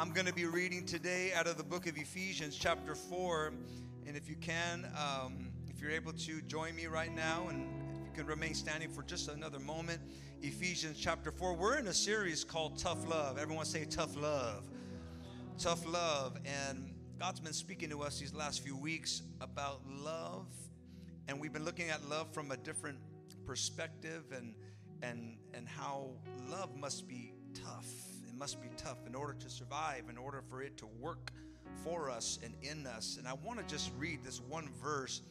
I'm 0.00 0.12
going 0.12 0.26
to 0.26 0.32
be 0.32 0.44
reading 0.44 0.86
today 0.86 1.32
out 1.34 1.48
of 1.48 1.56
the 1.56 1.64
book 1.64 1.88
of 1.88 1.96
Ephesians, 1.96 2.54
chapter 2.54 2.94
4. 2.94 3.52
And 4.06 4.16
if 4.16 4.28
you 4.28 4.36
can, 4.36 4.88
um, 4.96 5.48
if 5.66 5.80
you're 5.80 5.90
able 5.90 6.12
to 6.12 6.40
join 6.42 6.76
me 6.76 6.86
right 6.86 7.12
now, 7.12 7.48
and 7.48 7.66
if 7.96 8.06
you 8.06 8.12
can 8.14 8.26
remain 8.26 8.54
standing 8.54 8.90
for 8.90 9.02
just 9.02 9.28
another 9.28 9.58
moment, 9.58 10.00
Ephesians 10.40 11.00
chapter 11.00 11.32
4. 11.32 11.54
We're 11.54 11.78
in 11.78 11.88
a 11.88 11.92
series 11.92 12.44
called 12.44 12.78
Tough 12.78 13.08
Love. 13.08 13.38
Everyone 13.38 13.64
say 13.64 13.86
tough 13.86 14.16
love. 14.16 14.70
Tough 15.58 15.84
love. 15.84 16.38
And 16.44 16.94
God's 17.18 17.40
been 17.40 17.52
speaking 17.52 17.90
to 17.90 18.02
us 18.02 18.20
these 18.20 18.32
last 18.32 18.62
few 18.62 18.76
weeks 18.76 19.22
about 19.40 19.80
love. 19.84 20.46
And 21.26 21.40
we've 21.40 21.52
been 21.52 21.64
looking 21.64 21.90
at 21.90 22.08
love 22.08 22.32
from 22.32 22.52
a 22.52 22.56
different 22.56 23.00
perspective 23.44 24.26
and 24.30 24.54
and 25.02 25.38
and 25.54 25.68
how 25.68 26.10
love 26.48 26.76
must 26.76 27.08
be 27.08 27.32
tough 27.52 28.07
must 28.38 28.60
be 28.60 28.68
tough 28.76 28.98
in 29.06 29.14
order 29.14 29.32
to 29.32 29.50
survive, 29.50 30.04
in 30.08 30.16
order 30.16 30.42
for 30.48 30.62
it 30.62 30.76
to 30.78 30.86
work 31.00 31.32
for 31.82 32.08
us 32.08 32.38
and 32.42 32.54
in 32.62 32.86
us. 32.86 33.16
And 33.18 33.26
I 33.26 33.32
want 33.32 33.58
to 33.58 33.64
just 33.66 33.90
read 33.98 34.22
this 34.22 34.40
one 34.40 34.68
verse. 34.82 35.22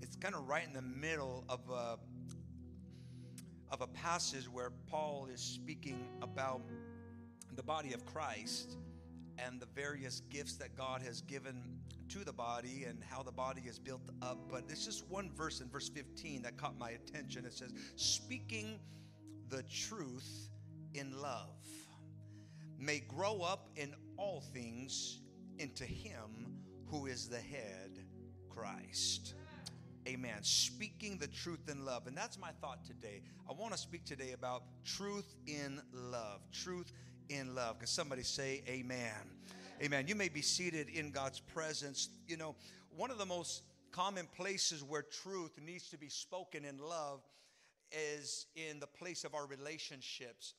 It's 0.00 0.16
kind 0.16 0.34
of 0.34 0.46
right 0.46 0.64
in 0.66 0.72
the 0.72 0.82
middle 0.82 1.44
of 1.48 1.60
a, 1.70 1.98
of 3.72 3.80
a 3.80 3.86
passage 3.88 4.44
where 4.50 4.70
Paul 4.88 5.28
is 5.32 5.40
speaking 5.40 6.06
about 6.22 6.60
the 7.56 7.62
body 7.62 7.92
of 7.92 8.04
Christ 8.06 8.76
and 9.38 9.60
the 9.60 9.66
various 9.74 10.22
gifts 10.30 10.54
that 10.56 10.76
God 10.76 11.02
has 11.02 11.22
given 11.22 11.62
to 12.10 12.24
the 12.24 12.32
body 12.32 12.84
and 12.88 13.02
how 13.02 13.22
the 13.22 13.32
body 13.32 13.62
is 13.66 13.78
built 13.78 14.08
up. 14.22 14.38
But 14.50 14.64
it's 14.68 14.84
just 14.84 15.04
one 15.08 15.30
verse 15.36 15.60
in 15.60 15.68
verse 15.68 15.88
15 15.88 16.42
that 16.42 16.56
caught 16.56 16.78
my 16.78 16.90
attention. 16.90 17.44
It 17.44 17.54
says, 17.54 17.72
Speaking 17.96 18.78
the 19.48 19.64
truth 19.64 20.48
in 20.94 21.20
love 21.20 21.50
may 22.78 23.00
grow 23.00 23.42
up 23.42 23.68
in 23.76 23.94
all 24.16 24.40
things 24.52 25.20
into 25.58 25.84
him 25.84 26.60
who 26.86 27.06
is 27.06 27.28
the 27.28 27.38
head, 27.38 27.98
Christ. 28.48 29.34
Amen. 30.06 30.38
Speaking 30.42 31.18
the 31.18 31.26
truth 31.26 31.68
in 31.68 31.84
love. 31.84 32.06
And 32.06 32.16
that's 32.16 32.38
my 32.38 32.50
thought 32.60 32.84
today. 32.84 33.22
I 33.48 33.52
want 33.52 33.72
to 33.72 33.78
speak 33.78 34.04
today 34.04 34.32
about 34.32 34.62
truth 34.84 35.34
in 35.46 35.80
love. 35.92 36.40
Truth 36.52 36.92
in 37.28 37.54
love. 37.54 37.78
Can 37.78 37.88
somebody 37.88 38.22
say 38.22 38.62
amen? 38.68 39.10
Amen. 39.82 40.06
You 40.06 40.14
may 40.14 40.28
be 40.28 40.42
seated 40.42 40.88
in 40.88 41.10
God's 41.10 41.40
presence. 41.40 42.08
You 42.28 42.36
know, 42.36 42.54
one 42.96 43.10
of 43.10 43.18
the 43.18 43.26
most 43.26 43.62
common 43.90 44.28
places 44.36 44.84
where 44.84 45.02
truth 45.02 45.58
needs 45.64 45.90
to 45.90 45.98
be 45.98 46.08
spoken 46.08 46.64
in 46.64 46.78
love 46.78 47.20
is 47.90 48.46
in 48.54 48.78
the 48.78 48.86
place 48.86 49.24
of 49.24 49.34
our 49.34 49.46
relationships. 49.46 50.54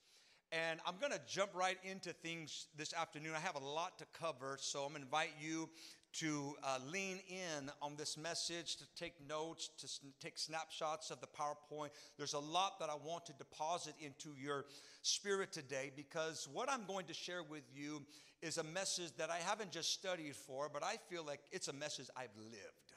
And 0.52 0.80
I'm 0.86 0.96
going 1.00 1.12
to 1.12 1.20
jump 1.28 1.52
right 1.54 1.78
into 1.84 2.14
things 2.14 2.68
this 2.78 2.94
afternoon. 2.94 3.34
I 3.36 3.40
have 3.40 3.56
a 3.56 3.66
lot 3.66 4.00
to 4.00 4.06
cover, 4.18 4.58
so 4.62 4.84
I'm 4.84 4.90
going 4.90 5.02
to 5.02 5.06
invite 5.06 5.34
you 5.42 5.70
to 6.14 6.56
uh, 6.64 6.80
lean 6.90 7.20
in 7.28 7.70
on 7.82 7.96
this 7.98 8.18
message, 8.18 8.78
to 8.78 8.86
take 8.96 9.14
notes, 9.28 9.70
to 9.78 9.86
s- 9.86 10.00
take 10.22 10.38
snapshots 10.38 11.12
of 11.12 11.20
the 11.20 11.28
PowerPoint. 11.28 11.90
There's 12.18 12.34
a 12.34 12.40
lot 12.40 12.80
that 12.80 12.90
I 12.90 12.96
want 12.96 13.26
to 13.26 13.34
deposit 13.34 13.94
into 14.00 14.30
your 14.42 14.66
spirit 15.02 15.52
today 15.52 15.92
because 15.96 16.48
what 16.54 16.72
I'm 16.72 16.86
going 16.88 17.08
to 17.08 17.14
share 17.14 17.44
with 17.44 17.64
you 17.76 18.02
is 18.42 18.58
a 18.58 18.64
message 18.64 19.12
that 19.18 19.30
I 19.30 19.38
haven't 19.38 19.72
just 19.72 19.92
studied 19.92 20.36
for, 20.36 20.70
but 20.72 20.82
I 20.82 20.96
feel 21.10 21.26
like 21.26 21.42
it's 21.52 21.68
a 21.68 21.74
message 21.74 22.08
I've 22.16 22.36
lived. 22.38 22.94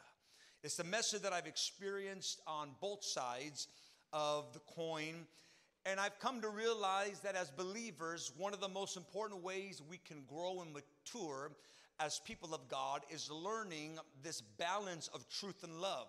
It's 0.62 0.78
a 0.78 0.84
message 0.84 1.22
that 1.22 1.32
I've 1.32 1.46
experienced 1.46 2.40
on 2.46 2.70
both 2.80 3.02
sides 3.02 3.66
of 4.12 4.52
the 4.52 4.60
coin. 4.60 5.26
And 5.86 5.98
I've 5.98 6.18
come 6.18 6.42
to 6.42 6.48
realize 6.48 7.20
that 7.20 7.36
as 7.36 7.50
believers, 7.50 8.32
one 8.36 8.52
of 8.52 8.60
the 8.60 8.68
most 8.68 8.96
important 8.96 9.42
ways 9.42 9.82
we 9.88 9.98
can 9.98 10.22
grow 10.28 10.60
and 10.60 10.74
mature 10.74 11.52
as 11.98 12.20
people 12.20 12.54
of 12.54 12.68
God 12.68 13.02
is 13.10 13.30
learning 13.30 13.98
this 14.22 14.40
balance 14.40 15.08
of 15.14 15.28
truth 15.28 15.62
and 15.64 15.80
love. 15.80 16.08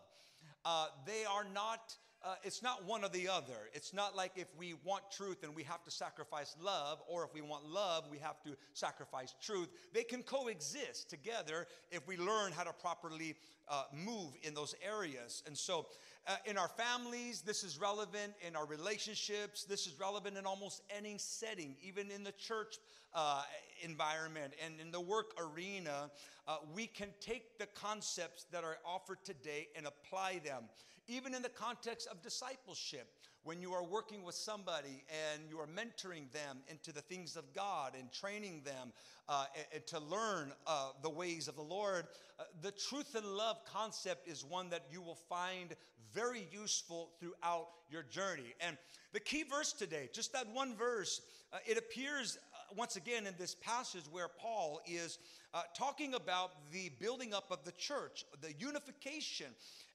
Uh, 0.65 0.87
they 1.05 1.23
are 1.25 1.45
not, 1.53 1.95
uh, 2.23 2.35
it's 2.43 2.61
not 2.61 2.85
one 2.85 3.03
or 3.03 3.09
the 3.09 3.27
other. 3.27 3.69
It's 3.73 3.93
not 3.93 4.15
like 4.15 4.33
if 4.35 4.47
we 4.57 4.75
want 4.83 5.03
truth 5.11 5.43
and 5.43 5.55
we 5.55 5.63
have 5.63 5.83
to 5.83 5.91
sacrifice 5.91 6.55
love, 6.61 7.01
or 7.07 7.23
if 7.23 7.33
we 7.33 7.41
want 7.41 7.65
love, 7.65 8.05
we 8.11 8.19
have 8.19 8.41
to 8.43 8.55
sacrifice 8.73 9.33
truth. 9.41 9.69
They 9.93 10.03
can 10.03 10.21
coexist 10.21 11.09
together 11.09 11.67
if 11.91 12.07
we 12.07 12.17
learn 12.17 12.51
how 12.51 12.63
to 12.63 12.73
properly 12.73 13.35
uh, 13.67 13.83
move 13.93 14.33
in 14.43 14.53
those 14.53 14.75
areas. 14.85 15.43
And 15.47 15.57
so, 15.57 15.87
uh, 16.27 16.35
in 16.45 16.57
our 16.57 16.67
families, 16.67 17.41
this 17.41 17.63
is 17.63 17.79
relevant. 17.79 18.33
In 18.47 18.55
our 18.55 18.65
relationships, 18.67 19.63
this 19.63 19.87
is 19.87 19.99
relevant 19.99 20.37
in 20.37 20.45
almost 20.45 20.83
any 20.95 21.17
setting, 21.17 21.75
even 21.81 22.11
in 22.11 22.23
the 22.23 22.33
church 22.33 22.75
uh, 23.13 23.41
environment 23.81 24.53
and 24.63 24.79
in 24.79 24.91
the 24.91 25.01
work 25.01 25.33
arena. 25.39 26.11
Uh, 26.47 26.57
we 26.75 26.85
can 26.87 27.09
take 27.19 27.57
the 27.57 27.67
concepts 27.67 28.45
that 28.51 28.63
are 28.63 28.77
offered 28.85 29.23
today 29.23 29.67
and 29.75 29.87
apply 29.87 30.39
them, 30.43 30.63
even 31.07 31.33
in 31.33 31.41
the 31.41 31.49
context 31.49 32.07
of 32.09 32.21
discipleship 32.21 33.07
when 33.43 33.59
you 33.59 33.73
are 33.73 33.83
working 33.83 34.23
with 34.23 34.35
somebody 34.35 35.03
and 35.09 35.41
you 35.49 35.57
are 35.59 35.67
mentoring 35.67 36.31
them 36.31 36.59
into 36.69 36.93
the 36.93 37.01
things 37.01 37.35
of 37.35 37.53
God 37.53 37.93
and 37.97 38.11
training 38.11 38.61
them 38.63 38.93
uh, 39.27 39.45
and, 39.73 39.85
to 39.87 39.99
learn 39.99 40.53
uh, 40.67 40.89
the 41.01 41.09
ways 41.09 41.47
of 41.47 41.55
the 41.55 41.61
Lord, 41.61 42.05
uh, 42.39 42.43
the 42.61 42.71
truth 42.71 43.15
and 43.15 43.25
love 43.25 43.57
concept 43.65 44.27
is 44.27 44.45
one 44.45 44.69
that 44.69 44.85
you 44.91 45.01
will 45.01 45.17
find 45.27 45.75
very 46.13 46.47
useful 46.51 47.11
throughout 47.19 47.69
your 47.89 48.03
journey. 48.03 48.53
And 48.59 48.77
the 49.13 49.19
key 49.19 49.43
verse 49.43 49.73
today, 49.73 50.09
just 50.13 50.33
that 50.33 50.47
one 50.53 50.75
verse, 50.75 51.21
uh, 51.51 51.57
it 51.65 51.77
appears 51.77 52.37
uh, 52.53 52.75
once 52.75 52.95
again 52.95 53.25
in 53.25 53.33
this 53.39 53.55
passage 53.55 54.03
where 54.11 54.27
Paul 54.27 54.81
is 54.85 55.19
uh, 55.53 55.63
talking 55.75 56.13
about 56.13 56.71
the 56.71 56.89
building 56.99 57.33
up 57.33 57.51
of 57.51 57.63
the 57.63 57.71
church, 57.73 58.25
the 58.41 58.53
unification 58.59 59.47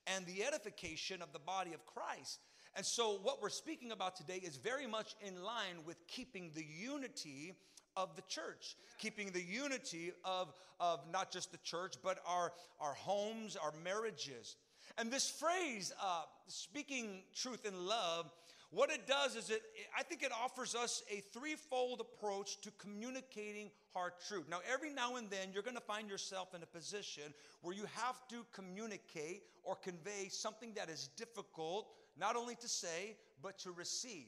and 0.06 0.26
the 0.26 0.44
edification 0.44 1.22
of 1.22 1.32
the 1.32 1.38
body 1.38 1.72
of 1.72 1.84
Christ. 1.86 2.40
And 2.74 2.84
so, 2.84 3.18
what 3.22 3.40
we're 3.40 3.48
speaking 3.48 3.92
about 3.92 4.16
today 4.16 4.40
is 4.42 4.56
very 4.56 4.86
much 4.86 5.14
in 5.20 5.42
line 5.42 5.84
with 5.86 5.96
keeping 6.06 6.50
the 6.54 6.64
unity 6.64 7.54
of 7.96 8.14
the 8.16 8.22
church, 8.28 8.76
keeping 8.98 9.30
the 9.30 9.42
unity 9.42 10.12
of, 10.24 10.52
of 10.78 11.00
not 11.10 11.30
just 11.30 11.52
the 11.52 11.58
church, 11.58 11.94
but 12.02 12.18
our, 12.26 12.52
our 12.80 12.92
homes, 12.92 13.56
our 13.56 13.72
marriages. 13.82 14.56
And 14.98 15.10
this 15.10 15.28
phrase, 15.30 15.92
uh, 16.02 16.22
speaking 16.48 17.22
truth 17.34 17.66
in 17.66 17.86
love, 17.86 18.30
what 18.70 18.90
it 18.90 19.06
does 19.06 19.36
is 19.36 19.50
it, 19.50 19.62
I 19.96 20.02
think 20.02 20.22
it 20.22 20.32
offers 20.32 20.74
us 20.74 21.02
a 21.10 21.20
threefold 21.32 22.00
approach 22.00 22.60
to 22.62 22.70
communicating 22.72 23.70
hard 23.94 24.12
truth. 24.28 24.46
Now, 24.48 24.60
every 24.70 24.90
now 24.90 25.16
and 25.16 25.30
then, 25.30 25.48
you're 25.52 25.62
going 25.62 25.76
to 25.76 25.80
find 25.80 26.08
yourself 26.08 26.54
in 26.54 26.62
a 26.62 26.66
position 26.66 27.34
where 27.62 27.74
you 27.74 27.84
have 27.94 28.26
to 28.28 28.44
communicate 28.52 29.44
or 29.62 29.76
convey 29.76 30.28
something 30.28 30.72
that 30.74 30.88
is 30.88 31.08
difficult 31.16 31.88
not 32.18 32.36
only 32.36 32.54
to 32.56 32.68
say, 32.68 33.16
but 33.42 33.58
to 33.58 33.70
receive. 33.70 34.26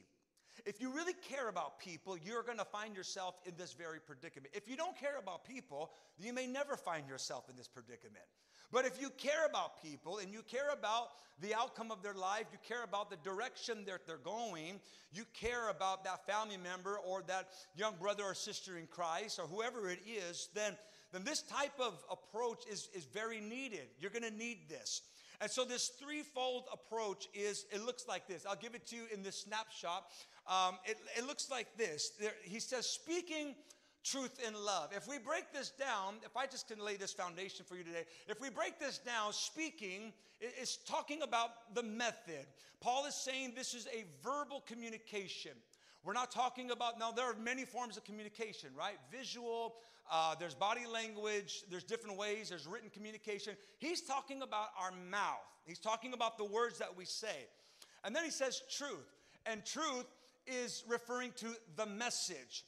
If 0.66 0.80
you 0.80 0.92
really 0.92 1.14
care 1.28 1.48
about 1.48 1.78
people, 1.78 2.16
you're 2.18 2.42
going 2.42 2.58
to 2.58 2.64
find 2.64 2.96
yourself 2.96 3.36
in 3.46 3.54
this 3.56 3.72
very 3.72 4.00
predicament. 4.00 4.52
If 4.54 4.68
you 4.68 4.76
don't 4.76 4.96
care 4.96 5.18
about 5.18 5.44
people, 5.44 5.90
you 6.18 6.32
may 6.32 6.46
never 6.46 6.76
find 6.76 7.08
yourself 7.08 7.48
in 7.48 7.56
this 7.56 7.68
predicament. 7.68 8.24
But 8.70 8.84
if 8.84 9.00
you 9.00 9.10
care 9.10 9.46
about 9.46 9.82
people 9.82 10.18
and 10.18 10.32
you 10.32 10.42
care 10.42 10.70
about 10.72 11.08
the 11.40 11.54
outcome 11.54 11.90
of 11.90 12.02
their 12.02 12.14
life, 12.14 12.46
you 12.52 12.58
care 12.66 12.84
about 12.84 13.10
the 13.10 13.16
direction 13.16 13.84
that 13.86 14.06
they're 14.06 14.16
going, 14.18 14.80
you 15.12 15.24
care 15.32 15.70
about 15.70 16.04
that 16.04 16.26
family 16.26 16.56
member 16.56 16.98
or 16.98 17.22
that 17.28 17.48
young 17.76 17.94
brother 18.00 18.24
or 18.24 18.34
sister 18.34 18.76
in 18.76 18.86
Christ 18.86 19.38
or 19.38 19.46
whoever 19.46 19.88
it 19.88 20.00
is, 20.06 20.48
then, 20.54 20.76
then 21.12 21.24
this 21.24 21.42
type 21.42 21.78
of 21.80 21.94
approach 22.10 22.64
is, 22.70 22.88
is 22.94 23.04
very 23.04 23.40
needed. 23.40 23.88
You're 24.00 24.10
going 24.10 24.30
to 24.30 24.36
need 24.36 24.68
this. 24.68 25.02
And 25.40 25.50
so 25.50 25.64
this 25.64 25.88
threefold 25.88 26.64
approach 26.72 27.28
is, 27.32 27.64
it 27.70 27.84
looks 27.86 28.08
like 28.08 28.26
this. 28.26 28.44
I'll 28.44 28.56
give 28.56 28.74
it 28.74 28.86
to 28.88 28.96
you 28.96 29.02
in 29.12 29.22
this 29.22 29.42
snapshot. 29.42 30.06
Um, 30.48 30.78
it, 30.84 30.98
it, 31.16 31.26
looks 31.26 31.48
like 31.50 31.68
this. 31.76 32.10
There, 32.20 32.32
he 32.42 32.58
says, 32.58 32.86
speaking 32.86 33.54
truth 34.10 34.38
in 34.46 34.54
love. 34.54 34.90
If 34.94 35.06
we 35.08 35.18
break 35.18 35.52
this 35.52 35.70
down, 35.70 36.14
if 36.24 36.36
I 36.36 36.46
just 36.46 36.68
can 36.68 36.78
lay 36.78 36.96
this 36.96 37.12
foundation 37.12 37.64
for 37.64 37.76
you 37.76 37.84
today, 37.84 38.04
if 38.28 38.40
we 38.40 38.50
break 38.50 38.78
this 38.78 38.98
down, 38.98 39.32
speaking 39.32 40.12
is 40.40 40.78
talking 40.86 41.22
about 41.22 41.74
the 41.74 41.82
method. 41.82 42.46
Paul 42.80 43.06
is 43.06 43.14
saying 43.14 43.52
this 43.56 43.74
is 43.74 43.86
a 43.88 44.04
verbal 44.22 44.62
communication. 44.66 45.52
We're 46.04 46.12
not 46.12 46.30
talking 46.30 46.70
about, 46.70 46.98
now, 46.98 47.10
there 47.10 47.26
are 47.26 47.34
many 47.42 47.64
forms 47.64 47.96
of 47.96 48.04
communication, 48.04 48.70
right? 48.78 48.96
Visual, 49.10 49.74
uh, 50.10 50.36
there's 50.38 50.54
body 50.54 50.86
language, 50.86 51.64
there's 51.70 51.84
different 51.84 52.16
ways, 52.16 52.48
there's 52.48 52.66
written 52.66 52.88
communication. 52.88 53.54
He's 53.78 54.02
talking 54.02 54.42
about 54.42 54.68
our 54.80 54.92
mouth, 55.10 55.44
he's 55.66 55.80
talking 55.80 56.14
about 56.14 56.38
the 56.38 56.44
words 56.44 56.78
that 56.78 56.96
we 56.96 57.04
say. 57.04 57.46
And 58.04 58.14
then 58.14 58.24
he 58.24 58.30
says 58.30 58.62
truth. 58.70 59.12
And 59.44 59.64
truth 59.64 60.06
is 60.46 60.84
referring 60.88 61.32
to 61.36 61.48
the 61.76 61.86
message, 61.86 62.64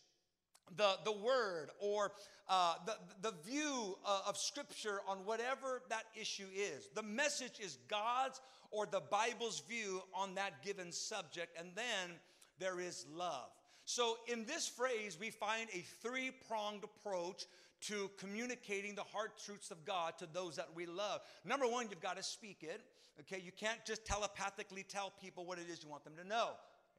the, 0.77 0.97
the 1.05 1.13
word, 1.13 1.71
or 1.81 2.13
uh, 2.49 2.75
the, 2.87 2.97
the 3.23 3.35
view 3.49 3.97
uh, 4.05 4.23
of 4.27 4.37
Scripture 4.37 5.01
on 5.09 5.19
whatever 5.19 5.83
that 5.89 6.05
issue 6.21 6.47
is. 6.55 6.89
The 6.95 7.03
message 7.03 7.61
is 7.61 7.79
God's 7.89 8.41
or 8.71 8.87
the 8.87 9.03
Bible's 9.11 9.63
view 9.69 10.03
on 10.15 10.35
that 10.37 10.63
given 10.63 10.93
subject. 10.93 11.57
And 11.59 11.71
then 11.75 12.17
there 12.59 12.81
is 12.81 13.07
love. 13.15 13.51
So, 13.85 14.19
in 14.29 14.45
this 14.45 14.69
phrase, 14.69 15.17
we 15.19 15.31
find 15.31 15.69
a 15.73 15.85
three 16.03 16.31
pronged 16.49 16.85
approach 16.85 17.47
to 17.83 18.11
communicating 18.19 18.95
the 18.95 19.03
hard 19.03 19.31
truths 19.45 19.71
of 19.71 19.85
God 19.85 20.19
to 20.19 20.29
those 20.33 20.57
that 20.57 20.69
we 20.75 20.87
love. 20.87 21.21
Number 21.45 21.67
one, 21.67 21.89
you've 21.89 22.01
got 22.01 22.17
to 22.17 22.23
speak 22.23 22.59
it. 22.63 22.83
Okay, 23.21 23.43
you 23.45 23.53
can't 23.53 23.85
just 23.87 24.05
telepathically 24.05 24.85
tell 24.85 25.13
people 25.21 25.45
what 25.45 25.59
it 25.59 25.67
is 25.71 25.83
you 25.83 25.89
want 25.89 26.05
them 26.05 26.15
to 26.23 26.27
know. 26.27 26.51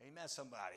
Amen, 0.07 0.27
somebody. 0.27 0.75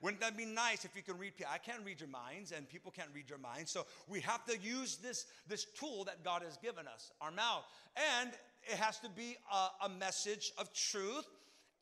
Wouldn't 0.00 0.20
that 0.20 0.36
be 0.36 0.44
nice 0.44 0.84
if 0.84 0.96
you 0.96 1.02
can 1.02 1.18
read? 1.18 1.32
I 1.50 1.58
can't 1.58 1.84
read 1.84 2.00
your 2.00 2.08
minds, 2.08 2.52
and 2.52 2.68
people 2.68 2.90
can't 2.90 3.08
read 3.14 3.28
your 3.28 3.38
minds. 3.38 3.70
So 3.70 3.86
we 4.08 4.20
have 4.20 4.44
to 4.46 4.58
use 4.58 4.96
this, 4.96 5.26
this 5.48 5.64
tool 5.64 6.04
that 6.04 6.24
God 6.24 6.42
has 6.42 6.56
given 6.56 6.86
us, 6.88 7.12
our 7.20 7.30
mouth. 7.30 7.64
And 8.20 8.30
it 8.64 8.76
has 8.76 8.98
to 9.00 9.08
be 9.08 9.36
a, 9.52 9.86
a 9.86 9.88
message 9.88 10.52
of 10.58 10.72
truth, 10.72 11.26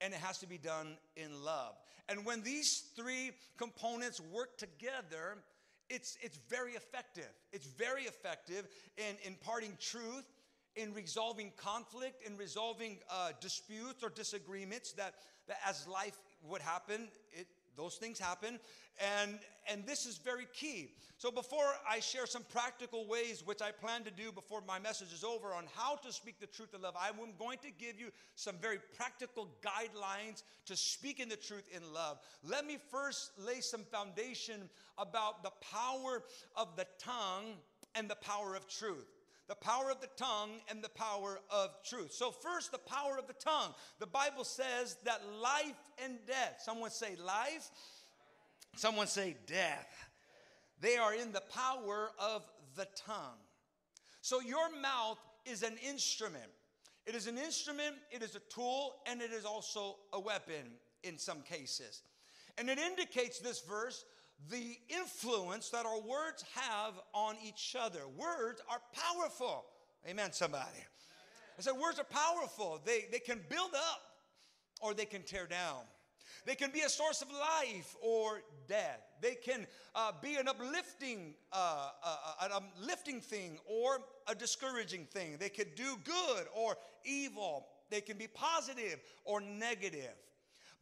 and 0.00 0.12
it 0.12 0.20
has 0.20 0.38
to 0.38 0.46
be 0.46 0.58
done 0.58 0.96
in 1.16 1.44
love. 1.44 1.74
And 2.08 2.24
when 2.26 2.42
these 2.42 2.84
three 2.96 3.30
components 3.56 4.20
work 4.32 4.58
together, 4.58 5.38
it's, 5.88 6.18
it's 6.20 6.38
very 6.48 6.72
effective. 6.72 7.30
It's 7.52 7.66
very 7.66 8.02
effective 8.02 8.68
in 8.96 9.16
imparting 9.24 9.76
truth, 9.80 10.24
in 10.76 10.92
resolving 10.94 11.52
conflict, 11.56 12.26
in 12.26 12.36
resolving 12.36 12.98
uh, 13.10 13.30
disputes 13.40 14.02
or 14.02 14.10
disagreements 14.10 14.92
that, 14.92 15.14
that 15.48 15.58
as 15.66 15.86
life 15.86 16.18
would 16.48 16.62
happen, 16.62 17.08
it, 17.32 17.46
those 17.76 17.96
things 17.96 18.18
happen. 18.18 18.58
And, 19.20 19.38
and 19.70 19.86
this 19.86 20.06
is 20.06 20.18
very 20.18 20.46
key. 20.52 20.90
So, 21.16 21.30
before 21.30 21.72
I 21.88 22.00
share 22.00 22.26
some 22.26 22.42
practical 22.50 23.06
ways, 23.06 23.42
which 23.44 23.62
I 23.62 23.70
plan 23.70 24.02
to 24.04 24.10
do 24.10 24.32
before 24.32 24.60
my 24.66 24.78
message 24.78 25.12
is 25.12 25.24
over, 25.24 25.54
on 25.54 25.64
how 25.74 25.96
to 25.96 26.12
speak 26.12 26.40
the 26.40 26.46
truth 26.46 26.74
of 26.74 26.82
love, 26.82 26.94
I'm 27.00 27.14
going 27.38 27.58
to 27.62 27.70
give 27.70 27.98
you 27.98 28.10
some 28.34 28.56
very 28.60 28.78
practical 28.96 29.48
guidelines 29.62 30.42
to 30.66 30.76
speaking 30.76 31.28
the 31.28 31.36
truth 31.36 31.64
in 31.74 31.92
love. 31.94 32.18
Let 32.44 32.66
me 32.66 32.78
first 32.90 33.30
lay 33.38 33.60
some 33.60 33.84
foundation 33.84 34.68
about 34.98 35.42
the 35.42 35.52
power 35.72 36.22
of 36.56 36.76
the 36.76 36.86
tongue 36.98 37.54
and 37.94 38.08
the 38.10 38.16
power 38.16 38.54
of 38.56 38.66
truth 38.68 39.06
the 39.52 39.56
power 39.56 39.90
of 39.90 40.00
the 40.00 40.08
tongue 40.16 40.52
and 40.70 40.82
the 40.82 40.88
power 40.88 41.38
of 41.50 41.68
truth. 41.84 42.10
So, 42.10 42.30
first, 42.30 42.72
the 42.72 42.78
power 42.78 43.18
of 43.18 43.26
the 43.26 43.34
tongue. 43.34 43.74
The 43.98 44.06
Bible 44.06 44.44
says 44.44 44.96
that 45.04 45.20
life 45.42 45.76
and 46.02 46.16
death, 46.26 46.62
someone 46.64 46.88
say 46.88 47.16
life, 47.22 47.70
someone 48.76 49.08
say 49.08 49.36
death, 49.46 50.08
they 50.80 50.96
are 50.96 51.12
in 51.12 51.32
the 51.32 51.42
power 51.54 52.12
of 52.18 52.46
the 52.76 52.86
tongue. 52.96 53.36
So, 54.22 54.40
your 54.40 54.74
mouth 54.80 55.18
is 55.44 55.62
an 55.62 55.76
instrument. 55.86 56.50
It 57.04 57.14
is 57.14 57.26
an 57.26 57.36
instrument, 57.36 57.96
it 58.10 58.22
is 58.22 58.34
a 58.34 58.40
tool, 58.48 58.94
and 59.06 59.20
it 59.20 59.32
is 59.32 59.44
also 59.44 59.96
a 60.14 60.20
weapon 60.20 60.64
in 61.02 61.18
some 61.18 61.42
cases. 61.42 62.00
And 62.56 62.70
it 62.70 62.78
indicates 62.78 63.38
this 63.38 63.60
verse 63.60 64.02
the 64.50 64.78
influence 64.88 65.70
that 65.70 65.86
our 65.86 66.00
words 66.00 66.44
have 66.54 66.94
on 67.14 67.36
each 67.44 67.76
other. 67.78 68.00
Words 68.16 68.60
are 68.68 68.80
powerful. 68.92 69.64
Amen, 70.08 70.32
somebody. 70.32 70.84
I 71.58 71.62
said, 71.62 71.74
words 71.74 71.98
are 71.98 72.04
powerful. 72.04 72.80
They, 72.84 73.06
they 73.10 73.18
can 73.18 73.40
build 73.48 73.74
up 73.74 74.02
or 74.80 74.94
they 74.94 75.04
can 75.04 75.22
tear 75.22 75.46
down. 75.46 75.80
They 76.44 76.54
can 76.54 76.70
be 76.70 76.80
a 76.80 76.88
source 76.88 77.22
of 77.22 77.28
life 77.30 77.94
or 78.00 78.42
death. 78.66 79.00
They 79.20 79.34
can 79.34 79.66
uh, 79.94 80.12
be 80.20 80.36
an 80.36 80.48
uplifting, 80.48 81.34
uh, 81.52 81.90
uh, 82.02 82.16
uh 82.24 82.46
an 82.46 82.50
uplifting 82.52 83.20
thing 83.20 83.58
or 83.66 83.98
a 84.26 84.34
discouraging 84.34 85.04
thing. 85.04 85.36
They 85.38 85.50
could 85.50 85.74
do 85.76 85.96
good 86.04 86.46
or 86.54 86.76
evil. 87.04 87.66
They 87.90 88.00
can 88.00 88.16
be 88.16 88.26
positive 88.26 88.98
or 89.24 89.40
negative. 89.40 90.14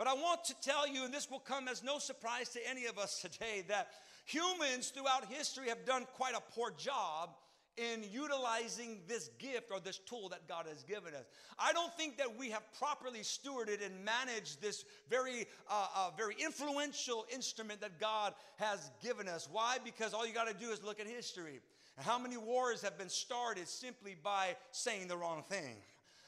But 0.00 0.08
I 0.08 0.14
want 0.14 0.44
to 0.44 0.54
tell 0.62 0.88
you, 0.88 1.04
and 1.04 1.12
this 1.12 1.30
will 1.30 1.40
come 1.40 1.68
as 1.68 1.82
no 1.82 1.98
surprise 1.98 2.48
to 2.54 2.60
any 2.66 2.86
of 2.86 2.96
us 2.96 3.20
today, 3.20 3.64
that 3.68 3.88
humans 4.24 4.88
throughout 4.88 5.26
history 5.28 5.68
have 5.68 5.84
done 5.84 6.06
quite 6.16 6.34
a 6.34 6.40
poor 6.40 6.70
job 6.70 7.36
in 7.76 8.02
utilizing 8.10 9.00
this 9.06 9.28
gift 9.38 9.70
or 9.70 9.78
this 9.78 9.98
tool 9.98 10.30
that 10.30 10.48
God 10.48 10.64
has 10.66 10.84
given 10.84 11.12
us. 11.14 11.26
I 11.58 11.74
don't 11.74 11.92
think 11.98 12.16
that 12.16 12.38
we 12.38 12.48
have 12.48 12.62
properly 12.78 13.18
stewarded 13.18 13.84
and 13.84 14.02
managed 14.02 14.62
this 14.62 14.86
very, 15.10 15.46
uh, 15.68 15.88
uh, 15.94 16.10
very 16.16 16.34
influential 16.42 17.26
instrument 17.30 17.82
that 17.82 18.00
God 18.00 18.32
has 18.56 18.90
given 19.02 19.28
us. 19.28 19.50
Why? 19.52 19.76
Because 19.84 20.14
all 20.14 20.26
you 20.26 20.32
got 20.32 20.48
to 20.48 20.54
do 20.54 20.70
is 20.70 20.82
look 20.82 20.98
at 20.98 21.08
history. 21.08 21.60
How 21.98 22.18
many 22.18 22.38
wars 22.38 22.80
have 22.80 22.96
been 22.96 23.10
started 23.10 23.68
simply 23.68 24.16
by 24.22 24.56
saying 24.70 25.08
the 25.08 25.16
wrong 25.18 25.42
thing? 25.42 25.76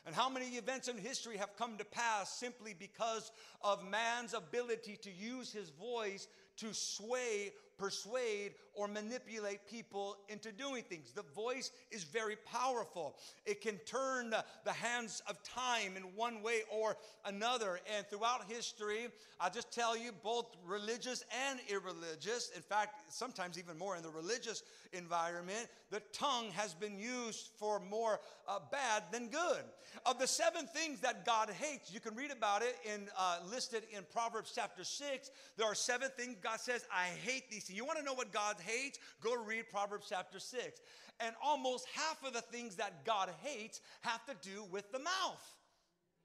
And 0.04 0.14
how 0.14 0.28
many 0.28 0.46
events 0.56 0.88
in 0.88 0.98
history 0.98 1.36
have 1.36 1.56
come 1.56 1.76
to 1.78 1.84
pass 1.84 2.32
simply 2.32 2.74
because 2.76 3.30
of 3.62 3.84
man's 3.88 4.34
ability 4.34 4.96
to 5.02 5.10
use 5.10 5.52
his 5.52 5.70
voice 5.70 6.26
to 6.56 6.74
sway 6.74 7.52
persuade 7.82 8.52
or 8.74 8.86
manipulate 8.86 9.66
people 9.68 10.16
into 10.28 10.52
doing 10.52 10.84
things. 10.84 11.10
The 11.12 11.24
voice 11.34 11.72
is 11.90 12.04
very 12.04 12.36
powerful. 12.36 13.16
It 13.44 13.60
can 13.60 13.76
turn 13.78 14.30
the 14.30 14.72
hands 14.72 15.20
of 15.28 15.42
time 15.42 15.96
in 15.96 16.04
one 16.14 16.42
way 16.42 16.60
or 16.70 16.96
another. 17.26 17.80
And 17.96 18.06
throughout 18.06 18.44
history, 18.48 19.08
I'll 19.40 19.50
just 19.50 19.72
tell 19.72 19.96
you, 19.96 20.12
both 20.22 20.46
religious 20.64 21.24
and 21.48 21.58
irreligious, 21.68 22.52
in 22.54 22.62
fact, 22.62 23.12
sometimes 23.12 23.58
even 23.58 23.76
more 23.76 23.96
in 23.96 24.02
the 24.04 24.10
religious 24.10 24.62
environment, 24.92 25.66
the 25.90 26.00
tongue 26.12 26.50
has 26.52 26.74
been 26.74 26.98
used 26.98 27.50
for 27.58 27.80
more 27.80 28.20
uh, 28.48 28.60
bad 28.70 29.02
than 29.10 29.28
good. 29.28 29.62
Of 30.06 30.18
the 30.18 30.26
seven 30.26 30.66
things 30.66 31.00
that 31.00 31.26
God 31.26 31.50
hates, 31.50 31.92
you 31.92 32.00
can 32.00 32.14
read 32.14 32.30
about 32.30 32.62
it 32.62 32.76
in 32.84 33.08
uh, 33.18 33.38
listed 33.50 33.82
in 33.90 34.04
Proverbs 34.12 34.52
chapter 34.54 34.84
6. 34.84 35.30
There 35.56 35.66
are 35.66 35.74
seven 35.74 36.08
things 36.16 36.36
God 36.42 36.60
says, 36.60 36.86
I 36.92 37.06
hate 37.24 37.50
these 37.50 37.70
you 37.74 37.84
want 37.84 37.98
to 37.98 38.04
know 38.04 38.14
what 38.14 38.32
God 38.32 38.56
hates? 38.64 38.98
Go 39.20 39.34
read 39.42 39.68
Proverbs 39.70 40.06
chapter 40.08 40.38
6. 40.38 40.80
And 41.20 41.34
almost 41.42 41.86
half 41.94 42.24
of 42.26 42.32
the 42.32 42.40
things 42.40 42.76
that 42.76 43.04
God 43.04 43.30
hates 43.42 43.80
have 44.00 44.24
to 44.26 44.34
do 44.42 44.64
with 44.70 44.90
the 44.92 44.98
mouth. 44.98 45.54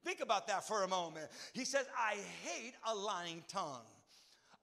Think 0.04 0.20
about 0.20 0.46
that 0.48 0.66
for 0.66 0.84
a 0.84 0.88
moment. 0.88 1.28
He 1.52 1.64
says, 1.64 1.86
I 1.96 2.16
hate 2.42 2.74
a 2.90 2.94
lying 2.94 3.42
tongue, 3.48 3.86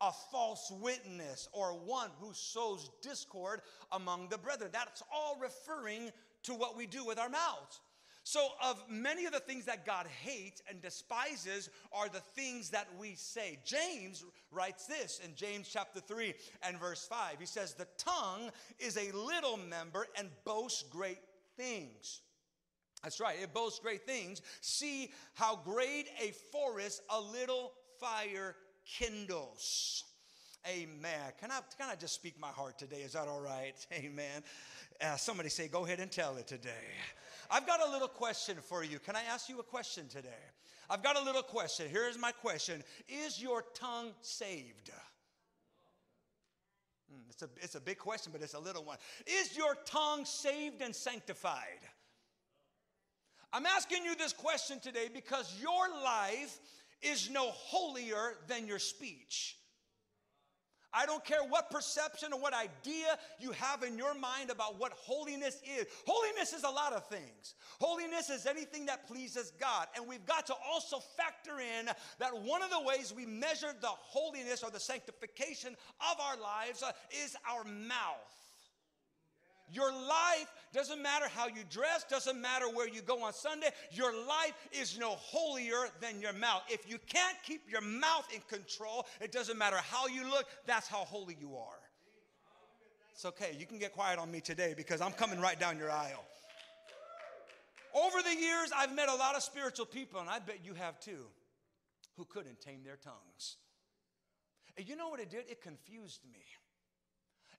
a 0.02 0.12
false 0.32 0.72
witness, 0.82 1.48
or 1.52 1.72
one 1.74 2.10
who 2.20 2.32
sows 2.34 2.90
discord 3.02 3.62
among 3.92 4.30
the 4.30 4.38
brethren. 4.38 4.72
That's 4.74 5.04
all 5.14 5.38
referring 5.40 6.12
to 6.44 6.54
what 6.54 6.78
we 6.78 6.86
do 6.88 7.06
with 7.06 7.20
our 7.20 7.30
mouths. 7.30 7.82
So, 8.28 8.48
of 8.60 8.84
many 8.90 9.26
of 9.28 9.34
the 9.34 9.40
things 9.40 9.66
that 9.66 9.86
God 9.86 10.08
hates 10.24 10.64
and 10.68 10.82
despises 10.82 11.70
are 11.94 12.10
the 12.10 12.22
things 12.22 12.72
that 12.72 12.88
we 13.00 13.14
say. 13.14 13.60
James 13.64 14.26
writes 14.52 14.88
this 14.88 15.22
in 15.24 15.36
James 15.36 15.70
chapter 15.72 16.00
3 16.00 16.34
and 16.64 16.80
verse 16.80 17.06
5. 17.06 17.36
He 17.40 17.46
says, 17.46 17.76
The 17.76 17.86
tongue 18.00 18.50
is 18.80 18.98
a 18.98 19.12
little 19.16 19.58
member 19.58 20.08
and 20.18 20.30
boasts 20.44 20.82
great 20.90 21.20
things. 21.56 22.22
That's 23.04 23.20
right, 23.20 23.38
it 23.40 23.54
boasts 23.54 23.78
great 23.78 24.08
things. 24.08 24.42
See 24.60 25.12
how 25.36 25.58
great 25.58 26.08
a 26.20 26.32
forest 26.52 27.04
a 27.12 27.22
little 27.22 27.74
fire 28.00 28.56
kindles. 28.88 30.04
Amen. 30.68 31.32
Can 31.40 31.52
I, 31.52 31.60
can 31.78 31.90
I 31.92 31.96
just 31.96 32.16
speak 32.16 32.40
my 32.40 32.48
heart 32.48 32.80
today? 32.80 33.02
Is 33.02 33.14
that 33.14 33.28
all 33.28 33.40
right? 33.40 33.76
Amen. 33.94 34.42
Uh, 35.00 35.16
somebody 35.16 35.50
say, 35.50 35.68
go 35.68 35.86
ahead 35.86 36.00
and 36.00 36.10
tell 36.10 36.38
it 36.38 36.48
today. 36.48 36.72
I've 37.50 37.68
got 37.68 37.86
a 37.86 37.92
little 37.92 38.08
question 38.08 38.58
for 38.62 38.84
you. 38.84 39.00
Can 39.00 39.16
I 39.16 39.24
ask 39.24 39.50
you 39.50 39.60
a 39.60 39.64
question 39.64 40.08
today? 40.08 40.30
I've 40.90 41.04
got 41.04 41.18
a 41.18 41.24
little 41.24 41.44
question. 41.44 41.88
Here's 41.90 42.18
my 42.18 42.32
question 42.32 42.84
Is 43.08 43.42
your 43.42 43.64
tongue 43.74 44.12
saved? 44.22 44.92
Hmm, 47.10 47.22
it's, 47.30 47.42
a, 47.42 47.50
it's 47.62 47.76
a 47.76 47.82
big 47.82 47.98
question, 47.98 48.32
but 48.32 48.42
it's 48.42 48.54
a 48.54 48.60
little 48.60 48.84
one. 48.84 48.98
Is 49.26 49.56
your 49.56 49.76
tongue 49.86 50.26
saved 50.26 50.82
and 50.82 50.96
sanctified? 50.96 51.82
I'm 53.54 53.66
asking 53.66 54.04
you 54.04 54.16
this 54.16 54.34
question 54.34 54.80
today 54.80 55.08
because 55.14 55.56
your 55.62 55.90
life 56.04 56.60
is 57.02 57.30
no 57.30 57.52
holier 57.52 58.38
than 58.48 58.68
your 58.68 58.80
speech. 58.80 59.58
I 60.96 61.06
don't 61.06 61.24
care 61.26 61.44
what 61.50 61.70
perception 61.70 62.32
or 62.32 62.40
what 62.40 62.54
idea 62.54 63.18
you 63.40 63.52
have 63.52 63.84
in 63.84 63.98
your 63.98 64.14
mind 64.14 64.50
about 64.50 64.80
what 64.80 64.94
holiness 64.94 65.62
is. 65.78 65.86
Holiness 66.08 66.54
is 66.54 66.64
a 66.64 66.70
lot 66.70 66.94
of 66.94 67.06
things. 67.08 67.56
Holiness 67.82 68.30
is 68.30 68.46
anything 68.46 68.86
that 68.86 69.08
pleases 69.08 69.52
God. 69.60 69.88
And 69.96 70.08
we've 70.08 70.26
got 70.26 70.46
to 70.48 70.54
also 70.66 71.00
factor 71.00 71.60
in 71.60 71.88
that 72.20 72.42
one 72.42 72.62
of 72.62 72.70
the 72.70 72.82
ways 72.82 73.14
we 73.16 73.26
measure 73.26 73.74
the 73.82 73.88
holiness 73.88 74.64
or 74.64 74.72
the 74.72 74.80
sanctification 74.80 75.76
of 76.00 76.20
our 76.20 76.38
lives 76.38 76.82
uh, 76.82 76.92
is 77.24 77.36
our 77.50 77.66
mouth. 77.66 78.45
Your 79.72 79.92
life 79.92 80.54
doesn't 80.74 81.02
matter 81.02 81.26
how 81.34 81.48
you 81.48 81.64
dress, 81.70 82.06
doesn't 82.10 82.40
matter 82.40 82.66
where 82.70 82.88
you 82.88 83.02
go 83.02 83.24
on 83.24 83.34
Sunday. 83.34 83.70
Your 83.92 84.12
life 84.14 84.54
is 84.72 84.98
no 85.00 85.12
holier 85.12 85.90
than 86.02 86.22
your 86.22 86.34
mouth. 86.34 86.62
If 86.70 86.90
you 86.90 86.98
can't 87.08 87.38
keep 87.44 87.70
your 87.70 87.82
mouth 87.82 88.28
in 88.34 88.42
control, 88.48 89.08
it 89.22 89.32
doesn't 89.32 89.58
matter 89.58 89.78
how 89.78 90.08
you 90.08 90.30
look, 90.30 90.46
that's 90.66 90.88
how 90.88 91.00
holy 91.00 91.38
you 91.40 91.56
are. 91.56 91.80
It's 93.14 93.26
okay. 93.26 93.56
You 93.58 93.66
can 93.66 93.80
get 93.80 93.94
quiet 93.94 94.20
on 94.20 94.30
me 94.30 94.42
today 94.42 94.74
because 94.76 95.00
I'm 95.00 95.14
coming 95.14 95.40
right 95.40 95.60
down 95.60 95.78
your 95.78 95.90
aisle. 95.90 96.26
Over 97.96 98.22
the 98.22 98.36
years, 98.36 98.72
I've 98.76 98.94
met 98.94 99.08
a 99.08 99.16
lot 99.16 99.36
of 99.36 99.42
spiritual 99.44 99.86
people, 99.86 100.20
and 100.20 100.30
I 100.30 100.40
bet 100.40 100.60
you 100.66 100.74
have 100.74 101.00
too, 101.00 101.26
who 102.18 102.26
couldn't 102.26 102.60
tame 102.60 102.84
their 102.84 102.98
tongues. 102.98 103.56
And 104.78 104.88
you 104.88 104.98
know 104.98 105.08
what 105.08 105.22
it 105.22 105.30
did? 105.30 105.46
It 105.50 105.62
confused 105.62 106.20
me. 106.30 106.40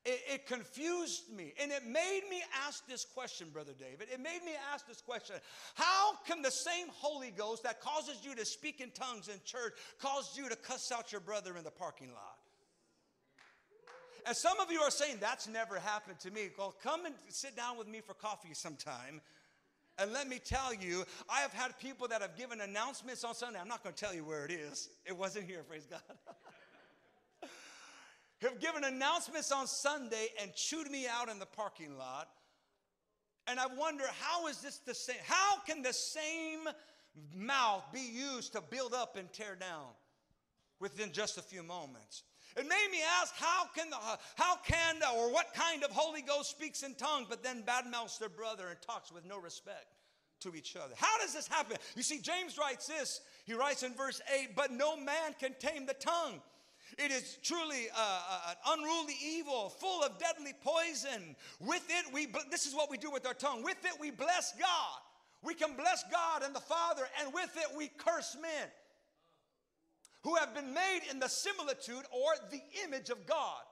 It, 0.08 0.20
it, 0.32 0.46
confused 0.46 1.32
me. 1.36 1.52
And 1.60 1.72
it 1.72 1.84
made 1.84 2.20
me 2.30 2.40
ask 2.64 2.86
this 2.86 3.04
question, 3.04 3.48
Brother 3.52 3.72
David. 3.76 4.06
It 4.12 4.20
made 4.20 4.40
me 4.44 4.52
ask 4.72 4.86
this 4.86 5.00
question 5.00 5.34
How 5.74 6.12
can 6.24 6.42
the 6.42 6.50
same 6.50 6.86
Holy 6.94 7.32
Ghost 7.32 7.64
that 7.64 7.80
causes 7.80 8.18
you 8.22 8.36
to 8.36 8.44
speak 8.44 8.80
in 8.80 8.92
tongues 8.92 9.26
in 9.26 9.40
church 9.44 9.72
cause 10.00 10.38
you 10.38 10.48
to 10.48 10.54
cuss 10.54 10.92
out 10.92 11.10
your 11.10 11.20
brother 11.20 11.56
in 11.56 11.64
the 11.64 11.72
parking 11.72 12.10
lot? 12.10 12.38
And 14.26 14.36
some 14.36 14.60
of 14.60 14.70
you 14.70 14.80
are 14.80 14.92
saying, 14.92 15.16
That's 15.20 15.48
never 15.48 15.80
happened 15.80 16.20
to 16.20 16.30
me. 16.30 16.50
Well, 16.56 16.76
come 16.84 17.04
and 17.04 17.14
sit 17.28 17.56
down 17.56 17.76
with 17.76 17.88
me 17.88 18.00
for 18.00 18.14
coffee 18.14 18.54
sometime. 18.54 19.20
And 19.98 20.12
let 20.12 20.28
me 20.28 20.38
tell 20.38 20.72
you, 20.72 21.04
I 21.28 21.40
have 21.40 21.52
had 21.52 21.76
people 21.80 22.06
that 22.08 22.22
have 22.22 22.36
given 22.36 22.60
announcements 22.60 23.24
on 23.24 23.34
Sunday. 23.34 23.58
I'm 23.58 23.66
not 23.66 23.82
going 23.82 23.94
to 23.94 24.00
tell 24.00 24.14
you 24.14 24.24
where 24.24 24.44
it 24.44 24.52
is, 24.52 24.88
it 25.04 25.16
wasn't 25.16 25.46
here, 25.46 25.64
praise 25.66 25.86
God. 25.90 26.00
have 28.42 28.60
given 28.60 28.84
announcements 28.84 29.50
on 29.50 29.66
Sunday 29.66 30.28
and 30.40 30.54
chewed 30.54 30.90
me 30.90 31.06
out 31.06 31.28
in 31.28 31.38
the 31.38 31.46
parking 31.46 31.96
lot. 31.96 32.28
And 33.46 33.60
I 33.60 33.66
wonder, 33.66 34.04
how 34.20 34.48
is 34.48 34.58
this 34.58 34.78
the 34.78 34.94
same? 34.94 35.16
How 35.24 35.60
can 35.60 35.82
the 35.82 35.92
same 35.92 36.68
mouth 37.34 37.84
be 37.92 38.00
used 38.00 38.52
to 38.52 38.60
build 38.60 38.92
up 38.92 39.16
and 39.16 39.32
tear 39.32 39.54
down 39.54 39.86
within 40.80 41.12
just 41.12 41.38
a 41.38 41.42
few 41.42 41.62
moments? 41.62 42.24
It 42.56 42.66
made 42.66 42.88
me 42.90 42.98
ask, 43.20 43.34
how 43.36 43.66
can, 43.74 43.90
the, 43.90 43.96
how 44.36 44.56
can, 44.64 44.98
the, 44.98 45.08
or 45.10 45.30
what 45.30 45.52
kind 45.54 45.84
of 45.84 45.90
Holy 45.90 46.22
Ghost 46.22 46.50
speaks 46.50 46.82
in 46.82 46.94
tongues, 46.94 47.26
but 47.28 47.42
then 47.42 47.62
badmouths 47.62 48.18
their 48.18 48.30
brother 48.30 48.68
and 48.68 48.80
talks 48.80 49.12
with 49.12 49.26
no 49.26 49.38
respect 49.38 49.94
to 50.40 50.54
each 50.54 50.74
other? 50.74 50.94
How 50.96 51.18
does 51.18 51.34
this 51.34 51.46
happen? 51.46 51.76
You 51.94 52.02
see, 52.02 52.18
James 52.18 52.56
writes 52.58 52.86
this. 52.86 53.20
He 53.44 53.52
writes 53.52 53.82
in 53.82 53.94
verse 53.94 54.22
8, 54.34 54.56
but 54.56 54.72
no 54.72 54.96
man 54.96 55.34
can 55.38 55.54
tame 55.58 55.86
the 55.86 55.94
tongue. 55.94 56.40
It 56.98 57.10
is 57.10 57.38
truly 57.42 57.88
uh, 57.94 57.98
uh, 57.98 58.50
an 58.50 58.78
unruly 58.78 59.14
evil, 59.22 59.70
full 59.70 60.02
of 60.02 60.18
deadly 60.18 60.54
poison. 60.62 61.36
With 61.60 61.84
it, 61.90 62.12
we 62.12 62.28
this 62.50 62.66
is 62.66 62.74
what 62.74 62.90
we 62.90 62.96
do 62.96 63.10
with 63.10 63.26
our 63.26 63.34
tongue. 63.34 63.62
With 63.62 63.84
it, 63.84 63.92
we 64.00 64.10
bless 64.10 64.52
God. 64.58 65.00
We 65.42 65.54
can 65.54 65.76
bless 65.76 66.04
God 66.10 66.42
and 66.42 66.54
the 66.54 66.60
Father, 66.60 67.02
and 67.20 67.32
with 67.32 67.56
it, 67.56 67.76
we 67.76 67.88
curse 67.98 68.36
men 68.40 68.68
who 70.22 70.34
have 70.34 70.54
been 70.54 70.74
made 70.74 71.02
in 71.10 71.20
the 71.20 71.28
similitude 71.28 72.02
or 72.10 72.32
the 72.50 72.60
image 72.84 73.10
of 73.10 73.26
God. 73.26 73.62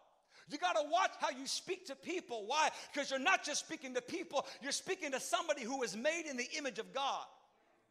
You 0.48 0.58
got 0.58 0.74
to 0.74 0.84
watch 0.90 1.10
how 1.18 1.30
you 1.30 1.46
speak 1.46 1.86
to 1.86 1.96
people. 1.96 2.44
Why? 2.46 2.68
Because 2.92 3.10
you're 3.10 3.18
not 3.18 3.44
just 3.44 3.64
speaking 3.64 3.94
to 3.94 4.02
people, 4.02 4.46
you're 4.62 4.72
speaking 4.72 5.10
to 5.12 5.20
somebody 5.20 5.62
who 5.62 5.82
is 5.82 5.96
made 5.96 6.26
in 6.28 6.36
the 6.36 6.48
image 6.56 6.78
of 6.78 6.92
God. 6.92 7.24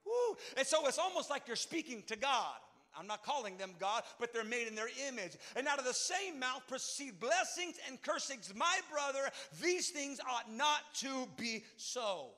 Woo. 0.06 0.38
And 0.58 0.66
so 0.66 0.88
it's 0.88 1.00
almost 1.00 1.30
like 1.30 1.44
you're 1.48 1.56
speaking 1.56 2.04
to 2.08 2.16
God. 2.16 2.56
I'm 2.98 3.08
not 3.08 3.24
calling 3.24 3.58
them 3.58 3.72
God, 3.80 4.04
but 4.20 4.34
they're 4.34 4.44
made 4.44 4.68
in 4.68 4.76
their 4.76 4.90
image. 5.08 5.38
And 5.56 5.68
out 5.68 5.80
of 5.80 5.86
the 5.86 5.94
same 5.94 6.40
mouth 6.40 6.62
proceed 6.68 7.20
blessings 7.20 7.76
and 7.88 8.02
cursings. 8.02 8.54
My 8.56 8.80
brother, 8.92 9.30
these 9.62 9.90
things 9.90 10.20
ought 10.20 10.52
not 10.52 10.82
to 10.96 11.28
be 11.38 11.64
so. 11.78 12.32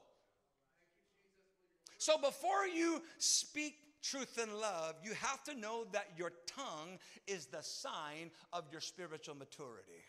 So 1.98 2.18
before 2.18 2.68
you 2.68 3.02
speak 3.18 3.76
truth 4.04 4.38
and 4.42 4.54
love, 4.54 4.96
you 5.04 5.14
have 5.14 5.44
to 5.46 5.56
know 5.56 5.86
that 5.92 6.08
your 6.18 6.32
tongue 6.46 7.00
is 7.28 7.48
the 7.48 7.62
sign 7.62 8.32
of 8.54 8.66
your 8.72 8.82
spiritual 8.82 9.36
maturity. 9.36 10.04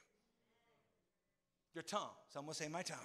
Your 1.75 1.83
tongue. 1.83 2.15
Someone 2.33 2.55
say, 2.55 2.69
My 2.69 2.83
tongue. 2.83 2.99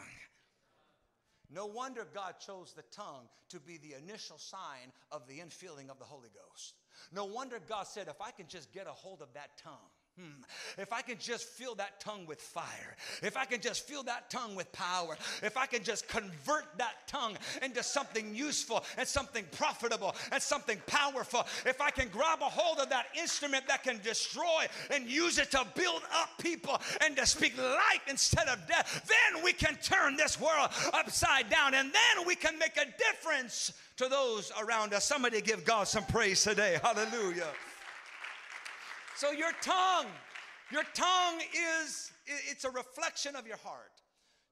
No 1.53 1.65
wonder 1.65 2.07
God 2.13 2.35
chose 2.45 2.73
the 2.73 2.83
tongue 2.95 3.27
to 3.49 3.59
be 3.59 3.77
the 3.77 3.95
initial 4.01 4.37
sign 4.37 4.93
of 5.11 5.27
the 5.27 5.39
infilling 5.39 5.89
of 5.89 5.99
the 5.99 6.05
Holy 6.05 6.29
Ghost. 6.29 6.75
No 7.11 7.25
wonder 7.25 7.59
God 7.67 7.87
said, 7.87 8.07
if 8.07 8.21
I 8.21 8.31
can 8.31 8.47
just 8.47 8.71
get 8.71 8.87
a 8.87 8.91
hold 8.91 9.21
of 9.21 9.33
that 9.33 9.57
tongue, 9.57 9.89
Hmm. 10.19 10.43
If 10.77 10.91
I 10.91 11.01
can 11.01 11.17
just 11.17 11.45
fill 11.45 11.75
that 11.75 12.01
tongue 12.01 12.25
with 12.25 12.41
fire, 12.41 12.97
if 13.23 13.37
I 13.37 13.45
can 13.45 13.61
just 13.61 13.87
fill 13.87 14.03
that 14.03 14.29
tongue 14.29 14.55
with 14.55 14.69
power, 14.73 15.17
if 15.41 15.55
I 15.55 15.65
can 15.65 15.83
just 15.83 16.09
convert 16.09 16.65
that 16.77 17.07
tongue 17.07 17.37
into 17.63 17.81
something 17.81 18.35
useful 18.35 18.83
and 18.97 19.07
something 19.07 19.45
profitable 19.51 20.13
and 20.33 20.41
something 20.41 20.81
powerful, 20.85 21.45
if 21.65 21.79
I 21.79 21.91
can 21.91 22.09
grab 22.09 22.39
a 22.41 22.45
hold 22.45 22.79
of 22.79 22.89
that 22.89 23.05
instrument 23.17 23.67
that 23.69 23.83
can 23.83 24.01
destroy 24.03 24.65
and 24.89 25.07
use 25.07 25.37
it 25.37 25.49
to 25.51 25.65
build 25.75 26.01
up 26.13 26.29
people 26.39 26.81
and 27.05 27.15
to 27.15 27.25
speak 27.25 27.57
life 27.57 28.01
instead 28.09 28.49
of 28.49 28.67
death, 28.67 29.07
then 29.07 29.43
we 29.45 29.53
can 29.53 29.77
turn 29.81 30.17
this 30.17 30.39
world 30.41 30.71
upside 30.93 31.49
down 31.49 31.73
and 31.73 31.93
then 31.93 32.27
we 32.27 32.35
can 32.35 32.59
make 32.59 32.75
a 32.75 32.85
difference 32.97 33.71
to 33.95 34.09
those 34.09 34.51
around 34.61 34.93
us. 34.93 35.05
Somebody 35.05 35.39
give 35.39 35.63
God 35.63 35.87
some 35.87 36.03
praise 36.05 36.43
today. 36.43 36.79
Hallelujah. 36.83 37.47
So 39.21 39.29
your 39.29 39.51
tongue, 39.61 40.07
your 40.71 40.81
tongue 40.95 41.41
is 41.77 42.11
it's 42.25 42.63
a 42.63 42.71
reflection 42.71 43.35
of 43.35 43.45
your 43.45 43.57
heart. 43.57 44.01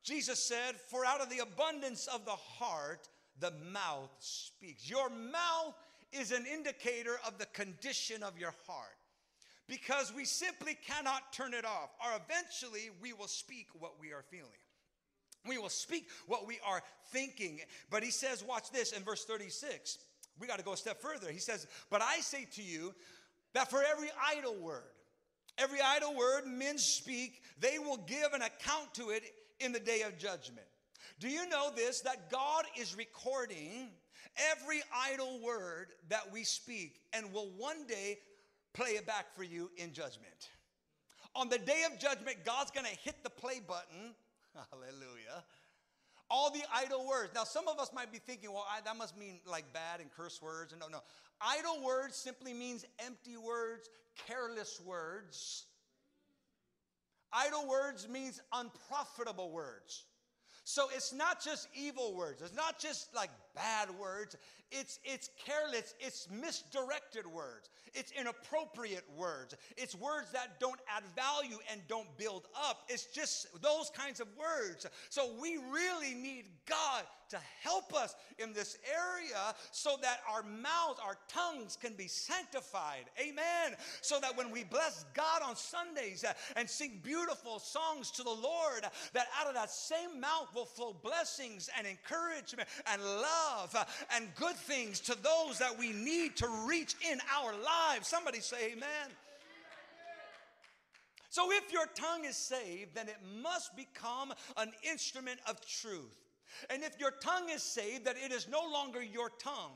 Jesus 0.03 0.37
said, 0.37 0.79
"For 0.79 1.03
out 1.03 1.21
of 1.21 1.29
the 1.31 1.39
abundance 1.39 2.05
of 2.05 2.23
the 2.23 2.35
heart 2.35 3.09
the 3.39 3.49
mouth 3.49 4.11
speaks." 4.19 4.87
Your 4.87 5.09
mouth 5.09 5.73
is 6.11 6.31
an 6.31 6.45
indicator 6.45 7.17
of 7.25 7.39
the 7.39 7.47
condition 7.47 8.21
of 8.21 8.37
your 8.37 8.53
heart. 8.67 8.95
Because 9.65 10.13
we 10.13 10.23
simply 10.23 10.75
cannot 10.75 11.33
turn 11.33 11.55
it 11.55 11.65
off, 11.65 11.89
or 12.05 12.15
eventually 12.17 12.91
we 13.01 13.11
will 13.11 13.27
speak 13.27 13.69
what 13.73 13.97
we 13.99 14.13
are 14.13 14.21
feeling. 14.21 14.61
We 15.45 15.57
will 15.57 15.69
speak 15.69 16.11
what 16.27 16.45
we 16.45 16.59
are 16.59 16.83
thinking. 17.07 17.59
But 17.89 18.03
he 18.03 18.11
says, 18.11 18.43
watch 18.43 18.69
this 18.69 18.91
in 18.91 19.03
verse 19.03 19.25
36. 19.25 19.97
We 20.39 20.47
got 20.47 20.57
to 20.57 20.63
go 20.63 20.73
a 20.73 20.77
step 20.77 21.01
further. 21.01 21.31
He 21.31 21.39
says, 21.39 21.67
But 21.89 22.01
I 22.01 22.21
say 22.21 22.45
to 22.53 22.63
you 22.63 22.95
that 23.53 23.69
for 23.69 23.83
every 23.83 24.09
idle 24.25 24.55
word, 24.55 24.83
every 25.57 25.79
idle 25.81 26.15
word 26.15 26.45
men 26.45 26.77
speak, 26.77 27.41
they 27.59 27.79
will 27.79 27.97
give 27.97 28.33
an 28.33 28.41
account 28.41 28.93
to 28.95 29.09
it 29.09 29.23
in 29.59 29.71
the 29.71 29.79
day 29.79 30.01
of 30.01 30.17
judgment. 30.17 30.65
Do 31.19 31.27
you 31.27 31.47
know 31.49 31.71
this? 31.75 32.01
That 32.01 32.29
God 32.29 32.65
is 32.77 32.95
recording 32.95 33.89
every 34.51 34.81
idle 34.95 35.39
word 35.43 35.87
that 36.09 36.31
we 36.31 36.43
speak 36.43 37.01
and 37.13 37.33
will 37.33 37.51
one 37.57 37.85
day 37.87 38.19
play 38.73 38.91
it 38.91 39.05
back 39.05 39.33
for 39.35 39.43
you 39.43 39.69
in 39.77 39.91
judgment. 39.91 40.49
On 41.35 41.49
the 41.49 41.57
day 41.57 41.83
of 41.91 41.99
judgment, 41.99 42.37
God's 42.45 42.71
gonna 42.71 42.87
hit 42.87 43.23
the 43.23 43.29
play 43.29 43.59
button. 43.59 44.15
Hallelujah 44.71 45.43
all 46.29 46.51
the 46.51 46.61
idle 46.73 47.07
words. 47.07 47.31
Now, 47.33 47.43
some 47.43 47.67
of 47.67 47.79
us 47.79 47.91
might 47.93 48.11
be 48.11 48.19
thinking, 48.19 48.51
well, 48.51 48.65
I, 48.69 48.81
that 48.81 48.95
must 48.97 49.17
mean 49.17 49.39
like 49.45 49.71
bad 49.73 49.99
and 49.99 50.11
curse 50.11 50.41
words. 50.41 50.73
And 50.73 50.79
no, 50.79 50.87
no. 50.87 50.99
Idle 51.41 51.83
words 51.83 52.15
simply 52.15 52.53
means 52.53 52.85
empty 53.05 53.37
words, 53.37 53.89
careless 54.27 54.81
words. 54.85 55.65
Idle 57.31 57.67
words 57.67 58.07
means 58.09 58.41
unprofitable 58.53 59.51
words. 59.51 60.05
So 60.63 60.87
it's 60.95 61.13
not 61.13 61.43
just 61.43 61.67
evil 61.73 62.13
words. 62.15 62.41
It's 62.41 62.55
not 62.55 62.79
just 62.79 63.15
like 63.15 63.29
bad 63.55 63.89
words. 63.99 64.35
It's 64.71 64.99
it's 65.03 65.29
careless, 65.45 65.95
it's 65.99 66.27
misdirected 66.29 67.25
words. 67.25 67.69
It's 67.93 68.11
inappropriate 68.11 69.05
words. 69.17 69.55
It's 69.77 69.95
words 69.95 70.31
that 70.31 70.59
don't 70.59 70.79
add 70.87 71.03
value 71.15 71.57
and 71.71 71.81
don't 71.87 72.07
build 72.17 72.43
up. 72.55 72.83
It's 72.87 73.05
just 73.05 73.47
those 73.61 73.89
kinds 73.89 74.19
of 74.19 74.27
words. 74.37 74.85
So 75.09 75.31
we 75.41 75.57
really 75.57 76.13
need 76.13 76.45
God 76.67 77.03
to 77.29 77.37
help 77.61 77.93
us 77.93 78.15
in 78.39 78.53
this 78.53 78.77
area 78.91 79.53
so 79.71 79.97
that 80.01 80.21
our 80.29 80.43
mouths, 80.43 80.99
our 81.03 81.17
tongues 81.27 81.77
can 81.79 81.93
be 81.93 82.07
sanctified. 82.07 83.05
Amen. 83.19 83.77
So 84.01 84.19
that 84.19 84.35
when 84.35 84.51
we 84.51 84.63
bless 84.63 85.05
God 85.13 85.41
on 85.43 85.55
Sundays 85.55 86.23
uh, 86.23 86.33
and 86.55 86.69
sing 86.69 86.99
beautiful 87.03 87.59
songs 87.59 88.11
to 88.11 88.23
the 88.23 88.29
Lord, 88.29 88.83
that 89.13 89.27
out 89.39 89.47
of 89.47 89.53
that 89.53 89.69
same 89.69 90.19
mouth 90.19 90.47
will 90.55 90.65
flow 90.65 90.95
blessings 91.03 91.69
and 91.77 91.85
encouragement 91.85 92.67
and 92.91 93.01
love 93.01 93.75
uh, 93.75 93.85
and 94.15 94.33
good 94.35 94.55
things 94.59 94.99
to 95.01 95.17
those 95.21 95.59
that 95.59 95.77
we 95.77 95.91
need 95.91 96.35
to 96.37 96.47
reach 96.65 96.95
in 97.09 97.19
our 97.37 97.53
lives. 97.53 98.07
Somebody 98.07 98.39
say 98.39 98.71
amen. 98.73 99.09
So, 101.31 101.51
if 101.51 101.71
your 101.71 101.85
tongue 101.95 102.25
is 102.25 102.35
saved, 102.35 102.95
then 102.95 103.07
it 103.07 103.17
must 103.41 103.75
become 103.75 104.33
an 104.57 104.71
instrument 104.89 105.39
of 105.47 105.61
truth. 105.61 106.17
And 106.69 106.83
if 106.83 106.99
your 106.99 107.11
tongue 107.11 107.49
is 107.49 107.61
saved, 107.61 108.05
that 108.05 108.15
it 108.23 108.31
is 108.31 108.47
no 108.47 108.61
longer 108.71 109.01
your 109.01 109.29
tongue. 109.39 109.73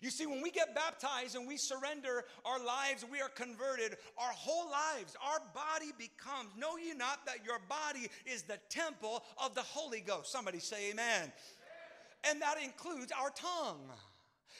You 0.00 0.10
see, 0.10 0.26
when 0.26 0.42
we 0.42 0.50
get 0.50 0.74
baptized 0.74 1.34
and 1.34 1.48
we 1.48 1.56
surrender 1.56 2.24
our 2.44 2.62
lives, 2.62 3.06
we 3.10 3.22
are 3.22 3.30
converted, 3.30 3.96
our 4.18 4.32
whole 4.32 4.70
lives, 4.70 5.16
our 5.24 5.40
body 5.54 5.92
becomes. 5.96 6.50
Know 6.58 6.76
ye 6.76 6.92
not 6.92 7.24
that 7.24 7.38
your 7.44 7.60
body 7.68 8.08
is 8.26 8.42
the 8.42 8.58
temple 8.68 9.24
of 9.42 9.54
the 9.54 9.62
Holy 9.62 10.00
Ghost? 10.00 10.30
Somebody 10.30 10.58
say 10.58 10.90
amen. 10.90 11.22
amen. 11.22 11.32
And 12.28 12.40
that 12.42 12.56
includes 12.62 13.12
our 13.12 13.30
tongue. 13.30 13.90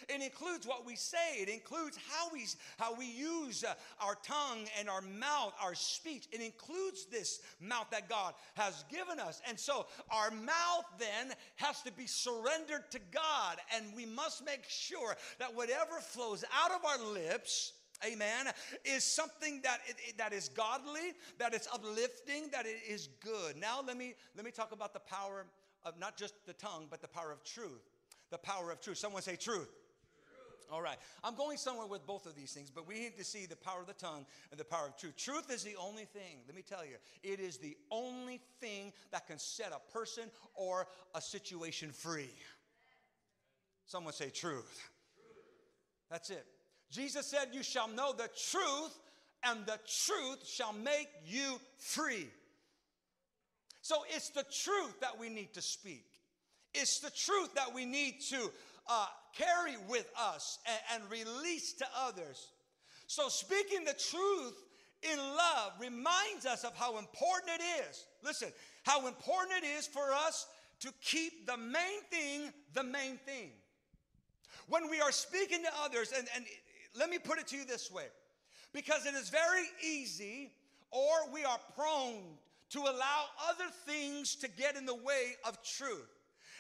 It 0.09 0.23
includes 0.23 0.67
what 0.67 0.87
we 0.87 0.97
say. 0.97 1.37
It 1.37 1.49
includes 1.49 1.99
how 2.11 2.29
we, 2.33 2.47
how 2.79 2.95
we 2.95 3.07
use 3.07 3.65
uh, 3.65 3.75
our 4.01 4.17
tongue 4.17 4.67
and 4.79 4.89
our 4.89 5.01
mouth, 5.01 5.55
our 5.63 5.75
speech. 5.75 6.27
It 6.33 6.41
includes 6.41 7.07
this 7.07 7.41
mouth 7.61 7.87
that 7.91 8.09
God 8.09 8.35
has 8.55 8.85
given 8.91 9.19
us. 9.19 9.41
And 9.49 9.59
so 9.59 9.87
our 10.11 10.31
mouth 10.31 10.85
then 10.99 11.33
has 11.57 11.83
to 11.83 11.93
be 11.93 12.07
surrendered 12.07 12.91
to 12.91 13.01
God. 13.13 13.59
And 13.75 13.87
we 13.95 14.07
must 14.07 14.45
make 14.45 14.65
sure 14.69 15.17
that 15.39 15.55
whatever 15.55 16.01
flows 16.01 16.45
out 16.53 16.73
of 16.73 16.85
our 16.85 17.13
lips, 17.13 17.73
amen, 18.05 18.49
is 18.85 19.05
something 19.05 19.61
that, 19.63 19.79
that 20.19 20.33
is 20.33 20.49
godly, 20.49 21.13
that 21.39 21.55
it's 21.55 21.69
uplifting, 21.73 22.49
that 22.53 22.67
it 22.67 22.79
is 22.87 23.09
good. 23.21 23.57
Now 23.57 23.81
let 23.87 23.97
me 23.97 24.15
let 24.37 24.45
me 24.45 24.51
talk 24.51 24.73
about 24.73 24.93
the 24.93 25.01
power 25.01 25.47
of 25.85 25.99
not 25.99 26.17
just 26.17 26.35
the 26.47 26.53
tongue, 26.53 26.87
but 26.91 27.01
the 27.01 27.09
power 27.09 27.31
of 27.31 27.43
truth. 27.45 27.83
The 28.31 28.39
power 28.39 28.71
of 28.71 28.81
truth. 28.81 28.99
Someone 28.99 29.23
say 29.23 29.37
truth. 29.37 29.71
All 30.71 30.81
right. 30.83 30.97
I'm 31.23 31.37
going 31.37 31.59
somewhere 31.59 31.87
with 31.87 32.07
both 32.07 32.27
of 32.27 32.35
these 32.35 32.53
things, 32.53 32.71
but 32.71 32.89
we 32.89 32.95
need 32.95 33.17
to 33.19 33.25
see 33.25 33.47
the 33.47 33.57
power 33.57 33.81
of 33.81 33.87
the 33.87 33.93
tongue 33.93 34.25
and 34.51 34.59
the 34.59 34.65
power 34.65 34.87
of 34.89 34.97
truth. 34.97 35.17
Truth 35.17 35.53
is 35.53 35.63
the 35.63 35.77
only 35.77 36.05
thing, 36.05 36.39
let 36.47 36.57
me 36.57 36.63
tell 36.63 36.85
you, 36.85 36.97
it 37.23 37.39
is 37.39 37.59
the 37.59 37.77
only 37.91 38.41
thing 38.61 38.93
that 39.13 39.27
can 39.27 39.39
set 39.39 39.73
a 39.73 39.93
person 39.93 40.25
or 40.55 40.87
a 41.15 41.21
situation 41.21 41.91
free. 41.93 42.31
Someone 43.87 44.15
say 44.15 44.31
truth. 44.31 44.89
That's 46.11 46.31
it. 46.31 46.47
Jesus 46.91 47.27
said, 47.27 47.49
You 47.53 47.63
shall 47.63 47.89
know 47.89 48.13
the 48.13 48.29
truth, 48.51 48.99
and 49.43 49.67
the 49.67 49.79
truth 50.07 50.47
shall 50.47 50.73
make 50.73 51.09
you 51.27 51.61
free. 51.77 52.29
So 53.85 53.97
it's 54.09 54.31
the 54.31 54.45
truth 54.45 54.99
that 55.01 55.21
we 55.21 55.29
need 55.29 55.53
to 55.53 55.61
speak. 55.61 56.07
It's 56.73 57.01
the 57.01 57.11
truth 57.11 57.55
that 57.55 57.75
we 57.75 57.85
need 57.85 58.23
to 58.31 58.51
uh, 58.89 59.07
carry 59.37 59.77
with 59.91 60.11
us 60.19 60.59
and, 60.67 61.03
and 61.03 61.11
release 61.11 61.75
to 61.75 61.87
others. 61.95 62.49
So, 63.09 63.29
speaking 63.29 63.85
the 63.85 63.93
truth 63.93 64.55
in 65.03 65.19
love 65.19 65.73
reminds 65.79 66.47
us 66.47 66.65
of 66.65 66.75
how 66.75 66.97
important 66.97 67.61
it 67.61 67.87
is. 67.91 68.07
Listen, 68.25 68.49
how 68.85 69.07
important 69.07 69.63
it 69.63 69.67
is 69.67 69.87
for 69.87 70.13
us 70.13 70.47
to 70.81 70.91
keep 71.03 71.47
the 71.47 71.59
main 71.59 72.01
thing 72.11 72.55
the 72.73 72.85
main 72.85 73.19
thing. 73.27 73.51
When 74.67 74.89
we 74.89 75.03
are 75.03 75.13
speaking 75.13 75.63
to 75.63 75.71
others, 75.85 76.11
and, 76.17 76.27
and 76.35 76.47
let 76.99 77.11
me 77.11 77.19
put 77.19 77.39
it 77.39 77.49
to 77.49 77.57
you 77.59 77.67
this 77.67 77.93
way 77.93 78.07
because 78.73 79.05
it 79.05 79.13
is 79.13 79.29
very 79.29 79.67
easy, 79.87 80.53
or 80.91 81.31
we 81.31 81.45
are 81.45 81.59
prone 81.77 82.39
to 82.75 82.81
allow 82.81 83.27
other 83.49 83.71
things 83.87 84.35
to 84.35 84.49
get 84.49 84.77
in 84.77 84.85
the 84.85 84.95
way 84.95 85.37
of 85.47 85.63
truth. 85.63 86.11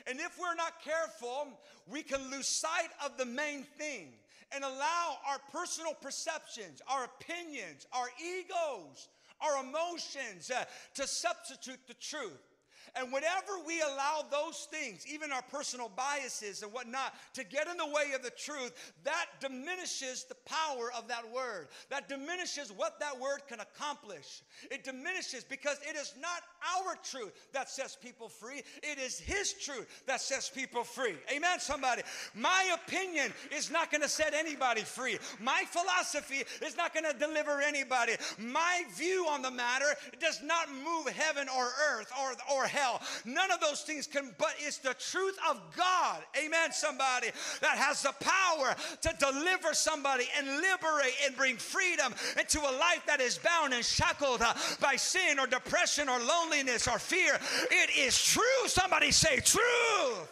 And 0.06 0.20
if 0.20 0.38
we're 0.38 0.54
not 0.54 0.80
careful, 0.84 1.48
we 1.88 2.02
can 2.02 2.30
lose 2.30 2.46
sight 2.46 2.90
of 3.04 3.16
the 3.18 3.24
main 3.24 3.64
thing 3.76 4.12
and 4.52 4.62
allow 4.62 5.16
our 5.28 5.38
personal 5.52 5.92
perceptions, 5.92 6.80
our 6.86 7.04
opinions, 7.04 7.88
our 7.92 8.06
egos, 8.22 9.08
our 9.40 9.64
emotions 9.64 10.52
uh, 10.52 10.64
to 10.94 11.04
substitute 11.08 11.80
the 11.88 11.94
truth. 11.94 12.53
And 12.96 13.12
whenever 13.12 13.58
we 13.66 13.80
allow 13.80 14.24
those 14.30 14.68
things, 14.70 15.04
even 15.12 15.32
our 15.32 15.42
personal 15.42 15.90
biases 15.96 16.62
and 16.62 16.72
whatnot, 16.72 17.12
to 17.34 17.42
get 17.42 17.66
in 17.66 17.76
the 17.76 17.86
way 17.86 18.12
of 18.14 18.22
the 18.22 18.30
truth, 18.30 18.72
that 19.02 19.26
diminishes 19.40 20.24
the 20.24 20.36
power 20.46 20.92
of 20.96 21.08
that 21.08 21.28
word. 21.32 21.68
That 21.90 22.08
diminishes 22.08 22.70
what 22.70 23.00
that 23.00 23.18
word 23.18 23.40
can 23.48 23.58
accomplish. 23.58 24.42
It 24.70 24.84
diminishes 24.84 25.42
because 25.42 25.78
it 25.88 25.96
is 25.96 26.14
not 26.20 26.42
our 26.78 26.94
truth 27.02 27.32
that 27.52 27.68
sets 27.68 27.96
people 27.96 28.28
free, 28.28 28.62
it 28.82 28.98
is 28.98 29.18
His 29.18 29.52
truth 29.54 30.02
that 30.06 30.20
sets 30.20 30.48
people 30.48 30.84
free. 30.84 31.16
Amen, 31.34 31.58
somebody. 31.58 32.02
My 32.34 32.76
opinion 32.86 33.32
is 33.50 33.72
not 33.72 33.90
going 33.90 34.02
to 34.02 34.08
set 34.08 34.34
anybody 34.34 34.82
free. 34.82 35.18
My 35.40 35.64
philosophy 35.66 36.44
is 36.64 36.76
not 36.76 36.94
going 36.94 37.10
to 37.10 37.18
deliver 37.18 37.60
anybody. 37.60 38.12
My 38.38 38.84
view 38.94 39.26
on 39.28 39.42
the 39.42 39.50
matter 39.50 39.96
does 40.20 40.40
not 40.44 40.68
move 40.70 41.08
heaven 41.08 41.48
or 41.48 41.70
earth 41.90 42.12
or, 42.20 42.34
or 42.56 42.66
hell 42.66 42.83
hell. 42.84 43.00
None 43.24 43.50
of 43.50 43.60
those 43.60 43.82
things 43.82 44.06
can, 44.06 44.34
but 44.38 44.54
it's 44.58 44.78
the 44.78 44.94
truth 44.94 45.36
of 45.50 45.60
God, 45.76 46.22
amen, 46.42 46.72
somebody, 46.72 47.28
that 47.60 47.76
has 47.76 48.02
the 48.02 48.14
power 48.20 48.74
to 49.02 49.14
deliver 49.18 49.74
somebody 49.74 50.24
and 50.36 50.46
liberate 50.46 51.14
and 51.24 51.36
bring 51.36 51.56
freedom 51.56 52.14
into 52.38 52.60
a 52.60 52.72
life 52.78 53.02
that 53.06 53.20
is 53.20 53.38
bound 53.38 53.72
and 53.72 53.84
shackled 53.84 54.42
uh, 54.42 54.54
by 54.80 54.96
sin 54.96 55.38
or 55.38 55.46
depression 55.46 56.08
or 56.08 56.18
loneliness 56.20 56.86
or 56.88 56.98
fear. 56.98 57.38
It 57.70 57.90
is 57.96 58.22
true. 58.22 58.42
Somebody 58.66 59.10
say, 59.10 59.40
truth. 59.40 60.30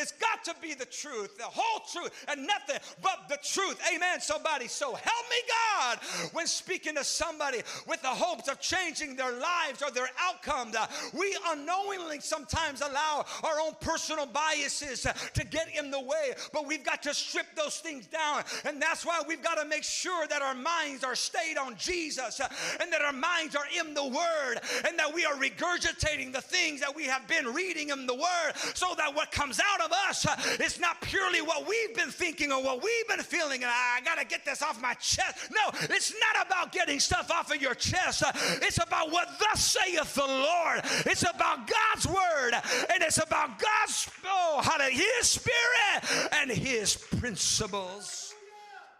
It's 0.00 0.12
got 0.12 0.44
to 0.44 0.54
be 0.60 0.74
the 0.74 0.86
truth, 0.86 1.36
the 1.36 1.44
whole 1.44 1.84
truth, 1.92 2.10
and 2.28 2.46
nothing 2.46 2.76
but 3.02 3.28
the 3.28 3.38
truth. 3.42 3.80
Amen, 3.94 4.20
somebody. 4.20 4.68
So 4.68 4.94
help 4.94 5.24
me, 5.30 5.36
God, 5.48 5.98
when 6.32 6.46
speaking 6.46 6.96
to 6.96 7.04
somebody 7.04 7.58
with 7.86 8.00
the 8.02 8.08
hopes 8.08 8.48
of 8.48 8.60
changing 8.60 9.16
their 9.16 9.32
lives 9.32 9.82
or 9.82 9.90
their 9.90 10.08
outcome. 10.18 10.72
Uh, 10.76 10.86
we 11.12 11.36
unknowingly 11.48 12.20
sometimes 12.20 12.80
allow 12.80 13.24
our 13.44 13.60
own 13.60 13.72
personal 13.80 14.26
biases 14.26 15.06
uh, 15.06 15.12
to 15.34 15.44
get 15.44 15.68
in 15.76 15.90
the 15.90 16.00
way, 16.00 16.32
but 16.52 16.66
we've 16.66 16.84
got 16.84 17.02
to 17.02 17.14
strip 17.14 17.46
those 17.56 17.78
things 17.78 18.06
down. 18.06 18.42
And 18.64 18.80
that's 18.80 19.04
why 19.04 19.20
we've 19.26 19.42
got 19.42 19.56
to 19.56 19.64
make 19.66 19.84
sure 19.84 20.26
that 20.28 20.42
our 20.42 20.54
minds 20.54 21.04
are 21.04 21.14
stayed 21.14 21.58
on 21.58 21.76
Jesus 21.76 22.40
uh, 22.40 22.48
and 22.80 22.92
that 22.92 23.02
our 23.02 23.12
minds 23.12 23.56
are 23.56 23.66
in 23.78 23.94
the 23.94 24.04
Word 24.06 24.60
and 24.86 24.98
that 24.98 25.12
we 25.12 25.24
are 25.24 25.34
regurgitating 25.34 26.32
the 26.32 26.40
things 26.40 26.80
that 26.80 26.94
we 26.94 27.04
have 27.04 27.26
been 27.28 27.46
reading 27.52 27.90
in 27.90 28.06
the 28.06 28.14
Word 28.14 28.52
so 28.74 28.94
that 28.96 29.14
what 29.14 29.30
comes 29.32 29.60
out 29.60 29.84
of 29.84 29.89
of 29.90 30.08
us 30.08 30.26
it's 30.60 30.78
not 30.78 31.00
purely 31.00 31.42
what 31.42 31.68
we've 31.68 31.94
been 31.94 32.10
thinking 32.10 32.52
or 32.52 32.62
what 32.62 32.82
we've 32.82 33.08
been 33.08 33.24
feeling. 33.24 33.62
And 33.62 33.70
I, 33.70 34.00
got 34.04 34.18
to 34.18 34.24
get 34.24 34.44
this 34.44 34.62
off 34.62 34.80
my 34.80 34.94
chest. 34.94 35.50
No, 35.50 35.78
it's 35.82 36.12
not 36.12 36.46
about 36.46 36.72
getting 36.72 37.00
stuff 37.00 37.30
off 37.30 37.52
of 37.52 37.60
your 37.60 37.74
chest. 37.74 38.22
It's 38.62 38.78
about 38.78 39.10
what 39.10 39.28
thus 39.38 39.64
saith 39.64 40.14
the 40.14 40.26
Lord. 40.26 40.80
It's 41.06 41.22
about 41.22 41.68
God's 41.68 42.06
word 42.06 42.52
and 42.92 43.02
it's 43.02 43.18
about 43.18 43.58
God's, 43.58 44.08
oh, 44.24 44.60
how 44.62 44.76
to, 44.76 44.84
His 44.84 45.26
spirit 45.26 46.30
and 46.32 46.50
His 46.50 46.96
principles. 46.96 48.29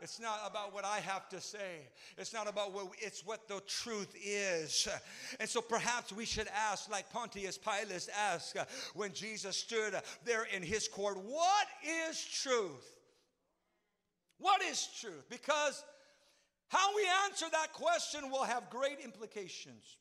It's 0.02 0.18
not 0.18 0.40
about 0.46 0.72
what 0.72 0.84
I 0.84 1.00
have 1.00 1.28
to 1.30 1.40
say. 1.40 1.86
It's 2.16 2.32
not 2.32 2.48
about 2.48 2.72
what, 2.72 2.86
it's 2.98 3.24
what 3.24 3.48
the 3.48 3.60
truth 3.66 4.14
is. 4.24 4.88
And 5.38 5.48
so 5.48 5.60
perhaps 5.60 6.12
we 6.12 6.24
should 6.24 6.48
ask, 6.48 6.90
like 6.90 7.10
Pontius 7.10 7.58
Pilate 7.58 8.08
asked 8.16 8.56
when 8.94 9.12
Jesus 9.12 9.56
stood 9.56 9.94
there 10.24 10.46
in 10.54 10.62
his 10.62 10.88
court, 10.88 11.18
what 11.18 11.66
is 12.08 12.24
truth? 12.24 12.98
What 14.38 14.62
is 14.62 14.88
truth? 15.00 15.26
Because 15.28 15.84
how 16.68 16.96
we 16.96 17.02
answer 17.24 17.46
that 17.52 17.72
question 17.72 18.30
will 18.30 18.44
have 18.44 18.70
great 18.70 19.00
implications. 19.04 19.96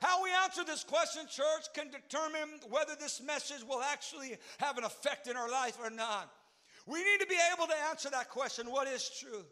How 0.00 0.22
we 0.22 0.30
answer 0.44 0.64
this 0.64 0.84
question, 0.84 1.22
church, 1.28 1.66
can 1.74 1.90
determine 1.90 2.60
whether 2.68 2.94
this 2.98 3.22
message 3.22 3.62
will 3.66 3.82
actually 3.82 4.36
have 4.58 4.78
an 4.78 4.84
effect 4.84 5.26
in 5.26 5.36
our 5.36 5.50
life 5.50 5.78
or 5.82 5.90
not. 5.90 6.30
We 6.86 7.02
need 7.02 7.20
to 7.20 7.26
be 7.26 7.38
able 7.52 7.66
to 7.66 7.74
answer 7.90 8.08
that 8.10 8.30
question 8.30 8.70
what 8.70 8.86
is 8.86 9.10
truth? 9.20 9.46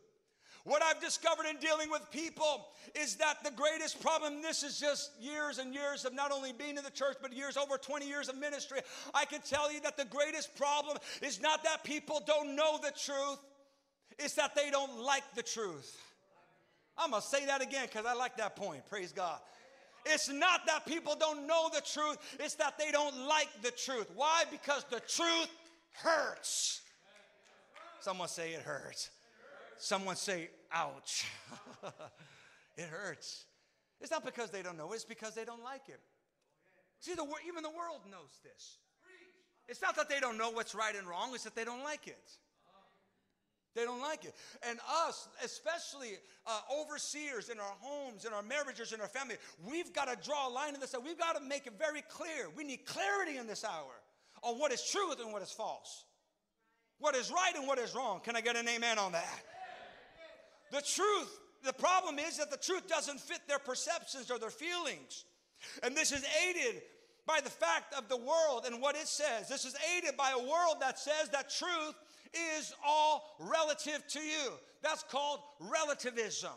What 0.65 0.83
I've 0.83 1.01
discovered 1.01 1.45
in 1.45 1.59
dealing 1.59 1.91
with 1.91 2.11
people 2.11 2.69
is 2.95 3.17
that 3.17 3.45
the 3.45 3.51
greatest 3.51 4.01
problem, 4.01 4.41
this 4.41 4.63
is 4.63 4.81
just 4.81 5.11
years 5.21 5.59
and 5.59 5.75
years 5.75 6.07
of 6.07 6.15
not 6.15 6.33
only 6.33 6.53
being 6.53 6.79
in 6.79 6.85
the 6.85 6.91
church, 6.91 7.17
but 7.21 7.35
years 7.35 7.59
over 7.59 7.77
20 7.77 8.09
years 8.09 8.31
of 8.31 8.39
ministry. 8.39 8.81
I 9.13 9.27
can 9.27 9.43
tell 9.43 9.71
you 9.71 9.81
that 9.83 9.99
the 9.99 10.07
greatest 10.07 10.57
problem 10.57 10.97
is 11.21 11.39
not 11.39 11.63
that 11.65 11.85
people 11.85 12.23
don't 12.27 12.57
know 12.57 12.79
the 12.79 12.93
truth, 12.99 13.39
it's 14.19 14.35
that 14.35 14.55
they 14.55 14.71
don't 14.71 15.01
like 15.01 15.25
the 15.35 15.43
truth. 15.43 15.99
I'm 16.97 17.11
gonna 17.11 17.21
say 17.21 17.45
that 17.45 17.61
again 17.61 17.87
because 17.87 18.07
I 18.07 18.15
like 18.15 18.39
that 18.39 18.57
point. 18.57 18.89
Praise 18.89 19.13
God. 19.13 19.41
It's 20.07 20.31
not 20.31 20.67
that 20.67 20.87
people 20.87 21.15
don't 21.19 21.47
know 21.47 21.69
the 21.75 21.83
truth, 21.83 22.17
it's 22.41 22.55
that 22.55 22.79
they 22.79 22.91
don't 22.91 23.27
like 23.27 23.49
the 23.61 23.71
truth. 23.71 24.11
Why? 24.15 24.45
Because 24.51 24.85
the 24.85 25.01
truth 25.01 25.51
hurts. 26.03 26.81
Someone 28.05 28.29
say 28.29 28.53
it 28.53 28.61
hurts. 28.61 29.09
Someone 29.79 30.17
say, 30.17 30.51
ouch. 30.71 31.25
it 32.77 32.85
hurts. 32.85 33.47
It's 33.99 34.11
not 34.11 34.27
because 34.27 34.51
they 34.51 34.61
don't 34.61 34.77
know, 34.77 34.93
it's 34.93 35.07
because 35.07 35.35
they 35.35 35.47
don't 35.47 35.65
like 35.65 35.89
it. 35.89 36.01
See, 37.01 37.15
the, 37.15 37.25
even 37.49 37.63
the 37.63 37.71
world 37.71 38.01
knows 38.11 38.41
this. 38.43 38.77
It's 39.69 39.81
not 39.81 39.97
that 39.97 40.11
they 40.11 40.21
don't 40.21 40.37
know 40.37 40.51
what's 40.51 40.75
right 40.75 40.95
and 40.95 41.09
wrong, 41.09 41.31
it's 41.33 41.45
that 41.45 41.57
they 41.57 41.65
don't 41.65 41.83
like 41.83 42.07
it. 42.07 42.31
They 43.75 43.85
don't 43.85 44.03
like 44.03 44.27
it. 44.27 44.35
And 44.69 44.79
us, 45.07 45.27
especially 45.43 46.11
uh, 46.47 46.61
overseers 46.79 47.49
in 47.49 47.59
our 47.59 47.75
homes, 47.81 48.27
in 48.27 48.35
our 48.35 48.43
marriages, 48.43 48.93
in 48.93 49.01
our 49.01 49.09
family, 49.09 49.37
we've 49.67 49.95
got 49.95 50.09
to 50.09 50.29
draw 50.29 50.47
a 50.47 50.53
line 50.53 50.75
in 50.75 50.81
this. 50.81 50.95
We've 51.03 51.19
got 51.19 51.37
to 51.37 51.43
make 51.43 51.67
it 51.67 51.73
very 51.79 52.03
clear. 52.03 52.51
We 52.55 52.65
need 52.65 52.85
clarity 52.85 53.39
in 53.39 53.47
this 53.47 53.65
hour 53.65 53.95
on 54.43 54.59
what 54.59 54.73
is 54.73 54.83
truth 54.85 55.21
and 55.21 55.33
what 55.33 55.41
is 55.41 55.51
false 55.51 56.05
what 56.99 57.15
is 57.15 57.31
right 57.31 57.53
and 57.57 57.67
what 57.67 57.79
is 57.79 57.95
wrong. 57.95 58.21
Can 58.21 58.37
I 58.37 58.41
get 58.41 58.57
an 58.57 58.69
amen 58.69 58.99
on 58.99 59.13
that? 59.13 59.43
The 60.71 60.83
truth, 60.83 61.41
the 61.63 61.73
problem 61.73 62.19
is 62.19 62.39
that 62.39 62.51
the 62.51 62.57
truth 62.57 62.89
doesn't 62.89 63.21
fit 63.21 63.41
their 63.47 63.59
perceptions 63.59 64.31
or 64.31 64.39
their 64.39 64.51
feelings. 64.51 65.25
And 65.83 65.97
this 65.97 66.13
is 66.13 66.25
aided 66.49 66.83
by 67.27 67.41
the 67.43 67.51
fact 67.51 67.95
of 67.95 68.09
the 68.09 68.17
world 68.17 68.65
and 68.67 68.81
what 68.83 68.97
it 68.97 69.09
says. 69.09 69.49
This 69.49 69.65
is 69.65 69.75
aided 69.97 70.17
by 70.17 70.33
a 70.33 70.39
world 70.39 70.77
that 70.81 70.99
says 70.99 71.31
that 71.33 71.51
truth 71.51 71.95
is 72.57 72.75
all 72.87 73.37
relative 73.39 74.07
to 74.09 74.21
you. 74.21 74.53
That's 74.83 75.03
called 75.05 75.41
relativism. 75.61 76.53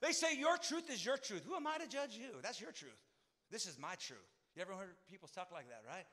They 0.00 0.12
say 0.12 0.36
your 0.36 0.56
truth 0.58 0.90
is 0.90 1.04
your 1.04 1.16
truth. 1.16 1.42
Who 1.46 1.54
am 1.54 1.66
I 1.66 1.78
to 1.78 1.88
judge 1.88 2.14
you? 2.14 2.40
That's 2.42 2.60
your 2.60 2.72
truth. 2.72 3.00
This 3.50 3.66
is 3.66 3.78
my 3.78 3.94
truth. 3.98 4.18
You 4.54 4.62
ever 4.62 4.72
heard 4.74 4.94
people 5.10 5.28
talk 5.34 5.48
like 5.52 5.68
that, 5.68 5.82
right? 5.88 6.04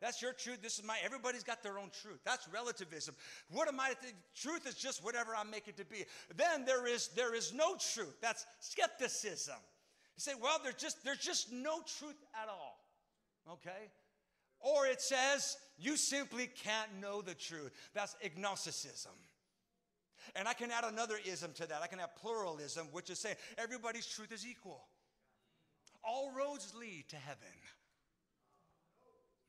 That's 0.00 0.22
your 0.22 0.32
truth. 0.32 0.62
This 0.62 0.78
is 0.78 0.84
my. 0.84 0.96
Everybody's 1.04 1.42
got 1.42 1.62
their 1.62 1.78
own 1.78 1.90
truth. 2.02 2.20
That's 2.24 2.48
relativism. 2.52 3.14
What 3.50 3.66
am 3.68 3.80
I? 3.80 3.94
Truth 4.36 4.66
is 4.66 4.74
just 4.74 5.04
whatever 5.04 5.34
I 5.34 5.42
make 5.44 5.66
it 5.66 5.76
to 5.78 5.84
be. 5.84 6.04
Then 6.36 6.64
there 6.64 6.86
is 6.86 7.08
there 7.16 7.34
is 7.34 7.52
no 7.52 7.76
truth. 7.94 8.16
That's 8.20 8.46
skepticism. 8.60 9.56
You 10.16 10.20
say, 10.20 10.32
well, 10.40 10.58
there's 10.62 10.76
just 10.76 11.04
there's 11.04 11.18
just 11.18 11.52
no 11.52 11.80
truth 11.98 12.16
at 12.40 12.48
all. 12.48 12.78
Okay. 13.52 13.90
Or 14.60 14.86
it 14.86 15.00
says 15.00 15.56
you 15.78 15.96
simply 15.96 16.48
can't 16.64 17.00
know 17.00 17.22
the 17.22 17.34
truth. 17.34 17.72
That's 17.94 18.16
agnosticism. 18.24 19.12
And 20.36 20.46
I 20.46 20.52
can 20.52 20.70
add 20.70 20.84
another 20.84 21.16
ism 21.24 21.52
to 21.54 21.66
that. 21.66 21.80
I 21.82 21.86
can 21.86 22.00
add 22.00 22.14
pluralism, 22.20 22.88
which 22.92 23.10
is 23.10 23.18
saying 23.18 23.36
everybody's 23.56 24.06
truth 24.06 24.32
is 24.32 24.46
equal. 24.46 24.86
All 26.04 26.32
roads 26.36 26.72
lead 26.78 27.04
to 27.08 27.16
heaven. 27.16 27.48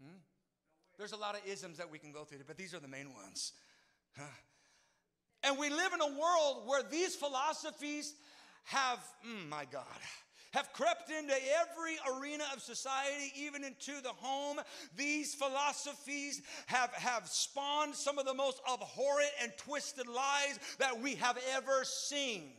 Hmm? 0.01 0.17
There's 0.99 1.13
a 1.13 1.17
lot 1.17 1.35
of 1.35 1.41
isms 1.47 1.77
that 1.77 1.89
we 1.89 1.97
can 1.97 2.11
go 2.11 2.25
through, 2.25 2.39
but 2.45 2.57
these 2.57 2.73
are 2.73 2.79
the 2.79 2.87
main 2.87 3.13
ones. 3.13 3.53
Huh? 4.17 4.25
And 5.43 5.57
we 5.57 5.69
live 5.69 5.93
in 5.93 6.01
a 6.01 6.19
world 6.19 6.63
where 6.67 6.83
these 6.83 7.15
philosophies 7.15 8.13
have, 8.65 8.99
mm, 9.25 9.47
my 9.47 9.63
God, 9.71 9.85
have 10.51 10.73
crept 10.73 11.09
into 11.09 11.33
every 11.33 11.95
arena 12.17 12.43
of 12.53 12.61
society, 12.61 13.31
even 13.37 13.63
into 13.63 14.01
the 14.01 14.09
home. 14.09 14.57
These 14.97 15.35
philosophies 15.35 16.41
have, 16.65 16.91
have 16.93 17.29
spawned 17.29 17.95
some 17.95 18.19
of 18.19 18.25
the 18.25 18.33
most 18.33 18.59
abhorrent 18.69 19.31
and 19.41 19.53
twisted 19.57 20.07
lies 20.07 20.59
that 20.79 20.99
we 20.99 21.15
have 21.15 21.37
ever 21.55 21.85
seen. 21.85 22.51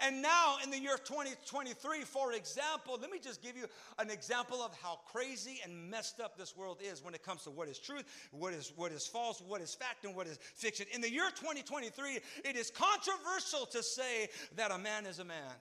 And 0.00 0.20
now, 0.20 0.56
in 0.62 0.70
the 0.70 0.78
year 0.78 0.96
2023, 0.96 2.00
for 2.02 2.32
example, 2.32 2.98
let 3.00 3.10
me 3.10 3.18
just 3.22 3.42
give 3.42 3.56
you 3.56 3.66
an 3.98 4.10
example 4.10 4.62
of 4.62 4.76
how 4.82 5.00
crazy 5.06 5.60
and 5.64 5.90
messed 5.90 6.20
up 6.20 6.36
this 6.36 6.56
world 6.56 6.78
is 6.82 7.02
when 7.02 7.14
it 7.14 7.22
comes 7.22 7.44
to 7.44 7.50
what 7.50 7.68
is 7.68 7.78
truth, 7.78 8.04
what 8.30 8.52
is, 8.52 8.72
what 8.76 8.92
is 8.92 9.06
false, 9.06 9.40
what 9.40 9.60
is 9.60 9.74
fact, 9.74 10.04
and 10.04 10.14
what 10.14 10.26
is 10.26 10.38
fiction. 10.54 10.86
In 10.92 11.00
the 11.00 11.10
year 11.10 11.30
2023, 11.34 12.18
it 12.44 12.56
is 12.56 12.70
controversial 12.70 13.66
to 13.66 13.82
say 13.82 14.28
that 14.56 14.70
a 14.70 14.78
man 14.78 15.06
is 15.06 15.18
a 15.18 15.24
man. 15.24 15.52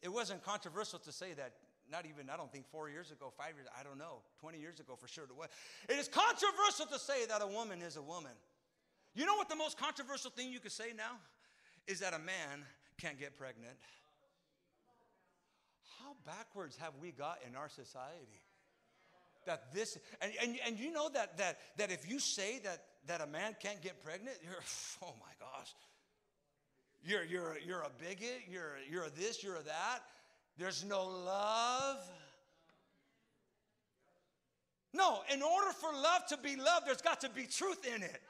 It 0.00 0.12
wasn't 0.12 0.42
controversial 0.44 0.98
to 1.00 1.12
say 1.12 1.34
that 1.34 1.52
not 1.90 2.04
even, 2.06 2.28
I 2.30 2.36
don't 2.36 2.52
think 2.52 2.66
four 2.70 2.90
years 2.90 3.10
ago, 3.10 3.32
five 3.36 3.54
years, 3.56 3.66
I 3.78 3.82
don't 3.82 3.98
know, 3.98 4.20
20 4.40 4.58
years 4.58 4.80
ago 4.80 4.94
for 4.96 5.08
sure 5.08 5.24
it 5.88 5.98
is 5.98 6.08
controversial 6.08 6.86
to 6.86 6.98
say 6.98 7.26
that 7.26 7.42
a 7.42 7.46
woman 7.46 7.82
is 7.82 7.96
a 7.96 8.02
woman. 8.02 8.32
You 9.14 9.26
know 9.26 9.34
what 9.36 9.48
the 9.48 9.56
most 9.56 9.78
controversial 9.78 10.30
thing 10.30 10.50
you 10.50 10.60
could 10.60 10.72
say 10.72 10.92
now? 10.96 11.16
Is 11.86 12.00
that 12.00 12.12
a 12.12 12.18
man 12.18 12.64
can't 13.00 13.18
get 13.18 13.36
pregnant. 13.38 13.74
How 16.00 16.14
backwards 16.26 16.76
have 16.76 16.92
we 17.00 17.12
got 17.12 17.38
in 17.48 17.56
our 17.56 17.68
society? 17.68 18.42
That 19.46 19.72
this, 19.72 19.98
and, 20.20 20.32
and, 20.42 20.58
and 20.66 20.78
you 20.78 20.92
know 20.92 21.08
that, 21.14 21.38
that, 21.38 21.58
that 21.78 21.90
if 21.90 22.08
you 22.08 22.18
say 22.18 22.58
that, 22.64 22.84
that 23.06 23.20
a 23.20 23.26
man 23.26 23.56
can't 23.60 23.80
get 23.80 24.02
pregnant, 24.02 24.36
you're, 24.42 24.62
oh 25.02 25.14
my 25.20 25.32
gosh, 25.40 25.74
you're, 27.02 27.24
you're, 27.24 27.56
you're 27.64 27.82
a 27.82 27.90
bigot, 27.98 28.42
you're, 28.48 28.76
you're 28.90 29.04
a 29.04 29.10
this, 29.10 29.42
you're 29.42 29.56
a 29.56 29.62
that. 29.62 30.00
There's 30.58 30.84
no 30.84 31.04
love. 31.04 31.98
No, 34.92 35.20
in 35.32 35.40
order 35.40 35.70
for 35.70 35.92
love 35.92 36.26
to 36.30 36.36
be 36.36 36.56
love, 36.56 36.82
there's 36.84 37.00
got 37.00 37.20
to 37.20 37.30
be 37.30 37.44
truth 37.46 37.86
in 37.86 38.02
it. 38.02 38.20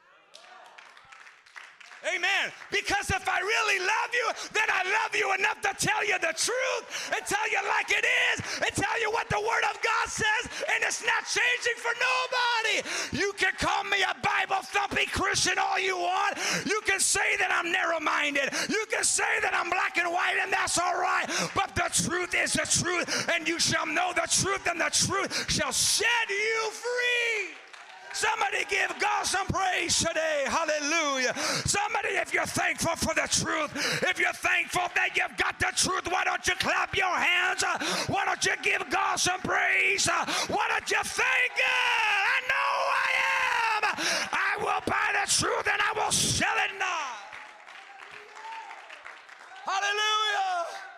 Amen. 2.07 2.51
Because 2.71 3.09
if 3.09 3.27
I 3.27 3.39
really 3.39 3.79
love 3.79 4.11
you, 4.13 4.27
then 4.53 4.69
I 4.71 4.83
love 4.87 5.11
you 5.15 5.33
enough 5.35 5.59
to 5.61 5.73
tell 5.75 6.05
you 6.05 6.15
the 6.19 6.31
truth 6.31 7.11
and 7.11 7.25
tell 7.25 7.43
you 7.51 7.59
like 7.67 7.91
it 7.91 8.05
is 8.05 8.37
and 8.63 8.71
tell 8.71 8.95
you 9.01 9.11
what 9.11 9.27
the 9.27 9.39
Word 9.39 9.65
of 9.67 9.75
God 9.81 10.07
says, 10.07 10.47
and 10.71 10.79
it's 10.83 11.03
not 11.03 11.27
changing 11.27 11.75
for 11.75 11.91
nobody. 11.99 12.87
You 13.11 13.33
can 13.35 13.51
call 13.59 13.83
me 13.83 13.99
a 14.07 14.15
Bible 14.39 14.61
thumping 14.63 15.07
Christian 15.07 15.57
all 15.57 15.79
you 15.79 15.97
want. 15.97 16.37
You 16.65 16.79
can 16.85 16.99
say 16.99 17.35
that 17.39 17.51
I'm 17.51 17.71
narrow 17.71 17.99
minded. 17.99 18.49
You 18.69 18.85
can 18.89 19.03
say 19.03 19.39
that 19.41 19.53
I'm 19.53 19.69
black 19.69 19.97
and 19.97 20.11
white, 20.11 20.37
and 20.41 20.51
that's 20.51 20.79
all 20.79 20.95
right. 20.95 21.25
But 21.55 21.75
the 21.75 21.89
truth 21.91 22.33
is 22.35 22.53
the 22.53 22.65
truth, 22.65 23.29
and 23.33 23.47
you 23.47 23.59
shall 23.59 23.85
know 23.85 24.13
the 24.13 24.27
truth, 24.31 24.65
and 24.67 24.79
the 24.79 24.91
truth 24.91 25.51
shall 25.51 25.73
set 25.73 26.29
you 26.29 26.71
free. 26.71 27.55
Somebody 28.13 28.65
give 28.69 28.93
God 28.99 29.25
some 29.25 29.47
praise 29.47 29.97
today. 29.97 30.43
Hallelujah. 30.47 31.33
Somebody, 31.65 32.15
if 32.15 32.33
you're 32.33 32.45
thankful 32.45 32.95
for 32.95 33.13
the 33.13 33.27
truth, 33.29 33.71
if 34.03 34.19
you're 34.19 34.33
thankful 34.33 34.87
that 34.95 35.15
you've 35.15 35.37
got 35.37 35.59
the 35.59 35.71
truth, 35.75 36.07
why 36.09 36.23
don't 36.23 36.45
you 36.47 36.53
clap 36.55 36.95
your 36.95 37.15
hands? 37.15 37.63
Uh, 37.63 37.77
why 38.07 38.25
don't 38.25 38.43
you 38.43 38.53
give 38.63 38.89
God 38.89 39.19
some 39.19 39.39
praise? 39.41 40.07
Uh, 40.07 40.25
why 40.47 40.67
don't 40.69 40.89
you 40.89 41.03
thank 41.03 41.51
God? 41.55 42.23
I 42.23 42.39
know 42.47 42.71
I 42.91 43.09
am. 43.33 43.38
I 44.31 44.57
will 44.59 44.81
buy 44.85 45.09
the 45.13 45.29
truth 45.31 45.67
and 45.71 45.81
I 45.81 45.93
will 45.95 46.11
sell 46.11 46.55
it 46.65 46.71
not. 46.79 47.17
Hallelujah. 49.65 50.88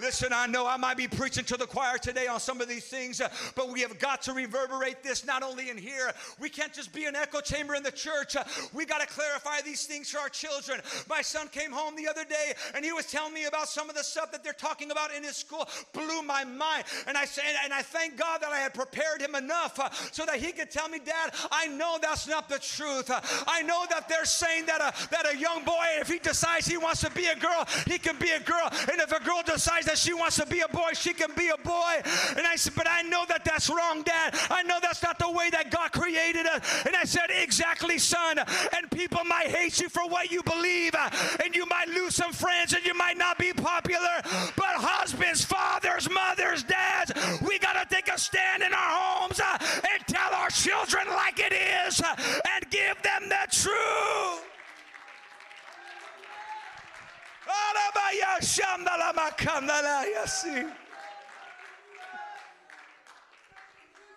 Listen, 0.00 0.32
I 0.32 0.46
know 0.46 0.66
I 0.66 0.78
might 0.78 0.96
be 0.96 1.06
preaching 1.06 1.44
to 1.44 1.56
the 1.58 1.66
choir 1.66 1.98
today 1.98 2.26
on 2.26 2.40
some 2.40 2.62
of 2.62 2.68
these 2.68 2.86
things, 2.86 3.20
uh, 3.20 3.28
but 3.54 3.68
we 3.68 3.82
have 3.82 3.98
got 3.98 4.22
to 4.22 4.32
reverberate 4.32 5.02
this 5.02 5.26
not 5.26 5.42
only 5.42 5.68
in 5.68 5.76
here. 5.76 6.12
We 6.40 6.48
can't 6.48 6.72
just 6.72 6.94
be 6.94 7.04
an 7.04 7.14
echo 7.14 7.42
chamber 7.42 7.74
in 7.74 7.82
the 7.82 7.92
church. 7.92 8.34
Uh, 8.34 8.44
we 8.72 8.86
got 8.86 9.02
to 9.02 9.06
clarify 9.06 9.60
these 9.60 9.84
things 9.84 10.10
for 10.10 10.18
our 10.18 10.30
children. 10.30 10.80
My 11.10 11.20
son 11.20 11.48
came 11.48 11.70
home 11.70 11.94
the 11.94 12.08
other 12.08 12.24
day 12.24 12.54
and 12.74 12.84
he 12.84 12.92
was 12.92 13.06
telling 13.06 13.34
me 13.34 13.44
about 13.44 13.68
some 13.68 13.90
of 13.90 13.96
the 13.96 14.02
stuff 14.02 14.32
that 14.32 14.42
they're 14.42 14.54
talking 14.54 14.90
about 14.90 15.14
in 15.14 15.22
his 15.22 15.36
school. 15.36 15.68
Blew 15.92 16.22
my 16.22 16.44
mind. 16.44 16.84
And 17.06 17.18
I 17.18 17.26
said, 17.26 17.44
and 17.62 17.74
I 17.74 17.82
thank 17.82 18.16
God 18.16 18.40
that 18.40 18.50
I 18.50 18.58
had 18.58 18.72
prepared 18.72 19.20
him 19.20 19.34
enough 19.34 19.78
uh, 19.78 19.90
so 20.10 20.24
that 20.24 20.36
he 20.36 20.52
could 20.52 20.70
tell 20.70 20.88
me, 20.88 21.00
Dad, 21.04 21.34
I 21.50 21.68
know 21.68 21.98
that's 22.00 22.26
not 22.26 22.48
the 22.48 22.58
truth. 22.58 23.10
I 23.46 23.62
know 23.62 23.84
that 23.90 24.08
they're 24.08 24.24
saying 24.24 24.66
that 24.66 24.80
a, 24.80 25.08
that 25.10 25.34
a 25.34 25.36
young 25.36 25.64
boy, 25.64 25.84
if 26.00 26.08
he 26.08 26.18
decides 26.18 26.66
he 26.66 26.78
wants 26.78 27.02
to 27.02 27.10
be 27.10 27.26
a 27.26 27.36
girl, 27.36 27.66
he 27.86 27.98
can 27.98 28.16
be 28.18 28.30
a 28.30 28.40
girl. 28.40 28.68
And 28.90 29.00
if 29.00 29.12
a 29.12 29.22
girl 29.22 29.42
decides 29.44 29.81
decides 29.82 30.02
that 30.02 30.10
she 30.10 30.14
wants 30.14 30.36
to 30.36 30.46
be 30.46 30.60
a 30.60 30.68
boy, 30.68 30.90
she 30.94 31.12
can 31.12 31.30
be 31.36 31.48
a 31.48 31.56
boy. 31.58 31.94
And 32.36 32.46
I 32.46 32.56
said, 32.56 32.74
But 32.74 32.86
I 32.88 33.02
know 33.02 33.24
that 33.28 33.44
that's 33.44 33.68
wrong, 33.68 34.02
Dad. 34.02 34.34
I 34.50 34.62
know 34.62 34.78
that's 34.80 35.02
not 35.02 35.18
the 35.18 35.30
way 35.30 35.50
that 35.50 35.70
God 35.70 35.92
created 35.92 36.46
us. 36.46 36.86
And 36.86 36.96
I 36.96 37.04
said, 37.04 37.30
Exactly, 37.30 37.98
son. 37.98 38.38
And 38.38 38.90
people 38.90 39.24
might 39.24 39.48
hate 39.48 39.80
you 39.80 39.88
for 39.88 40.08
what 40.08 40.30
you 40.30 40.42
believe, 40.42 40.94
uh, 40.94 41.10
and 41.44 41.54
you 41.54 41.66
might 41.66 41.88
lose 41.88 42.14
some 42.14 42.32
friends, 42.32 42.72
and 42.72 42.84
you 42.84 42.94
might 42.94 43.18
not 43.18 43.38
be 43.38 43.52
popular. 43.52 44.22
But 44.56 44.76
husbands, 44.80 45.44
fathers, 45.44 46.08
mothers, 46.10 46.62
dads, 46.62 47.12
we 47.46 47.58
got 47.58 47.74
to 47.74 47.94
take 47.94 48.08
a 48.08 48.18
stand 48.18 48.62
in 48.62 48.72
our 48.72 48.78
homes 48.78 49.40
uh, 49.40 49.58
and 49.60 50.06
tell 50.06 50.32
our 50.34 50.50
children 50.50 51.06
like 51.08 51.38
it 51.38 51.52
is 51.52 52.00
uh, 52.00 52.14
and 52.54 52.70
give 52.70 53.00
them 53.02 53.28
the 53.28 53.46
truth. 53.50 54.51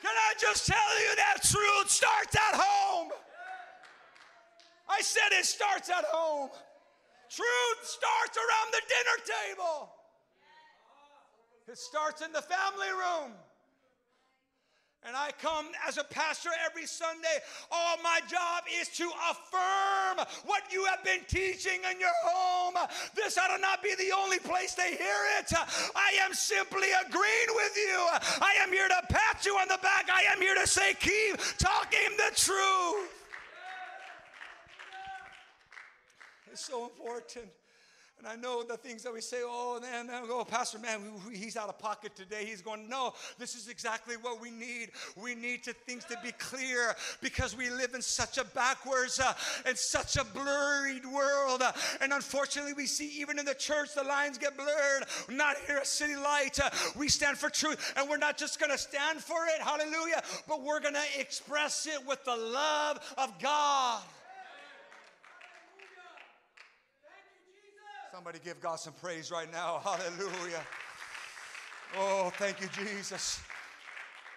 Can 0.01 0.13
I 0.13 0.33
just 0.39 0.67
tell 0.67 0.77
you 0.77 1.15
that 1.15 1.43
truth 1.43 1.89
starts 1.89 2.35
at 2.35 2.59
home? 2.59 3.09
I 4.87 5.01
said 5.01 5.31
it 5.31 5.45
starts 5.45 5.89
at 5.89 6.05
home. 6.05 6.49
Truth 7.29 7.79
starts 7.81 8.37
around 8.37 8.71
the 8.71 8.81
dinner 8.87 9.17
table. 9.25 9.89
It 11.67 11.77
starts 11.77 12.21
in 12.21 12.31
the 12.31 12.41
family 12.41 12.89
room. 12.89 13.33
And 15.07 15.15
I 15.15 15.29
come 15.39 15.67
as 15.87 15.97
a 15.97 16.03
pastor 16.03 16.49
every 16.65 16.87
Sunday. 16.87 17.37
All 17.71 17.97
my 18.03 18.21
job 18.27 18.63
is 18.81 18.89
to 18.97 19.03
affirm 19.29 20.25
what 20.45 20.63
you 20.71 20.83
have 20.85 21.03
been 21.03 21.21
teaching 21.27 21.79
in 21.91 21.99
your 21.99 22.09
home. 22.23 22.73
This 23.15 23.37
ought 23.37 23.55
to 23.55 23.61
not 23.61 23.83
be 23.83 23.93
the 23.95 24.11
only 24.17 24.39
place 24.39 24.73
they 24.73 24.95
hear 24.95 25.21
it. 25.39 25.53
I 25.95 26.17
am 26.23 26.33
simply 26.33 26.87
agreeing 27.07 27.49
with 27.53 27.77
you. 27.77 28.07
I 28.41 28.55
am 28.61 28.69
here 28.71 28.87
to 28.87 29.01
pat 29.09 29.45
you 29.45 29.53
on 29.57 29.67
the 29.67 29.79
back. 29.83 30.09
I 30.11 30.23
am 30.33 30.41
here 30.41 30.55
to 30.55 30.65
say, 30.65 30.95
keep 30.95 31.37
talking 31.59 32.09
the 32.17 32.35
truth. 32.35 33.11
It's 36.51 36.65
so 36.65 36.85
important. 36.85 37.45
And 38.17 38.27
I 38.27 38.35
know 38.35 38.63
the 38.63 38.77
things 38.77 39.03
that 39.03 39.13
we 39.13 39.19
say, 39.19 39.41
oh, 39.43 39.79
man, 39.81 40.09
oh, 40.29 40.45
Pastor, 40.49 40.79
man, 40.79 41.01
he's 41.33 41.57
out 41.57 41.67
of 41.67 41.77
pocket 41.77 42.15
today. 42.15 42.45
He's 42.45 42.61
going, 42.61 42.87
no, 42.87 43.13
this 43.37 43.55
is 43.55 43.67
exactly 43.67 44.15
what 44.15 44.39
we 44.39 44.49
need. 44.49 44.91
We 45.17 45.35
need 45.35 45.63
to 45.65 45.73
things 45.73 46.05
to 46.05 46.17
be 46.23 46.31
clear 46.33 46.95
because 47.21 47.57
we 47.57 47.69
live 47.69 47.93
in 47.93 48.01
such 48.01 48.37
a 48.37 48.45
backwards 48.45 49.19
uh, 49.19 49.33
and 49.65 49.77
such 49.77 50.15
a 50.15 50.23
blurred 50.23 51.05
world. 51.05 51.61
And 51.99 52.13
unfortunately, 52.13 52.73
we 52.73 52.85
see 52.85 53.09
even 53.19 53.37
in 53.37 53.45
the 53.45 53.53
church, 53.53 53.89
the 53.95 54.03
lines 54.03 54.37
get 54.37 54.55
blurred. 54.55 55.03
not 55.29 55.57
here 55.67 55.77
at 55.77 55.87
City 55.87 56.15
Light. 56.15 56.57
Uh, 56.59 56.69
we 56.95 57.09
stand 57.09 57.37
for 57.37 57.49
truth, 57.49 57.93
and 57.97 58.09
we're 58.09 58.17
not 58.17 58.37
just 58.37 58.59
going 58.59 58.71
to 58.71 58.77
stand 58.77 59.19
for 59.19 59.45
it, 59.45 59.61
hallelujah, 59.61 60.23
but 60.47 60.61
we're 60.61 60.79
going 60.79 60.93
to 60.93 61.19
express 61.19 61.85
it 61.85 62.05
with 62.07 62.23
the 62.23 62.35
love 62.35 62.99
of 63.17 63.37
God. 63.39 64.01
Somebody 68.15 68.39
give 68.45 68.61
God 68.61 68.79
some 68.79 68.93
praise 68.93 69.29
right 69.29 69.51
now. 69.51 69.81
Hallelujah. 69.83 70.63
Oh, 71.97 72.31
thank 72.37 72.61
you, 72.61 72.69
Jesus. 72.69 73.41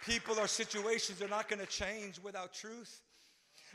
People 0.04 0.36
or 0.36 0.48
situations 0.48 1.22
are 1.22 1.28
not 1.28 1.48
going 1.48 1.60
to 1.60 1.66
change 1.66 2.18
without 2.18 2.52
truth. 2.52 3.02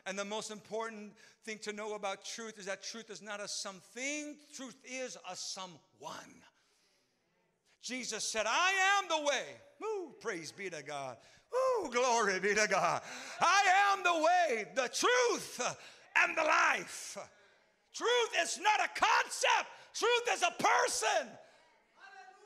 And 0.06 0.20
the 0.20 0.26
most 0.26 0.52
important 0.52 1.13
thing 1.46 1.58
to 1.60 1.72
know 1.72 1.96
about 1.96 2.26
truth 2.26 2.60
is 2.60 2.66
that 2.66 2.84
truth 2.84 3.10
is 3.10 3.22
not 3.22 3.39
a 3.39 3.48
something, 3.48 4.36
truth 4.54 4.76
is 4.84 5.18
a 5.32 5.38
someone. 5.38 5.80
Jesus 7.82 8.26
said, 8.26 8.46
I 8.46 8.74
am 8.98 9.08
the 9.08 9.26
way. 9.26 9.46
Woo, 9.80 10.16
praise 10.20 10.52
be 10.52 10.70
to 10.70 10.84
God. 10.84 11.16
Woo, 11.50 11.89
glory 11.89 12.42
be 12.42 12.54
to 12.54 12.68
God. 12.70 13.02
I 13.39 13.94
am 13.94 14.04
the 14.04 14.22
way, 14.22 14.66
the 14.76 14.89
truth, 14.89 15.62
and 16.22 16.38
the 16.38 16.44
life. 16.44 17.18
Truth 17.93 18.34
is 18.41 18.60
not 18.62 18.79
a 18.82 18.89
concept, 18.99 19.69
truth 19.93 20.25
is 20.34 20.43
a 20.43 20.53
person. 20.62 21.29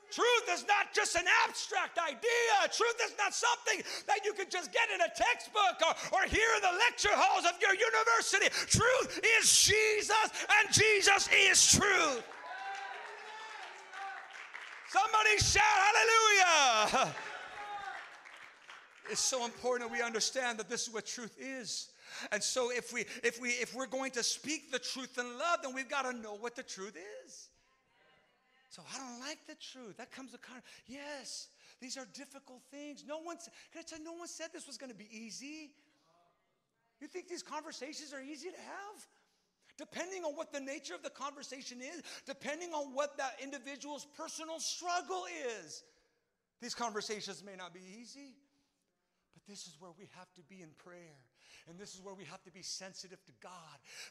Truth 0.10 0.48
is 0.54 0.66
not 0.68 0.94
just 0.96 1.18
an 1.18 1.26
abstract 1.44 2.00
idea. 2.00 2.56
Truth 2.72 2.96
is 3.04 3.14
not 3.18 3.34
something 3.34 3.84
that 4.08 4.24
you 4.24 4.32
can 4.32 4.50
just 4.50 4.72
get 4.72 4.88
in 4.94 5.02
a 5.02 5.12
textbook 5.14 5.84
or, 5.84 6.18
or 6.18 6.24
hear 6.24 6.48
in 6.56 6.62
the 6.62 6.78
lecture 6.80 7.12
halls 7.12 7.44
of 7.44 7.60
your 7.62 7.76
university. 7.76 8.48
Truth 8.68 9.20
is 9.40 9.64
Jesus, 9.64 10.32
and 10.60 10.74
Jesus 10.74 11.28
is 11.28 11.72
truth. 11.74 12.24
Somebody 14.90 15.38
shout 15.40 15.64
hallelujah. 15.66 17.14
It's 19.10 19.22
so 19.22 19.44
important 19.46 19.90
that 19.90 19.98
we 19.98 20.04
understand 20.04 20.58
that 20.60 20.70
this 20.70 20.88
is 20.88 20.94
what 20.94 21.06
truth 21.06 21.36
is. 21.38 21.90
And 22.32 22.42
so 22.44 22.72
if 22.72 22.94
we 22.94 23.06
if 23.24 23.40
we 23.42 23.50
if 23.50 23.76
we're 23.76 23.88
going 23.88 24.12
to 24.12 24.24
speak 24.24 24.72
the 24.72 24.80
truth 24.80 25.18
in 25.18 25.38
love, 25.38 25.60
then 25.64 25.74
we've 25.74 25.90
got 25.90 26.04
to 26.04 26.14
know 26.14 26.36
what 26.36 26.56
the 26.56 26.64
truth 26.64 26.98
is. 27.26 27.50
So 28.70 28.84
I 28.94 28.98
don't 28.98 29.20
like 29.22 29.40
the 29.48 29.56
truth. 29.56 29.98
That 29.98 30.12
comes 30.12 30.32
to 30.34 30.38
kind 30.38 30.58
of, 30.58 30.64
yes, 30.86 31.48
these 31.80 31.98
are 31.98 32.06
difficult 32.14 32.62
things. 32.70 33.04
No 33.08 33.20
one, 33.20 33.38
can 33.72 33.80
I 33.80 33.82
tell 33.82 34.00
you, 34.00 34.06
no 34.06 34.14
one 34.14 34.28
said 34.28 34.48
this 34.54 34.68
was 34.68 34.78
going 34.78 34.92
to 34.92 34.98
be 34.98 35.08
easy. 35.12 35.72
You 37.00 37.08
think 37.08 37.28
these 37.28 37.44
conversations 37.44 38.14
are 38.14 38.22
easy 38.22 38.50
to 38.50 38.58
have? 38.58 39.08
Depending 39.78 40.24
on 40.24 40.36
what 40.36 40.52
the 40.52 40.60
nature 40.60 40.96
of 40.96 41.04
the 41.04 41.10
conversation 41.10 41.82
is, 41.82 42.02
depending 42.26 42.70
on 42.74 42.94
what 42.94 43.18
that 43.18 43.38
individual's 43.42 44.08
personal 44.18 44.60
struggle 44.60 45.26
is, 45.62 45.84
these 46.62 46.74
conversations 46.74 47.44
may 47.44 47.56
not 47.56 47.74
be 47.74 47.82
easy. 48.00 48.36
But 49.34 49.44
this 49.48 49.68
is 49.68 49.76
where 49.80 49.92
we 49.98 50.10
have 50.18 50.32
to 50.34 50.42
be 50.42 50.62
in 50.62 50.70
prayer. 50.78 51.18
And 51.70 51.78
this 51.78 51.94
is 51.94 52.02
where 52.02 52.14
we 52.14 52.24
have 52.26 52.44
to 52.44 52.52
be 52.52 52.62
sensitive 52.62 53.24
to 53.26 53.32
God. 53.42 53.52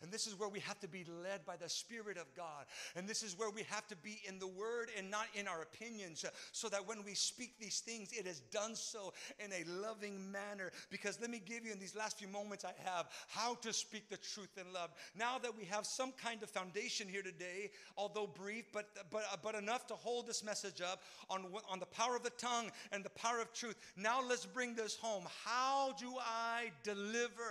And 0.03 0.12
this 0.12 0.27
is 0.27 0.38
where 0.38 0.49
we 0.49 0.61
have 0.61 0.79
to 0.81 0.88
be 0.88 1.05
led 1.23 1.45
by 1.47 1.57
the 1.57 1.69
Spirit 1.69 2.19
of 2.19 2.27
God. 2.35 2.66
And 2.95 3.09
this 3.09 3.23
is 3.23 3.38
where 3.38 3.51
we 3.51 3.62
have 3.71 3.87
to 3.88 3.97
be 3.97 4.21
in 4.29 4.38
the 4.38 4.47
Word 4.47 4.88
and 4.97 5.11
not 5.11 5.27
in 5.35 5.49
our 5.49 5.62
opinions, 5.62 6.25
uh, 6.25 6.29
so 6.53 6.69
that 6.69 6.87
when 6.87 7.03
we 7.05 7.14
speak 7.14 7.59
these 7.59 7.81
things, 7.81 8.11
it 8.12 8.27
is 8.27 8.40
done 8.53 8.75
so 8.75 9.12
in 9.38 9.53
a 9.53 9.64
loving 9.81 10.21
manner. 10.31 10.71
Because 10.90 11.21
let 11.21 11.31
me 11.31 11.40
give 11.45 11.64
you 11.64 11.73
in 11.73 11.79
these 11.79 11.97
last 11.97 12.19
few 12.19 12.29
moments 12.29 12.64
I 12.64 12.73
have 12.85 13.07
how 13.29 13.55
to 13.57 13.73
speak 13.73 14.09
the 14.09 14.16
truth 14.19 14.59
in 14.59 14.73
love. 14.73 14.90
Now 15.19 15.38
that 15.38 15.57
we 15.57 15.64
have 15.64 15.87
some 15.87 16.12
kind 16.12 16.42
of 16.42 16.51
foundation 16.51 17.09
here 17.09 17.23
today, 17.23 17.71
although 17.97 18.27
brief, 18.27 18.66
but, 18.73 18.88
but, 19.11 19.25
uh, 19.33 19.37
but 19.42 19.55
enough 19.55 19.87
to 19.88 19.95
hold 19.95 20.27
this 20.27 20.45
message 20.45 20.81
up 20.81 21.03
on, 21.31 21.47
on 21.71 21.79
the 21.79 21.87
power 21.87 22.16
of 22.16 22.23
the 22.23 22.31
tongue 22.31 22.71
and 22.92 23.05
the 23.05 23.11
power 23.11 23.40
of 23.40 23.53
truth. 23.53 23.77
Now 23.97 24.21
let's 24.27 24.47
bring 24.47 24.75
this 24.75 24.97
home. 24.97 25.25
How 25.45 25.95
do 25.99 26.12
I 26.21 26.71
deliver? 26.83 27.46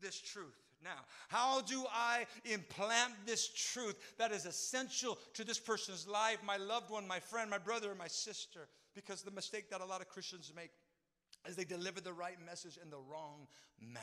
This 0.00 0.20
truth. 0.20 0.58
Now, 0.82 1.04
how 1.28 1.60
do 1.60 1.84
I 1.92 2.26
implant 2.44 3.12
this 3.24 3.48
truth 3.48 3.94
that 4.18 4.32
is 4.32 4.46
essential 4.46 5.16
to 5.34 5.44
this 5.44 5.60
person's 5.60 6.08
life, 6.08 6.38
my 6.44 6.56
loved 6.56 6.90
one, 6.90 7.06
my 7.06 7.20
friend, 7.20 7.48
my 7.48 7.58
brother, 7.58 7.94
my 7.94 8.08
sister? 8.08 8.68
Because 8.94 9.22
the 9.22 9.30
mistake 9.30 9.70
that 9.70 9.80
a 9.80 9.84
lot 9.84 10.00
of 10.00 10.08
Christians 10.08 10.52
make 10.54 10.70
is 11.48 11.56
they 11.56 11.64
deliver 11.64 12.00
the 12.00 12.12
right 12.12 12.36
message 12.44 12.78
in 12.82 12.90
the 12.90 12.98
wrong 12.98 13.46
manner. 13.80 14.02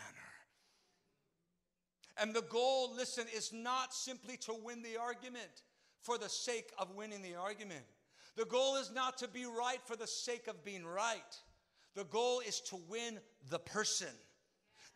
And 2.17 2.33
the 2.33 2.41
goal, 2.43 2.93
listen, 2.95 3.25
is 3.35 3.51
not 3.53 3.93
simply 3.93 4.37
to 4.37 4.53
win 4.53 4.81
the 4.81 4.97
argument 4.97 5.63
for 6.01 6.17
the 6.17 6.29
sake 6.29 6.71
of 6.77 6.95
winning 6.95 7.21
the 7.21 7.35
argument. 7.35 7.85
The 8.35 8.45
goal 8.45 8.77
is 8.77 8.91
not 8.91 9.17
to 9.19 9.27
be 9.27 9.45
right 9.45 9.81
for 9.85 9.95
the 9.95 10.07
sake 10.07 10.47
of 10.47 10.63
being 10.63 10.85
right. 10.85 11.37
The 11.95 12.05
goal 12.05 12.41
is 12.41 12.61
to 12.61 12.79
win 12.89 13.19
the 13.49 13.59
person. 13.59 14.07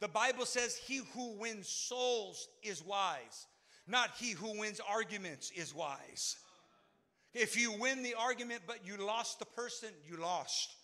The 0.03 0.09
Bible 0.09 0.45
says, 0.45 0.75
He 0.75 0.97
who 1.13 1.37
wins 1.37 1.69
souls 1.69 2.49
is 2.61 2.83
wise, 2.83 3.47
not 3.87 4.09
he 4.19 4.31
who 4.31 4.59
wins 4.59 4.81
arguments 4.85 5.49
is 5.51 5.73
wise. 5.73 6.35
If 7.33 7.57
you 7.57 7.71
win 7.71 8.03
the 8.03 8.13
argument 8.15 8.63
but 8.67 8.85
you 8.85 8.97
lost 8.97 9.39
the 9.39 9.45
person, 9.45 9.87
you 10.05 10.17
lost. 10.17 10.75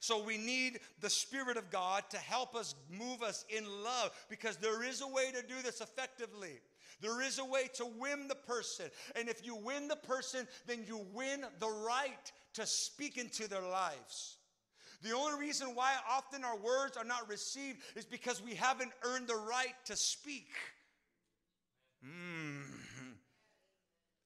So 0.00 0.24
we 0.24 0.38
need 0.38 0.80
the 1.02 1.10
Spirit 1.10 1.58
of 1.58 1.68
God 1.68 2.04
to 2.08 2.16
help 2.16 2.56
us 2.56 2.74
move 2.88 3.22
us 3.22 3.44
in 3.50 3.66
love 3.84 4.12
because 4.30 4.56
there 4.56 4.82
is 4.82 5.02
a 5.02 5.06
way 5.06 5.30
to 5.32 5.42
do 5.42 5.60
this 5.62 5.82
effectively. 5.82 6.58
There 7.02 7.20
is 7.20 7.38
a 7.38 7.44
way 7.44 7.68
to 7.74 7.84
win 7.84 8.26
the 8.26 8.36
person. 8.36 8.86
And 9.16 9.28
if 9.28 9.44
you 9.44 9.54
win 9.54 9.86
the 9.86 9.96
person, 9.96 10.48
then 10.66 10.82
you 10.88 11.04
win 11.12 11.44
the 11.58 11.68
right 11.68 12.32
to 12.54 12.64
speak 12.64 13.18
into 13.18 13.48
their 13.50 13.60
lives. 13.60 14.38
The 15.02 15.12
only 15.12 15.38
reason 15.38 15.68
why 15.74 15.94
often 16.08 16.44
our 16.44 16.56
words 16.56 16.96
are 16.96 17.04
not 17.04 17.28
received 17.28 17.78
is 17.94 18.04
because 18.04 18.42
we 18.42 18.54
haven't 18.54 18.92
earned 19.02 19.28
the 19.28 19.36
right 19.36 19.74
to 19.86 19.96
speak. 19.96 20.48
Mm. 22.04 22.62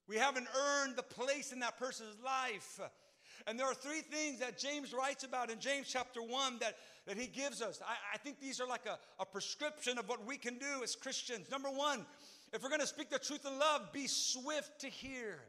We 0.09 0.17
haven't 0.17 0.49
earned 0.57 0.97
the 0.97 1.03
place 1.03 1.53
in 1.53 1.61
that 1.61 1.79
person's 1.79 2.17
life. 2.25 2.81
And 3.47 3.59
there 3.59 3.67
are 3.67 3.75
three 3.75 4.01
things 4.01 4.41
that 4.41 4.59
James 4.59 4.93
writes 4.93 5.25
about 5.25 5.51
in 5.51 5.61
James 5.61 5.89
chapter 5.89 6.21
1 6.21 6.59
that, 6.61 6.77
that 7.07 7.17
he 7.17 7.27
gives 7.27 7.63
us. 7.63 7.81
I, 7.87 7.95
I 8.15 8.19
think 8.19 8.41
these 8.41 8.61
are 8.61 8.67
like 8.67 8.87
a, 8.87 8.99
a 9.21 9.25
prescription 9.25 9.99
of 9.99 10.09
what 10.09 10.27
we 10.27 10.37
can 10.37 10.59
do 10.59 10.83
as 10.83 10.95
Christians. 10.95 11.51
Number 11.51 11.71
one, 11.71 12.05
if 12.53 12.63
we're 12.63 12.69
going 12.69 12.81
to 12.81 12.87
speak 12.87 13.11
the 13.11 13.19
truth 13.19 13.47
in 13.47 13.59
love, 13.59 13.93
be 13.93 14.07
swift 14.07 14.81
to 14.81 14.89
hear. 14.89 15.41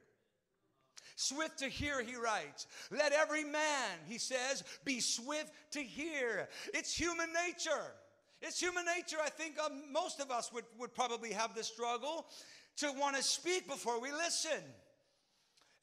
Swift 1.21 1.59
to 1.59 1.69
hear, 1.69 2.01
he 2.01 2.15
writes. 2.15 2.65
Let 2.89 3.13
every 3.13 3.43
man, 3.43 3.99
he 4.07 4.17
says, 4.17 4.63
be 4.83 4.99
swift 4.99 5.51
to 5.71 5.79
hear. 5.79 6.49
It's 6.73 6.93
human 6.93 7.27
nature. 7.45 7.93
It's 8.41 8.59
human 8.59 8.85
nature. 8.85 9.17
I 9.23 9.29
think 9.29 9.59
um, 9.59 9.83
most 9.91 10.19
of 10.19 10.31
us 10.31 10.51
would, 10.51 10.65
would 10.79 10.95
probably 10.95 11.31
have 11.31 11.53
this 11.53 11.67
struggle 11.67 12.25
to 12.77 12.91
want 12.93 13.15
to 13.17 13.23
speak 13.23 13.67
before 13.67 14.01
we 14.01 14.11
listen, 14.11 14.63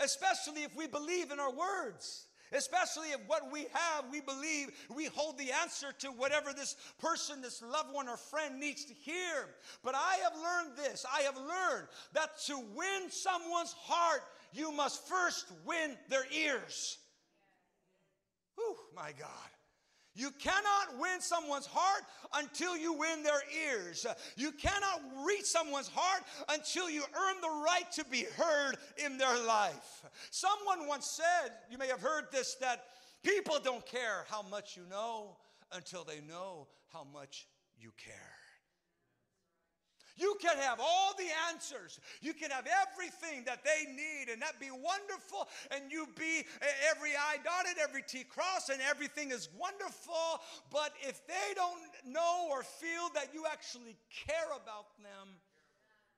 especially 0.00 0.64
if 0.64 0.74
we 0.76 0.88
believe 0.88 1.30
in 1.30 1.38
our 1.38 1.52
words. 1.52 2.24
Especially 2.50 3.08
if 3.08 3.20
what 3.26 3.52
we 3.52 3.66
have, 3.74 4.06
we 4.10 4.22
believe 4.22 4.70
we 4.94 5.04
hold 5.04 5.36
the 5.36 5.52
answer 5.52 5.88
to 5.98 6.08
whatever 6.08 6.54
this 6.54 6.76
person, 6.98 7.42
this 7.42 7.60
loved 7.60 7.92
one, 7.92 8.08
or 8.08 8.16
friend 8.16 8.58
needs 8.58 8.86
to 8.86 8.94
hear. 8.94 9.50
But 9.84 9.94
I 9.94 10.16
have 10.22 10.32
learned 10.34 10.78
this 10.78 11.04
I 11.12 11.22
have 11.22 11.36
learned 11.36 11.88
that 12.14 12.38
to 12.46 12.56
win 12.74 13.10
someone's 13.10 13.74
heart, 13.78 14.22
you 14.52 14.72
must 14.72 15.06
first 15.06 15.46
win 15.64 15.96
their 16.08 16.24
ears. 16.32 16.98
Oh 18.58 18.76
my 18.94 19.12
God. 19.18 19.50
You 20.14 20.30
cannot 20.32 20.98
win 20.98 21.20
someone's 21.20 21.66
heart 21.66 22.02
until 22.34 22.76
you 22.76 22.92
win 22.92 23.22
their 23.22 23.42
ears. 23.68 24.04
You 24.36 24.50
cannot 24.50 25.00
reach 25.24 25.44
someone's 25.44 25.90
heart 25.94 26.24
until 26.48 26.90
you 26.90 27.02
earn 27.02 27.40
the 27.40 27.62
right 27.64 27.84
to 27.92 28.04
be 28.04 28.26
heard 28.36 28.78
in 29.04 29.16
their 29.16 29.38
life. 29.46 30.04
Someone 30.32 30.88
once 30.88 31.06
said, 31.06 31.52
you 31.70 31.78
may 31.78 31.86
have 31.86 32.00
heard 32.00 32.24
this, 32.32 32.56
that 32.56 32.86
people 33.22 33.58
don't 33.62 33.86
care 33.86 34.24
how 34.28 34.42
much 34.42 34.76
you 34.76 34.82
know 34.90 35.36
until 35.72 36.02
they 36.02 36.20
know 36.20 36.66
how 36.92 37.06
much 37.12 37.46
you 37.78 37.92
care. 37.96 38.37
You 40.18 40.36
can 40.40 40.56
have 40.58 40.80
all 40.80 41.14
the 41.16 41.28
answers. 41.52 42.00
You 42.20 42.34
can 42.34 42.50
have 42.50 42.66
everything 42.66 43.44
that 43.44 43.64
they 43.64 43.90
need, 43.90 44.32
and 44.32 44.42
that 44.42 44.58
be 44.58 44.70
wonderful. 44.70 45.48
And 45.70 45.90
you 45.90 46.08
be 46.18 46.44
every 46.90 47.10
I 47.16 47.36
dotted, 47.44 47.78
every 47.80 48.02
T 48.02 48.24
crossed, 48.24 48.68
and 48.68 48.80
everything 48.82 49.30
is 49.30 49.48
wonderful. 49.56 50.42
But 50.70 50.92
if 51.00 51.24
they 51.26 51.54
don't 51.54 51.80
know 52.04 52.48
or 52.50 52.64
feel 52.64 53.08
that 53.14 53.28
you 53.32 53.44
actually 53.50 53.96
care 54.26 54.50
about 54.60 54.86
them, 54.98 55.28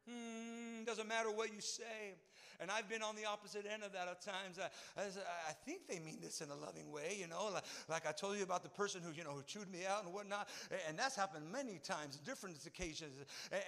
hmm, 0.08 0.84
doesn't 0.84 1.08
matter 1.08 1.30
what 1.30 1.52
you 1.52 1.60
say. 1.60 2.16
And 2.60 2.70
I've 2.70 2.88
been 2.88 3.02
on 3.02 3.16
the 3.16 3.24
opposite 3.24 3.64
end 3.72 3.82
of 3.82 3.92
that 3.92 4.08
at 4.08 4.20
times. 4.20 4.58
I, 4.58 4.68
I, 5.00 5.04
I 5.04 5.52
think 5.64 5.88
they 5.88 5.98
mean 5.98 6.18
this 6.20 6.40
in 6.40 6.50
a 6.50 6.54
loving 6.54 6.90
way, 6.92 7.16
you 7.18 7.26
know, 7.26 7.50
like, 7.52 7.64
like, 7.88 8.06
I 8.06 8.12
told 8.12 8.36
you 8.36 8.42
about 8.42 8.62
the 8.62 8.68
person 8.68 9.00
who, 9.02 9.12
you 9.12 9.24
know, 9.24 9.30
who 9.30 9.42
chewed 9.42 9.70
me 9.70 9.80
out 9.88 10.04
and 10.04 10.12
whatnot. 10.12 10.48
And 10.88 10.98
that's 10.98 11.16
happened 11.16 11.50
many 11.50 11.78
times, 11.78 12.18
different 12.18 12.56
occasions. 12.66 13.12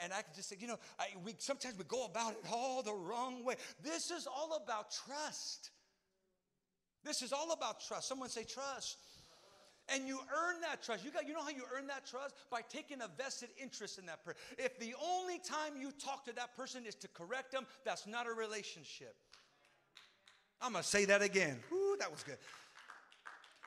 And, 0.03 0.13
I 0.13 0.23
could 0.23 0.35
just 0.35 0.49
say, 0.49 0.57
you 0.59 0.67
know, 0.67 0.79
I, 0.99 1.07
we, 1.25 1.35
sometimes 1.39 1.79
we 1.79 1.85
go 1.85 2.05
about 2.05 2.33
it 2.33 2.45
all 2.53 2.83
the 2.83 2.95
wrong 2.95 3.45
way. 3.45 3.55
This 3.83 4.11
is 4.11 4.27
all 4.27 4.61
about 4.63 4.93
trust. 5.07 5.71
This 7.05 7.23
is 7.23 7.33
all 7.33 7.53
about 7.53 7.81
trust. 7.81 8.09
Someone 8.09 8.29
say 8.29 8.45
trust. 8.45 8.99
And 9.93 10.07
you 10.09 10.19
earn 10.19 10.61
that 10.63 10.83
trust. 10.83 11.05
You 11.05 11.11
got 11.11 11.27
you 11.27 11.35
know 11.35 11.43
how 11.43 11.51
you 11.51 11.65
earn 11.77 11.87
that 11.89 12.07
trust? 12.07 12.35
By 12.51 12.61
taking 12.69 13.03
a 13.03 13.09
vested 13.19 13.51
interest 13.61 13.99
in 13.99 14.07
that 14.07 14.25
person. 14.25 14.41
If 14.59 14.79
the 14.79 14.95
only 15.03 15.39
time 15.39 15.75
you 15.79 15.93
talk 15.93 16.25
to 16.25 16.33
that 16.35 16.57
person 16.57 16.87
is 16.87 16.95
to 16.97 17.09
correct 17.09 17.53
them, 17.53 17.67
that's 17.85 18.07
not 18.07 18.27
a 18.27 18.33
relationship. 18.33 19.15
I'm 20.61 20.73
gonna 20.73 20.85
say 20.85 21.05
that 21.07 21.23
again. 21.23 21.59
Ooh, 21.73 21.97
that 21.99 22.11
was 22.11 22.23
good. 22.23 22.39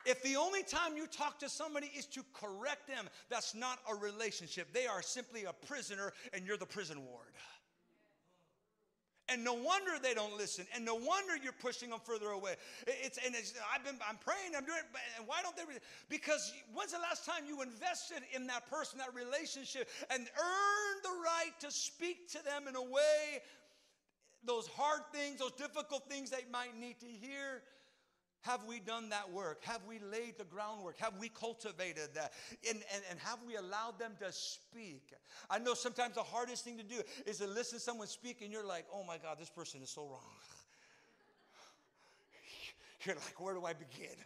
If 0.06 0.22
the 0.22 0.36
only 0.36 0.62
time 0.62 0.96
you 0.96 1.08
talk 1.08 1.40
to 1.40 1.48
somebody 1.48 1.90
is 1.96 2.06
to 2.06 2.22
correct 2.32 2.86
them, 2.86 3.08
that's 3.28 3.54
not 3.54 3.80
a 3.90 3.94
relationship. 3.94 4.72
They 4.72 4.86
are 4.86 5.02
simply 5.02 5.44
a 5.44 5.52
prisoner 5.52 6.12
and 6.32 6.46
you're 6.46 6.56
the 6.56 6.64
prison 6.64 7.04
ward. 7.04 7.32
And 9.28 9.42
no 9.42 9.54
wonder 9.54 9.92
they 10.00 10.14
don't 10.14 10.36
listen. 10.36 10.66
And 10.74 10.84
no 10.84 10.94
wonder 10.94 11.36
you're 11.42 11.52
pushing 11.52 11.90
them 11.90 11.98
further 12.02 12.28
away. 12.28 12.54
It's, 12.86 13.18
and 13.24 13.34
it's, 13.34 13.54
I've 13.74 13.84
been, 13.84 13.96
I'm 14.08 14.18
praying, 14.18 14.54
I'm 14.56 14.64
doing 14.64 14.78
it, 14.78 14.86
and 15.18 15.26
why 15.26 15.42
don't 15.42 15.56
they? 15.56 15.64
Because 16.08 16.52
when's 16.72 16.92
the 16.92 16.98
last 16.98 17.26
time 17.26 17.42
you 17.46 17.60
invested 17.62 18.18
in 18.34 18.46
that 18.46 18.70
person, 18.70 18.98
that 18.98 19.14
relationship, 19.14 19.88
and 20.10 20.20
earned 20.20 21.02
the 21.02 21.16
right 21.24 21.52
to 21.60 21.70
speak 21.72 22.30
to 22.32 22.44
them 22.44 22.68
in 22.68 22.76
a 22.76 22.82
way, 22.82 23.42
those 24.44 24.68
hard 24.68 25.02
things, 25.12 25.40
those 25.40 25.52
difficult 25.52 26.08
things 26.08 26.30
they 26.30 26.44
might 26.52 26.78
need 26.78 27.00
to 27.00 27.06
hear? 27.06 27.62
Have 28.46 28.64
we 28.64 28.78
done 28.78 29.08
that 29.08 29.32
work? 29.32 29.64
Have 29.64 29.80
we 29.88 29.98
laid 29.98 30.38
the 30.38 30.44
groundwork? 30.44 30.96
Have 30.98 31.14
we 31.18 31.28
cultivated 31.28 32.10
that? 32.14 32.32
And, 32.68 32.78
and, 32.94 33.02
and 33.10 33.18
have 33.18 33.40
we 33.44 33.56
allowed 33.56 33.98
them 33.98 34.12
to 34.20 34.30
speak? 34.30 35.12
I 35.50 35.58
know 35.58 35.74
sometimes 35.74 36.14
the 36.14 36.22
hardest 36.22 36.64
thing 36.64 36.78
to 36.78 36.84
do 36.84 37.02
is 37.26 37.38
to 37.38 37.48
listen 37.48 37.78
to 37.78 37.84
someone 37.84 38.06
speak 38.06 38.42
and 38.42 38.52
you're 38.52 38.64
like, 38.64 38.86
oh 38.94 39.02
my 39.02 39.18
God, 39.18 39.38
this 39.40 39.50
person 39.50 39.82
is 39.82 39.90
so 39.90 40.02
wrong. 40.02 40.20
You're 43.04 43.16
like, 43.16 43.40
where 43.40 43.54
do 43.54 43.64
I 43.64 43.72
begin? 43.72 44.16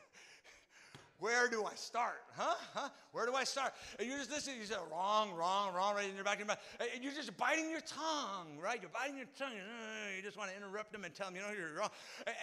Where 1.20 1.48
do 1.48 1.64
I 1.64 1.74
start? 1.74 2.22
Huh? 2.34 2.54
Huh? 2.74 2.88
Where 3.12 3.26
do 3.26 3.34
I 3.34 3.44
start? 3.44 3.74
And 3.98 4.08
you're 4.08 4.16
just 4.16 4.30
listening. 4.30 4.56
You 4.58 4.64
say 4.64 4.76
wrong, 4.90 5.32
wrong, 5.32 5.74
wrong, 5.74 5.94
right 5.94 6.08
in 6.08 6.14
your 6.14 6.24
back 6.24 6.40
of 6.40 6.48
your. 6.48 6.56
And 6.94 7.04
you're 7.04 7.12
just 7.12 7.36
biting 7.36 7.70
your 7.70 7.82
tongue, 7.82 8.58
right? 8.58 8.80
You're 8.80 8.90
biting 8.90 9.18
your 9.18 9.26
tongue. 9.38 9.52
You 10.16 10.22
just 10.22 10.38
want 10.38 10.50
to 10.50 10.56
interrupt 10.56 10.92
them 10.92 11.04
and 11.04 11.14
tell 11.14 11.26
them, 11.26 11.36
you 11.36 11.42
know, 11.42 11.50
you're 11.56 11.78
wrong. 11.78 11.90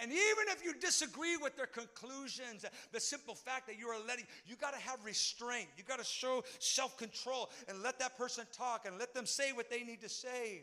And 0.00 0.12
even 0.12 0.44
if 0.48 0.64
you 0.64 0.74
disagree 0.74 1.36
with 1.36 1.56
their 1.56 1.66
conclusions, 1.66 2.64
the 2.92 3.00
simple 3.00 3.34
fact 3.34 3.66
that 3.66 3.78
you 3.78 3.88
are 3.88 3.98
letting, 4.06 4.26
you 4.46 4.54
got 4.54 4.74
to 4.74 4.80
have 4.80 5.04
restraint. 5.04 5.68
You 5.76 5.82
got 5.82 5.98
to 5.98 6.04
show 6.04 6.44
self 6.60 6.96
control 6.96 7.50
and 7.68 7.82
let 7.82 7.98
that 7.98 8.16
person 8.16 8.44
talk 8.52 8.86
and 8.86 8.96
let 8.98 9.12
them 9.12 9.26
say 9.26 9.52
what 9.52 9.68
they 9.70 9.82
need 9.82 10.00
to 10.02 10.08
say 10.08 10.62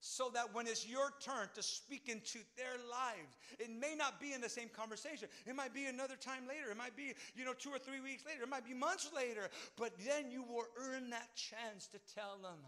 so 0.00 0.30
that 0.34 0.54
when 0.54 0.66
it's 0.66 0.86
your 0.86 1.12
turn 1.20 1.48
to 1.54 1.62
speak 1.62 2.08
into 2.08 2.38
their 2.56 2.78
lives, 2.90 3.36
it 3.58 3.70
may 3.70 3.94
not 3.96 4.20
be 4.20 4.32
in 4.32 4.40
the 4.40 4.48
same 4.48 4.68
conversation. 4.68 5.28
It 5.46 5.56
might 5.56 5.74
be 5.74 5.86
another 5.86 6.16
time 6.16 6.46
later. 6.48 6.70
It 6.70 6.76
might 6.76 6.96
be, 6.96 7.14
you 7.34 7.44
know, 7.44 7.54
two 7.54 7.70
or 7.70 7.78
three 7.78 8.00
weeks 8.00 8.24
later. 8.26 8.42
It 8.42 8.48
might 8.48 8.66
be 8.66 8.74
months 8.74 9.10
later. 9.14 9.48
But 9.76 9.92
then 10.06 10.30
you 10.30 10.42
will 10.42 10.66
earn 10.76 11.10
that 11.10 11.34
chance 11.34 11.88
to 11.88 11.98
tell 12.14 12.38
them, 12.42 12.58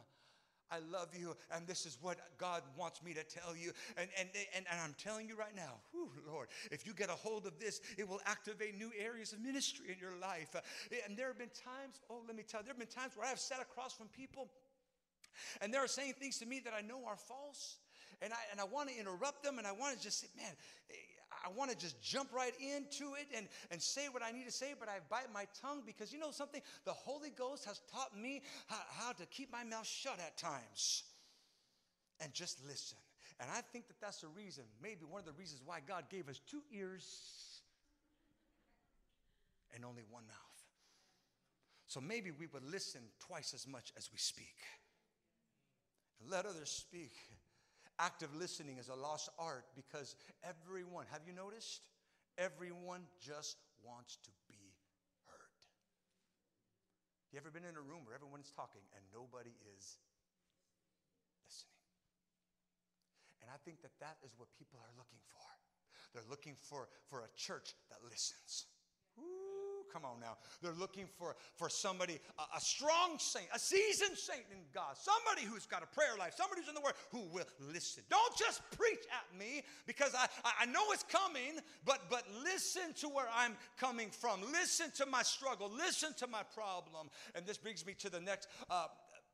I 0.72 0.78
love 0.78 1.08
you, 1.18 1.34
and 1.50 1.66
this 1.66 1.84
is 1.84 1.98
what 2.00 2.18
God 2.38 2.62
wants 2.76 3.02
me 3.02 3.12
to 3.14 3.24
tell 3.24 3.56
you. 3.56 3.72
And, 3.96 4.08
and, 4.16 4.28
and, 4.54 4.64
and 4.70 4.80
I'm 4.80 4.94
telling 5.02 5.26
you 5.26 5.36
right 5.36 5.54
now, 5.56 5.80
whew, 5.90 6.10
Lord, 6.30 6.46
if 6.70 6.86
you 6.86 6.94
get 6.94 7.10
a 7.10 7.14
hold 7.14 7.44
of 7.46 7.58
this, 7.58 7.80
it 7.98 8.08
will 8.08 8.20
activate 8.24 8.78
new 8.78 8.92
areas 8.96 9.32
of 9.32 9.40
ministry 9.40 9.86
in 9.90 9.98
your 9.98 10.16
life. 10.20 10.54
And 11.08 11.16
there 11.16 11.26
have 11.26 11.38
been 11.38 11.48
times, 11.48 12.00
oh, 12.08 12.22
let 12.24 12.36
me 12.36 12.44
tell 12.46 12.60
you, 12.60 12.66
there 12.66 12.74
have 12.74 12.78
been 12.78 12.86
times 12.86 13.16
where 13.16 13.26
I 13.26 13.30
have 13.30 13.40
sat 13.40 13.60
across 13.60 13.92
from 13.94 14.06
people 14.08 14.48
and 15.60 15.72
they're 15.72 15.86
saying 15.86 16.14
things 16.18 16.38
to 16.38 16.46
me 16.46 16.60
that 16.64 16.72
I 16.76 16.80
know 16.80 17.04
are 17.06 17.16
false. 17.16 17.76
And 18.22 18.32
I, 18.32 18.36
and 18.50 18.60
I 18.60 18.64
want 18.64 18.90
to 18.90 18.98
interrupt 18.98 19.42
them 19.42 19.58
and 19.58 19.66
I 19.66 19.72
want 19.72 19.96
to 19.96 20.02
just 20.02 20.20
say, 20.20 20.26
man, 20.36 20.52
I 21.44 21.48
want 21.56 21.70
to 21.70 21.76
just 21.76 22.00
jump 22.02 22.32
right 22.32 22.52
into 22.60 23.14
it 23.14 23.28
and, 23.34 23.48
and 23.70 23.80
say 23.80 24.08
what 24.10 24.22
I 24.22 24.30
need 24.30 24.44
to 24.44 24.52
say, 24.52 24.74
but 24.78 24.88
I 24.88 24.98
bite 25.08 25.32
my 25.32 25.46
tongue 25.60 25.82
because 25.86 26.12
you 26.12 26.18
know 26.18 26.30
something? 26.30 26.60
The 26.84 26.92
Holy 26.92 27.30
Ghost 27.30 27.64
has 27.64 27.80
taught 27.90 28.16
me 28.16 28.42
how, 28.66 28.76
how 28.90 29.12
to 29.12 29.26
keep 29.26 29.50
my 29.50 29.64
mouth 29.64 29.86
shut 29.86 30.18
at 30.18 30.36
times 30.36 31.04
and 32.20 32.32
just 32.34 32.58
listen. 32.66 32.98
And 33.40 33.48
I 33.50 33.62
think 33.72 33.88
that 33.88 33.96
that's 34.00 34.20
the 34.20 34.28
reason, 34.28 34.64
maybe 34.82 35.06
one 35.08 35.20
of 35.20 35.26
the 35.26 35.32
reasons 35.32 35.62
why 35.64 35.78
God 35.86 36.04
gave 36.10 36.28
us 36.28 36.40
two 36.46 36.60
ears 36.70 37.62
and 39.74 39.84
only 39.84 40.02
one 40.10 40.24
mouth. 40.26 40.36
So 41.86 42.00
maybe 42.00 42.30
we 42.30 42.46
would 42.48 42.64
listen 42.70 43.00
twice 43.18 43.54
as 43.54 43.66
much 43.66 43.92
as 43.96 44.10
we 44.12 44.18
speak. 44.18 44.56
Let 46.28 46.44
others 46.46 46.70
speak. 46.70 47.12
Active 47.98 48.34
listening 48.34 48.78
is 48.78 48.88
a 48.88 48.94
lost 48.94 49.28
art 49.38 49.64
because 49.76 50.16
everyone, 50.44 51.04
have 51.12 51.20
you 51.26 51.32
noticed? 51.32 51.84
Everyone 52.38 53.04
just 53.20 53.56
wants 53.84 54.16
to 54.24 54.30
be 54.48 54.72
heard. 55.28 55.60
You 57.32 57.38
ever 57.40 57.50
been 57.50 57.68
in 57.68 57.76
a 57.76 57.84
room 57.84 58.04
where 58.04 58.14
everyone's 58.14 58.52
talking 58.52 58.84
and 58.96 59.04
nobody 59.12 59.52
is 59.76 60.00
listening? 61.44 61.84
And 63.44 63.48
I 63.52 63.60
think 63.64 63.80
that 63.84 63.92
that 64.00 64.16
is 64.24 64.32
what 64.36 64.48
people 64.56 64.80
are 64.80 64.94
looking 64.96 65.20
for. 65.28 65.48
They're 66.12 66.28
looking 66.28 66.56
for, 66.56 66.88
for 67.08 67.20
a 67.20 67.30
church 67.36 67.76
that 67.88 68.00
listens. 68.04 68.66
Ooh 69.20 69.69
come 69.92 70.04
on 70.04 70.20
now. 70.20 70.36
They're 70.62 70.78
looking 70.78 71.06
for, 71.18 71.36
for 71.56 71.68
somebody, 71.68 72.18
a, 72.38 72.56
a, 72.56 72.60
strong 72.60 73.18
saint, 73.18 73.46
a 73.54 73.58
seasoned 73.58 74.16
saint 74.16 74.44
in 74.50 74.58
God, 74.74 74.96
somebody 74.96 75.46
who's 75.46 75.66
got 75.66 75.82
a 75.82 75.86
prayer 75.86 76.16
life, 76.18 76.34
somebody 76.36 76.60
who's 76.60 76.68
in 76.68 76.74
the 76.74 76.80
Word 76.80 76.94
who 77.10 77.20
will 77.32 77.46
listen. 77.72 78.02
Don't 78.10 78.36
just 78.36 78.62
preach 78.76 79.04
at 79.10 79.38
me 79.38 79.62
because 79.86 80.14
I, 80.14 80.26
I 80.60 80.66
know 80.66 80.82
it's 80.92 81.04
coming, 81.04 81.60
but, 81.84 82.02
but 82.10 82.24
listen 82.44 82.92
to 83.00 83.08
where 83.08 83.28
I'm 83.34 83.56
coming 83.78 84.10
from. 84.10 84.40
Listen 84.52 84.90
to 84.96 85.06
my 85.06 85.22
struggle. 85.22 85.70
Listen 85.70 86.12
to 86.18 86.26
my 86.26 86.42
problem. 86.54 87.08
And 87.34 87.46
this 87.46 87.58
brings 87.58 87.86
me 87.86 87.94
to 87.98 88.10
the 88.10 88.20
next 88.20 88.48
uh, 88.70 88.86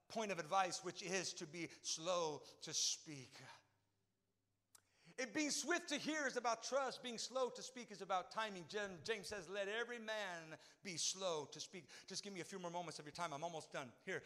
point 0.08 0.30
of 0.30 0.38
advice, 0.38 0.80
which 0.82 1.02
is 1.02 1.32
to 1.34 1.46
be 1.46 1.68
slow 1.82 2.42
to 2.62 2.72
speak. 2.72 3.36
It 5.18 5.32
being 5.32 5.50
swift 5.50 5.88
to 5.88 5.96
hear 5.96 6.26
is 6.26 6.36
about 6.36 6.62
trust. 6.62 7.02
Being 7.02 7.16
slow 7.16 7.48
to 7.48 7.62
speak 7.62 7.90
is 7.90 8.02
about 8.02 8.30
timing. 8.30 8.64
James 8.68 9.28
says, 9.28 9.48
Let 9.52 9.66
every 9.68 9.98
man 9.98 10.58
be 10.84 10.98
slow 10.98 11.48
to 11.52 11.60
speak. 11.60 11.88
Just 12.06 12.22
give 12.22 12.34
me 12.34 12.40
a 12.40 12.44
few 12.44 12.58
more 12.58 12.70
moments 12.70 12.98
of 12.98 13.06
your 13.06 13.12
time. 13.12 13.32
I'm 13.32 13.42
almost 13.42 13.72
done. 13.72 13.88
Here. 14.04 14.22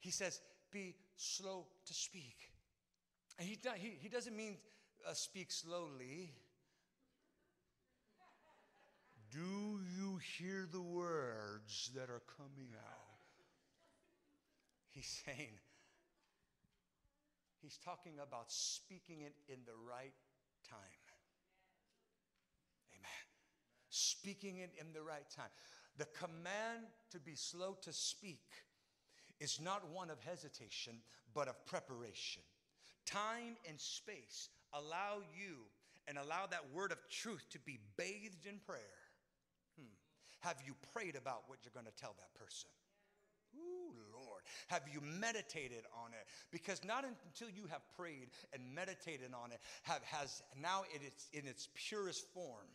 He 0.00 0.10
says, 0.10 0.40
Be 0.70 0.94
slow 1.16 1.66
to 1.84 1.94
speak. 1.94 2.36
And 3.38 3.46
he, 3.46 3.58
he, 3.76 3.98
he 4.00 4.08
doesn't 4.08 4.36
mean 4.36 4.56
uh, 5.06 5.12
speak 5.12 5.50
slowly. 5.50 6.32
Do 9.30 9.80
you 9.98 10.18
hear 10.38 10.66
the 10.70 10.80
words 10.80 11.90
that 11.94 12.10
are 12.10 12.22
coming 12.36 12.68
out? 12.76 13.12
He's 14.90 15.22
saying, 15.24 15.58
He's 17.62 17.78
talking 17.78 18.14
about 18.20 18.50
speaking 18.50 19.20
it 19.22 19.34
in 19.48 19.60
the 19.64 19.72
right 19.88 20.12
time. 20.68 20.78
Amen. 22.92 23.26
Speaking 23.88 24.58
it 24.58 24.72
in 24.80 24.92
the 24.92 25.02
right 25.02 25.28
time. 25.34 25.50
The 25.96 26.06
command 26.06 26.86
to 27.12 27.20
be 27.20 27.36
slow 27.36 27.76
to 27.82 27.92
speak 27.92 28.42
is 29.38 29.60
not 29.60 29.88
one 29.92 30.10
of 30.10 30.18
hesitation, 30.20 30.94
but 31.34 31.46
of 31.46 31.64
preparation. 31.66 32.42
Time 33.06 33.56
and 33.68 33.80
space 33.80 34.48
allow 34.72 35.22
you 35.36 35.58
and 36.08 36.18
allow 36.18 36.46
that 36.50 36.64
word 36.74 36.90
of 36.90 36.98
truth 37.08 37.44
to 37.50 37.60
be 37.60 37.78
bathed 37.96 38.46
in 38.46 38.58
prayer. 38.66 38.98
Hmm. 39.78 39.94
Have 40.40 40.56
you 40.66 40.74
prayed 40.92 41.14
about 41.14 41.44
what 41.46 41.58
you're 41.62 41.72
going 41.72 41.86
to 41.86 42.00
tell 42.00 42.14
that 42.18 42.34
person? 42.34 42.70
Lord. 44.26 44.42
Have 44.68 44.82
you 44.92 45.00
meditated 45.00 45.84
on 46.04 46.12
it? 46.12 46.26
Because 46.50 46.84
not 46.84 47.04
until 47.04 47.48
you 47.48 47.66
have 47.70 47.82
prayed 47.96 48.28
and 48.52 48.62
meditated 48.74 49.30
on 49.34 49.52
it 49.52 49.60
have, 49.82 50.02
has 50.04 50.42
now 50.60 50.82
it 50.94 51.02
is 51.02 51.28
in 51.32 51.48
its 51.48 51.68
purest 51.74 52.26
form. 52.32 52.68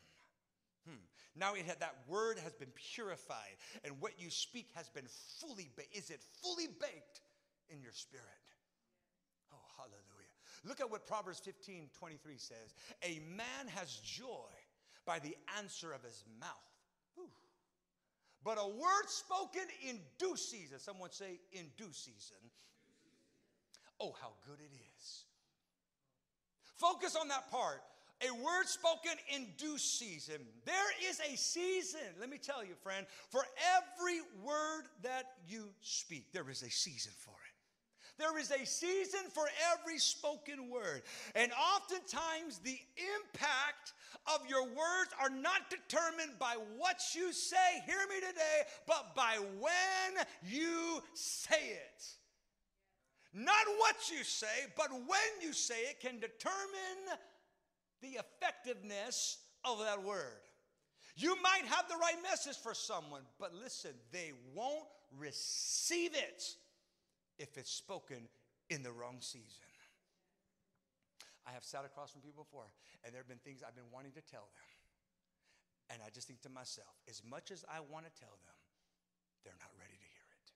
Hmm. 0.87 1.03
Now 1.35 1.53
it 1.55 1.65
had, 1.65 1.79
that 1.79 1.95
word 2.07 2.39
has 2.39 2.53
been 2.53 2.71
purified, 2.75 3.57
and 3.83 3.93
what 3.99 4.13
you 4.17 4.29
speak 4.29 4.69
has 4.75 4.89
been 4.89 5.07
fully 5.39 5.69
baked. 5.75 5.95
Is 5.95 6.09
it 6.09 6.21
fully 6.41 6.67
baked 6.67 7.21
in 7.69 7.81
your 7.81 7.91
spirit? 7.91 8.25
Oh, 9.53 9.67
hallelujah. 9.77 10.37
Look 10.65 10.81
at 10.81 10.89
what 10.89 11.05
Proverbs 11.05 11.39
15 11.39 11.89
23 11.97 12.37
says. 12.37 12.73
A 13.03 13.19
man 13.29 13.67
has 13.75 13.97
joy 13.97 14.49
by 15.05 15.19
the 15.19 15.35
answer 15.57 15.93
of 15.93 16.03
his 16.03 16.23
mouth 16.39 16.76
but 18.43 18.57
a 18.59 18.67
word 18.67 19.07
spoken 19.07 19.63
in 19.87 19.99
due 20.17 20.35
season. 20.35 20.79
Someone 20.79 21.11
say, 21.11 21.39
in 21.51 21.65
due 21.77 21.91
season. 21.91 22.37
Oh, 23.99 24.13
how 24.21 24.33
good 24.45 24.59
it 24.59 24.71
is. 24.73 25.23
Focus 26.75 27.15
on 27.15 27.27
that 27.29 27.49
part. 27.49 27.81
A 28.27 28.33
word 28.33 28.65
spoken 28.65 29.11
in 29.33 29.47
due 29.57 29.77
season. 29.77 30.37
There 30.65 31.09
is 31.09 31.19
a 31.19 31.35
season, 31.37 31.99
let 32.19 32.29
me 32.29 32.37
tell 32.37 32.63
you, 32.65 32.73
friend, 32.81 33.05
for 33.29 33.43
every 33.75 34.21
word 34.43 34.85
that 35.03 35.25
you 35.47 35.69
speak, 35.81 36.33
there 36.33 36.49
is 36.49 36.63
a 36.63 36.69
season 36.69 37.11
for 37.19 37.31
it. 37.31 37.46
There 38.17 38.37
is 38.39 38.51
a 38.51 38.65
season 38.65 39.21
for 39.31 39.47
every 39.73 39.99
spoken 39.99 40.69
word. 40.69 41.03
And 41.35 41.51
oftentimes, 41.51 42.59
the 42.59 42.79
impact 42.97 43.93
of 44.25 44.47
your 44.49 44.63
words 44.63 45.11
are 45.21 45.29
not 45.29 45.69
determined 45.69 46.39
by 46.39 46.55
what 46.77 46.99
you 47.13 47.31
say, 47.31 47.81
hear 47.85 47.99
me 48.09 48.15
today, 48.15 48.63
but 48.87 49.15
by 49.15 49.37
when 49.59 50.25
you 50.43 51.01
say 51.13 51.55
it. 51.55 52.05
Not 53.33 53.67
what 53.77 53.95
you 54.11 54.23
say, 54.23 54.65
but 54.75 54.91
when 54.91 55.41
you 55.41 55.53
say 55.53 55.81
it 55.89 55.99
can 55.99 56.19
determine 56.19 57.19
the 58.01 58.19
effectiveness 58.19 59.37
of 59.63 59.79
that 59.79 60.01
word. 60.01 60.41
You 61.15 61.35
might 61.41 61.65
have 61.65 61.87
the 61.87 61.95
right 61.95 62.17
message 62.23 62.57
for 62.57 62.73
someone, 62.73 63.23
but 63.39 63.53
listen, 63.53 63.91
they 64.11 64.33
won't 64.55 64.85
receive 65.17 66.15
it 66.15 66.55
if 67.39 67.57
it's 67.57 67.71
spoken 67.71 68.27
in 68.69 68.83
the 68.83 68.91
wrong 68.91 69.17
season. 69.19 69.63
I 71.47 71.51
have 71.51 71.63
sat 71.63 71.85
across 71.85 72.11
from 72.11 72.21
people 72.21 72.43
before, 72.43 72.67
and 73.03 73.13
there 73.13 73.21
have 73.21 73.29
been 73.29 73.39
things 73.39 73.63
I've 73.63 73.75
been 73.75 73.87
wanting 73.93 74.11
to 74.19 74.21
tell 74.21 74.51
them. 74.51 74.67
And 75.89 76.03
I 76.03 76.11
just 76.11 76.27
think 76.27 76.41
to 76.43 76.51
myself, 76.51 76.91
as 77.07 77.23
much 77.23 77.51
as 77.51 77.63
I 77.71 77.79
want 77.79 78.03
to 78.03 78.11
tell 78.19 78.35
them, 78.43 78.57
they're 79.47 79.55
not 79.63 79.71
ready 79.79 79.95
to 79.95 80.07
hear 80.11 80.27
it. 80.35 80.47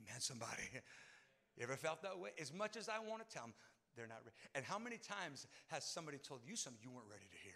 Amen, 0.00 0.20
somebody. 0.20 0.64
You 1.58 1.64
ever 1.64 1.76
felt 1.76 2.00
that 2.00 2.18
way? 2.18 2.30
As 2.40 2.50
much 2.50 2.78
as 2.78 2.88
I 2.88 2.96
want 2.98 3.20
to 3.20 3.28
tell 3.28 3.44
them, 3.44 3.52
they're 3.94 4.06
not 4.06 4.24
ready. 4.24 4.34
And 4.54 4.64
how 4.64 4.78
many 4.78 4.96
times 4.96 5.46
has 5.68 5.84
somebody 5.84 6.16
told 6.16 6.40
you 6.46 6.56
something 6.56 6.80
you 6.82 6.90
weren't 6.90 7.10
ready 7.10 7.28
to 7.28 7.38
hear? 7.44 7.51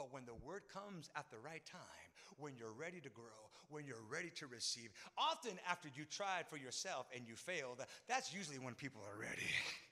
But 0.00 0.14
when 0.14 0.24
the 0.24 0.32
word 0.46 0.62
comes 0.72 1.10
at 1.14 1.30
the 1.30 1.36
right 1.44 1.60
time, 1.66 2.08
when 2.38 2.54
you're 2.56 2.72
ready 2.72 3.02
to 3.02 3.10
grow, 3.10 3.50
when 3.68 3.84
you're 3.84 4.06
ready 4.10 4.30
to 4.36 4.46
receive, 4.46 4.88
often 5.18 5.52
after 5.68 5.90
you 5.94 6.06
tried 6.06 6.48
for 6.48 6.56
yourself 6.56 7.04
and 7.14 7.28
you 7.28 7.36
failed, 7.36 7.84
that's 8.08 8.32
usually 8.32 8.58
when 8.58 8.72
people 8.72 9.02
are 9.02 9.20
ready. 9.20 9.44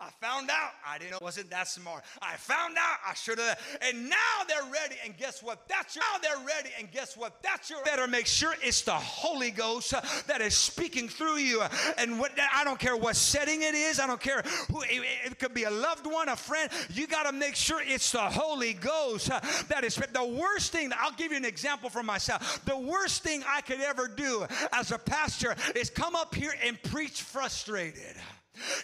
I 0.00 0.10
found 0.20 0.48
out 0.48 0.70
I 0.86 0.96
didn't 0.96 1.12
know 1.12 1.18
wasn't 1.20 1.50
that 1.50 1.66
smart. 1.66 2.04
I 2.22 2.36
found 2.36 2.76
out 2.78 2.98
I 3.04 3.14
should 3.14 3.40
have. 3.40 3.58
And 3.82 4.08
now 4.08 4.16
they're 4.46 4.70
ready. 4.72 4.94
And 5.04 5.16
guess 5.16 5.42
what? 5.42 5.68
That's 5.68 5.96
your. 5.96 6.04
Now 6.04 6.18
they're 6.22 6.46
ready. 6.46 6.70
And 6.78 6.88
guess 6.92 7.16
what? 7.16 7.42
That's 7.42 7.68
your. 7.68 7.82
Better 7.82 8.06
make 8.06 8.26
sure 8.26 8.54
it's 8.62 8.82
the 8.82 8.92
Holy 8.92 9.50
Ghost 9.50 9.94
uh, 9.94 10.00
that 10.28 10.40
is 10.40 10.54
speaking 10.54 11.08
through 11.08 11.38
you. 11.38 11.62
And 11.96 12.20
what 12.20 12.30
I 12.54 12.62
don't 12.62 12.78
care 12.78 12.96
what 12.96 13.16
setting 13.16 13.62
it 13.62 13.74
is. 13.74 13.98
I 13.98 14.06
don't 14.06 14.20
care 14.20 14.42
who. 14.70 14.82
It, 14.82 15.02
it 15.24 15.38
could 15.40 15.52
be 15.52 15.64
a 15.64 15.70
loved 15.70 16.06
one, 16.06 16.28
a 16.28 16.36
friend. 16.36 16.70
You 16.90 17.08
got 17.08 17.24
to 17.24 17.32
make 17.32 17.56
sure 17.56 17.82
it's 17.84 18.12
the 18.12 18.20
Holy 18.20 18.74
Ghost 18.74 19.32
uh, 19.32 19.40
that 19.68 19.82
is. 19.82 19.96
The 19.96 20.24
worst 20.24 20.70
thing. 20.70 20.92
I'll 20.96 21.12
give 21.12 21.32
you 21.32 21.36
an 21.36 21.44
example 21.44 21.90
for 21.90 22.04
myself. 22.04 22.64
The 22.64 22.78
worst 22.78 23.24
thing 23.24 23.42
I 23.48 23.62
could 23.62 23.80
ever 23.80 24.06
do 24.06 24.46
as 24.72 24.92
a 24.92 24.98
pastor 24.98 25.56
is 25.74 25.90
come 25.90 26.14
up 26.14 26.36
here 26.36 26.54
and 26.64 26.80
preach 26.84 27.22
frustrated. 27.22 28.14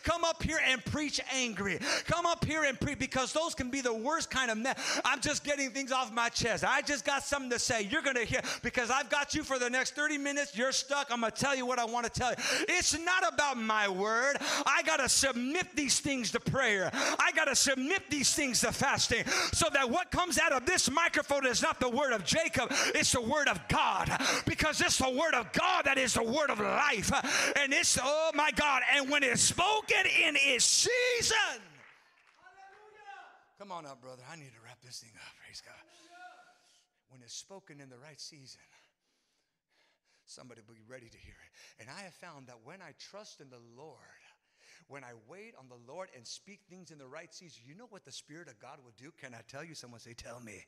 Come 0.02 0.24
up 0.24 0.42
here 0.42 0.60
and 0.66 0.84
preach 0.84 1.20
angry. 1.32 1.78
Come 2.06 2.26
up 2.26 2.44
here 2.44 2.64
and 2.64 2.78
preach 2.78 2.98
because 2.98 3.32
those 3.32 3.54
can 3.54 3.70
be 3.70 3.80
the 3.80 3.94
worst 3.94 4.30
kind 4.30 4.50
of 4.50 4.58
mess. 4.58 5.00
I'm 5.04 5.20
just 5.20 5.44
getting 5.44 5.70
things 5.70 5.92
off 5.92 6.12
my 6.12 6.28
chest. 6.28 6.64
I 6.64 6.82
just 6.82 7.04
got 7.04 7.22
something 7.24 7.50
to 7.50 7.58
say. 7.58 7.82
You're 7.82 8.02
going 8.02 8.16
to 8.16 8.24
hear 8.24 8.40
because 8.62 8.90
I've 8.90 9.10
got 9.10 9.34
you 9.34 9.42
for 9.42 9.58
the 9.58 9.70
next 9.70 9.94
30 9.94 10.18
minutes. 10.18 10.56
You're 10.56 10.72
stuck. 10.72 11.08
I'm 11.10 11.20
going 11.20 11.32
to 11.32 11.40
tell 11.40 11.56
you 11.56 11.66
what 11.66 11.78
I 11.78 11.84
want 11.84 12.04
to 12.06 12.12
tell 12.12 12.30
you. 12.30 12.36
It's 12.68 12.98
not 12.98 13.32
about 13.32 13.56
my 13.56 13.88
word. 13.88 14.36
I 14.66 14.82
got 14.84 14.98
to 14.98 15.08
submit 15.08 15.74
these 15.74 16.00
things 16.00 16.30
to 16.32 16.40
prayer. 16.40 16.90
I 16.92 17.32
got 17.34 17.46
to 17.46 17.56
submit 17.56 18.10
these 18.10 18.34
things 18.34 18.60
to 18.60 18.72
fasting 18.72 19.24
so 19.52 19.68
that 19.72 19.88
what 19.88 20.10
comes 20.10 20.38
out 20.38 20.52
of 20.52 20.66
this 20.66 20.90
microphone 20.90 21.46
is 21.46 21.62
not 21.62 21.80
the 21.80 21.88
word 21.88 22.12
of 22.12 22.24
Jacob, 22.24 22.72
it's 22.94 23.12
the 23.12 23.20
word 23.20 23.48
of 23.48 23.60
God 23.68 24.10
because 24.46 24.80
it's 24.80 24.98
the 24.98 25.10
word 25.10 25.34
of 25.34 25.52
God 25.52 25.84
that 25.84 25.98
is 25.98 26.14
the 26.14 26.22
word 26.22 26.50
of 26.50 26.60
life. 26.60 27.10
And 27.56 27.72
it's, 27.72 27.98
oh 28.02 28.30
my 28.34 28.50
God, 28.52 28.82
and 28.94 29.10
when 29.10 29.22
it's 29.22 29.42
spoken, 29.42 29.63
spoken 29.64 30.04
in 30.26 30.36
its 30.36 30.64
season. 30.64 31.60
Hallelujah. 32.36 33.24
Come 33.58 33.72
on 33.72 33.86
up, 33.86 34.00
brother. 34.00 34.22
I 34.30 34.36
need 34.36 34.52
to 34.52 34.60
wrap 34.64 34.80
this 34.84 35.00
thing 35.00 35.12
up. 35.14 35.32
Praise 35.44 35.62
God. 35.64 35.74
When 37.08 37.22
it's 37.22 37.34
spoken 37.34 37.80
in 37.80 37.88
the 37.88 37.98
right 37.98 38.20
season, 38.20 38.60
somebody 40.26 40.60
will 40.66 40.74
be 40.74 40.88
ready 40.88 41.08
to 41.08 41.18
hear 41.18 41.34
it. 41.34 41.82
And 41.82 41.88
I 41.88 42.02
have 42.02 42.14
found 42.14 42.48
that 42.48 42.58
when 42.64 42.82
I 42.82 42.92
trust 42.98 43.40
in 43.40 43.50
the 43.50 43.62
Lord, 43.76 43.98
when 44.88 45.04
I 45.04 45.12
wait 45.28 45.54
on 45.58 45.68
the 45.68 45.92
Lord 45.92 46.08
and 46.16 46.26
speak 46.26 46.60
things 46.68 46.90
in 46.90 46.98
the 46.98 47.06
right 47.06 47.32
season, 47.32 47.62
you 47.66 47.74
know 47.74 47.86
what 47.88 48.04
the 48.04 48.12
Spirit 48.12 48.48
of 48.48 48.58
God 48.58 48.78
will 48.84 48.94
do? 48.98 49.12
Can 49.20 49.34
I 49.34 49.40
tell 49.48 49.64
you? 49.64 49.74
Someone 49.74 50.00
say, 50.00 50.14
Tell 50.14 50.40
me. 50.40 50.64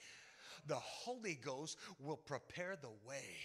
The 0.67 0.77
Holy 0.77 1.35
Ghost 1.35 1.77
will 1.99 2.17
prepare 2.17 2.77
the 2.81 2.95
way. 3.07 3.37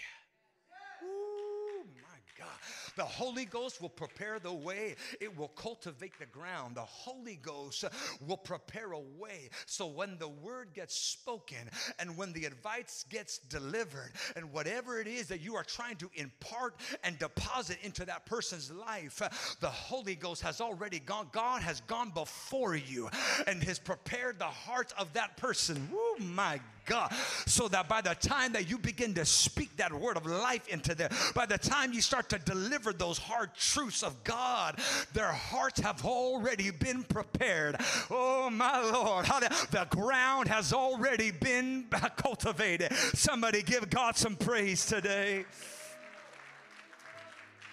Ooh, 1.03 1.83
my 2.01 2.17
God. 2.37 2.47
The 2.95 3.03
Holy 3.03 3.45
Ghost 3.45 3.81
will 3.81 3.89
prepare 3.89 4.39
the 4.39 4.53
way, 4.53 4.95
it 5.19 5.35
will 5.35 5.49
cultivate 5.49 6.17
the 6.19 6.25
ground. 6.25 6.75
The 6.75 6.81
Holy 6.81 7.39
Ghost 7.41 7.85
will 8.25 8.37
prepare 8.37 8.91
a 8.91 8.99
way. 8.99 9.49
So 9.65 9.87
when 9.87 10.17
the 10.17 10.27
word 10.27 10.69
gets 10.73 10.95
spoken 10.95 11.69
and 11.99 12.17
when 12.17 12.33
the 12.33 12.45
advice 12.45 13.05
gets 13.09 13.37
delivered, 13.37 14.11
and 14.35 14.51
whatever 14.51 14.99
it 14.99 15.07
is 15.07 15.27
that 15.27 15.41
you 15.41 15.55
are 15.55 15.63
trying 15.63 15.95
to 15.97 16.09
impart 16.15 16.75
and 17.03 17.17
deposit 17.19 17.77
into 17.83 18.05
that 18.05 18.25
person's 18.25 18.71
life, 18.71 19.21
the 19.59 19.69
Holy 19.69 20.15
Ghost 20.15 20.41
has 20.41 20.61
already 20.61 20.99
gone. 20.99 21.27
God 21.31 21.61
has 21.61 21.81
gone 21.81 22.11
before 22.11 22.75
you 22.75 23.09
and 23.47 23.63
has 23.63 23.79
prepared 23.79 24.39
the 24.39 24.45
heart 24.45 24.93
of 24.97 25.13
that 25.13 25.37
person. 25.37 25.89
Oh 25.93 26.17
my 26.19 26.59
God. 26.85 27.13
So 27.45 27.67
that 27.69 27.87
by 27.87 28.01
the 28.01 28.15
time 28.15 28.53
that 28.53 28.69
you 28.69 28.77
begin 28.77 29.13
to 29.13 29.25
speak 29.25 29.77
that 29.77 29.93
word 29.93 30.17
of 30.17 30.25
life 30.25 30.67
into 30.67 30.95
them, 30.95 31.11
by 31.35 31.45
the 31.45 31.57
time 31.57 31.93
you 31.93 32.01
start 32.01 32.20
to 32.23 32.39
deliver 32.39 32.93
those 32.93 33.17
hard 33.17 33.53
truths 33.55 34.03
of 34.03 34.23
God, 34.23 34.79
their 35.13 35.31
hearts 35.31 35.79
have 35.79 36.05
already 36.05 36.71
been 36.71 37.03
prepared. 37.03 37.77
Oh, 38.09 38.49
my 38.49 38.81
Lord. 38.81 39.25
The 39.25 39.87
ground 39.89 40.47
has 40.47 40.73
already 40.73 41.31
been 41.31 41.85
cultivated. 42.17 42.93
Somebody 43.13 43.63
give 43.63 43.89
God 43.89 44.15
some 44.15 44.35
praise 44.35 44.85
today. 44.85 45.45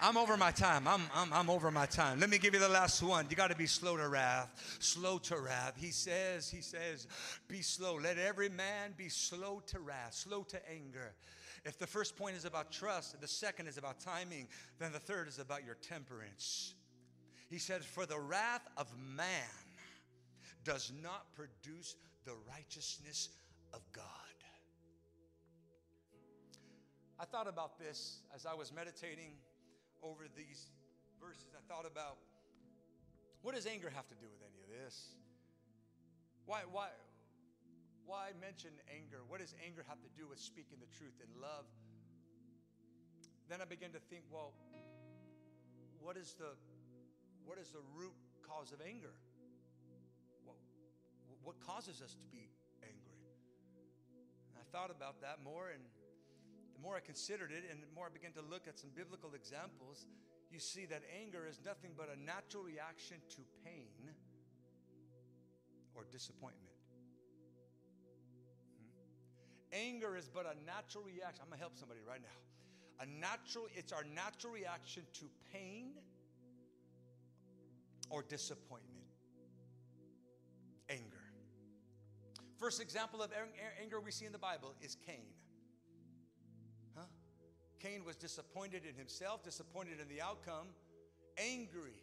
I'm 0.01 0.17
over 0.17 0.37
my 0.37 0.53
time. 0.53 0.87
I'm, 0.87 1.03
I'm, 1.13 1.33
I'm 1.33 1.51
over 1.51 1.73
my 1.73 1.87
time. 1.87 2.21
Let 2.21 2.31
me 2.31 2.39
give 2.39 2.55
you 2.55 2.61
the 2.61 2.69
last 2.69 3.03
one. 3.03 3.27
You 3.31 3.35
got 3.35 3.51
to 3.51 3.57
be 3.57 3.67
slow 3.67 3.97
to 3.97 4.09
wrath. 4.09 4.77
Slow 4.79 5.19
to 5.19 5.37
wrath. 5.41 5.75
He 5.77 5.91
says, 5.91 6.49
he 6.49 6.61
says, 6.61 7.09
be 7.49 7.63
slow. 7.63 7.97
Let 7.97 8.17
every 8.17 8.49
man 8.49 8.95
be 8.97 9.09
slow 9.09 9.61
to 9.67 9.81
wrath, 9.81 10.15
slow 10.15 10.45
to 10.45 10.61
anger. 10.71 11.15
If 11.69 11.79
the 11.79 11.87
first 11.87 12.17
point 12.17 12.35
is 12.35 12.47
about 12.47 12.73
trust, 12.73 13.21
the 13.21 13.29
second 13.29 13.67
is 13.67 13.77
about 13.77 14.01
timing, 14.01 14.49
then 14.79 14.91
the 14.91 14.99
third 14.99 15.29
is 15.29 15.39
about 15.39 15.67
your 15.67 15.75
temperance. 15.75 16.73
He 17.51 17.59
said, 17.59 17.85
For 17.85 18.07
the 18.07 18.19
wrath 18.19 18.67
of 18.79 18.87
man 18.99 19.45
does 20.65 20.91
not 21.03 21.27
produce 21.35 21.95
the 22.25 22.33
righteousness 22.49 23.29
of 23.75 23.83
God. 23.93 24.05
I 27.21 27.27
thought 27.27 27.49
about 27.49 27.79
this 27.79 28.23
as 28.35 28.47
I 28.47 28.55
was 28.55 28.73
meditating 28.73 29.33
over 30.03 30.25
these 30.35 30.71
verses, 31.21 31.49
I 31.55 31.61
thought 31.71 31.85
about 31.85 32.17
what 33.43 33.55
does 33.55 33.67
anger 33.67 33.91
have 33.95 34.09
to 34.09 34.15
do 34.15 34.27
with 34.31 34.41
any 34.41 34.63
of 34.63 34.85
this? 34.85 35.09
Why, 36.47 36.61
why, 36.71 36.89
why 38.09 38.33
mention 38.41 38.73
anger? 38.89 39.21
What 39.29 39.45
does 39.45 39.53
anger 39.61 39.85
have 39.85 40.01
to 40.01 40.09
do 40.17 40.25
with 40.25 40.41
speaking 40.41 40.81
the 40.81 40.89
truth 40.97 41.21
in 41.21 41.29
love? 41.37 41.69
Then 43.53 43.61
I 43.61 43.69
began 43.69 43.93
to 43.93 44.01
think, 44.09 44.25
well, 44.33 44.57
what 46.01 46.17
is 46.17 46.33
the 46.41 46.57
what 47.45 47.61
is 47.61 47.69
the 47.69 47.85
root 47.93 48.17
cause 48.41 48.73
of 48.73 48.81
anger? 48.81 49.13
What, 50.45 50.57
what 51.45 51.57
causes 51.61 52.01
us 52.01 52.17
to 52.17 52.27
be 52.29 52.49
angry? 52.81 53.21
And 54.53 54.57
I 54.57 54.65
thought 54.73 54.89
about 54.89 55.21
that 55.21 55.45
more 55.45 55.69
and 55.69 55.85
the 56.77 56.81
more 56.81 56.97
I 56.97 57.01
considered 57.01 57.53
it 57.53 57.69
and 57.69 57.81
the 57.81 57.93
more 57.95 58.09
I 58.09 58.13
began 58.13 58.33
to 58.41 58.45
look 58.45 58.69
at 58.69 58.79
some 58.79 58.91
biblical 58.97 59.33
examples, 59.37 60.05
you 60.51 60.61
see 60.61 60.85
that 60.87 61.05
anger 61.13 61.45
is 61.49 61.61
nothing 61.65 61.93
but 61.97 62.09
a 62.09 62.17
natural 62.17 62.65
reaction 62.65 63.17
to 63.37 63.41
pain 63.65 64.13
or 65.95 66.05
disappointment. 66.13 66.78
Anger 69.73 70.17
is 70.17 70.29
but 70.33 70.47
a 70.47 70.55
natural 70.65 71.05
reaction. 71.05 71.43
I'm 71.43 71.49
going 71.49 71.59
to 71.59 71.63
help 71.63 71.77
somebody 71.77 72.01
right 72.09 72.21
now. 72.21 73.05
A 73.05 73.07
natural, 73.07 73.67
it's 73.77 73.93
our 73.93 74.05
natural 74.15 74.53
reaction 74.53 75.03
to 75.15 75.27
pain 75.53 75.91
or 78.11 78.23
disappointment. 78.23 79.05
Anger. 80.89 81.03
First 82.59 82.81
example 82.81 83.23
of 83.23 83.31
anger 83.81 84.01
we 84.01 84.11
see 84.11 84.25
in 84.25 84.33
the 84.33 84.39
Bible 84.39 84.75
is 84.81 84.97
Cain. 85.07 85.29
Huh? 86.97 87.05
Cain 87.79 88.05
was 88.05 88.17
disappointed 88.17 88.83
in 88.89 88.97
himself, 88.97 89.45
disappointed 89.45 90.01
in 90.01 90.09
the 90.09 90.21
outcome, 90.21 90.69
angry. 91.37 92.03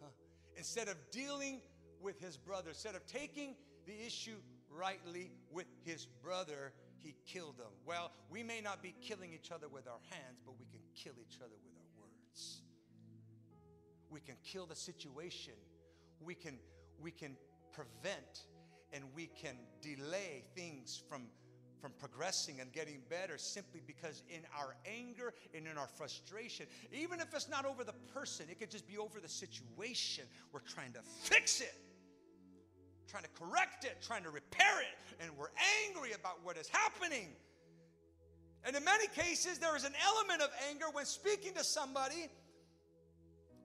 Huh? 0.00 0.08
Instead 0.56 0.88
of 0.88 0.96
dealing 1.10 1.60
with 2.00 2.18
his 2.18 2.38
brother, 2.38 2.70
instead 2.70 2.94
of 2.94 3.04
taking 3.06 3.56
the 3.84 4.06
issue 4.06 4.36
rightly 4.70 5.32
with 5.50 5.66
his 5.84 6.06
brother, 6.06 6.72
he 7.02 7.14
killed 7.26 7.58
them. 7.58 7.72
Well, 7.86 8.10
we 8.30 8.42
may 8.42 8.60
not 8.60 8.82
be 8.82 8.94
killing 9.00 9.32
each 9.32 9.50
other 9.50 9.68
with 9.68 9.86
our 9.86 10.00
hands, 10.10 10.40
but 10.44 10.54
we 10.58 10.66
can 10.66 10.80
kill 10.94 11.14
each 11.20 11.38
other 11.38 11.56
with 11.62 11.72
our 11.76 12.02
words. 12.02 12.62
We 14.10 14.20
can 14.20 14.36
kill 14.44 14.66
the 14.66 14.76
situation. 14.76 15.54
We 16.20 16.34
can 16.34 16.58
we 17.00 17.10
can 17.10 17.36
prevent 17.72 18.44
and 18.92 19.04
we 19.14 19.26
can 19.26 19.56
delay 19.80 20.44
things 20.54 21.02
from 21.08 21.22
from 21.80 21.92
progressing 21.98 22.60
and 22.60 22.70
getting 22.72 23.00
better 23.08 23.38
simply 23.38 23.80
because 23.86 24.22
in 24.28 24.40
our 24.58 24.76
anger 24.84 25.32
and 25.54 25.66
in 25.66 25.78
our 25.78 25.86
frustration, 25.86 26.66
even 26.92 27.20
if 27.20 27.32
it's 27.34 27.48
not 27.48 27.64
over 27.64 27.84
the 27.84 27.94
person, 28.14 28.46
it 28.50 28.60
could 28.60 28.70
just 28.70 28.86
be 28.86 28.98
over 28.98 29.18
the 29.18 29.28
situation. 29.28 30.24
We're 30.52 30.60
trying 30.60 30.92
to 30.92 31.00
fix 31.02 31.62
it, 31.62 31.74
trying 33.10 33.24
to 33.24 33.30
correct 33.30 33.84
it, 33.84 33.96
trying 34.06 34.22
to 34.22 34.30
repair 34.30 34.80
it, 34.80 35.22
and 35.22 35.36
we're 35.36 35.50
angry 35.86 36.12
about 36.12 36.38
what 36.44 36.56
is 36.56 36.68
happening. 36.68 37.28
And 38.64 38.76
in 38.76 38.84
many 38.84 39.08
cases, 39.08 39.58
there 39.58 39.74
is 39.74 39.84
an 39.84 39.94
element 40.04 40.42
of 40.42 40.50
anger 40.68 40.86
when 40.92 41.06
speaking 41.06 41.54
to 41.54 41.64
somebody. 41.64 42.28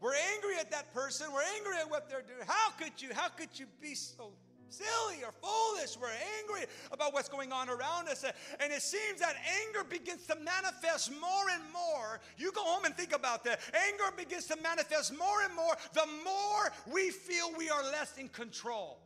We're 0.02 0.16
angry 0.34 0.58
at 0.60 0.72
that 0.72 0.94
person. 0.94 1.28
We're 1.32 1.44
angry 1.56 1.78
at 1.78 1.90
what 1.90 2.10
they're 2.10 2.22
doing. 2.22 2.48
How 2.48 2.72
could 2.72 3.02
you? 3.02 3.10
How 3.14 3.30
could 3.30 3.50
you 3.54 3.66
be 3.82 3.94
so 3.94 4.32
silly 4.70 5.24
or 5.24 5.32
foolish. 5.42 5.98
We're 6.00 6.10
angry 6.40 6.66
about 6.92 7.14
what's 7.14 7.30
going 7.30 7.52
on 7.52 7.70
around 7.70 8.10
us. 8.10 8.26
And 8.60 8.74
it 8.74 8.82
seems 8.82 9.20
that 9.20 9.36
anger 9.66 9.84
begins 9.88 10.26
to 10.28 10.36
manifest 10.36 11.12
more 11.12 11.50
and 11.54 11.64
more. 11.72 12.20
You 12.38 12.52
go 12.52 12.64
home 12.64 12.86
and 12.86 12.96
think 12.96 13.16
about 13.16 13.44
that. 13.46 13.60
Anger 13.90 14.16
begins 14.18 14.46
to 14.48 14.58
manifest 14.62 15.18
more 15.18 15.44
and 15.44 15.56
more 15.56 15.76
the 15.94 16.08
more 16.24 16.72
we 16.92 17.10
feel 17.10 17.52
we 17.58 17.70
are 17.70 17.84
less 17.84 18.18
in 18.18 18.30
control. 18.30 19.00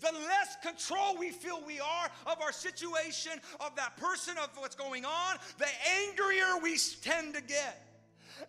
The 0.00 0.12
less 0.12 0.56
control 0.62 1.16
we 1.18 1.30
feel 1.30 1.62
we 1.66 1.80
are 1.80 2.10
of 2.26 2.40
our 2.42 2.52
situation, 2.52 3.32
of 3.60 3.74
that 3.76 3.96
person, 3.96 4.36
of 4.38 4.50
what's 4.56 4.76
going 4.76 5.04
on, 5.04 5.36
the 5.58 5.68
angrier 6.08 6.58
we 6.62 6.78
tend 7.02 7.34
to 7.34 7.42
get. 7.42 7.82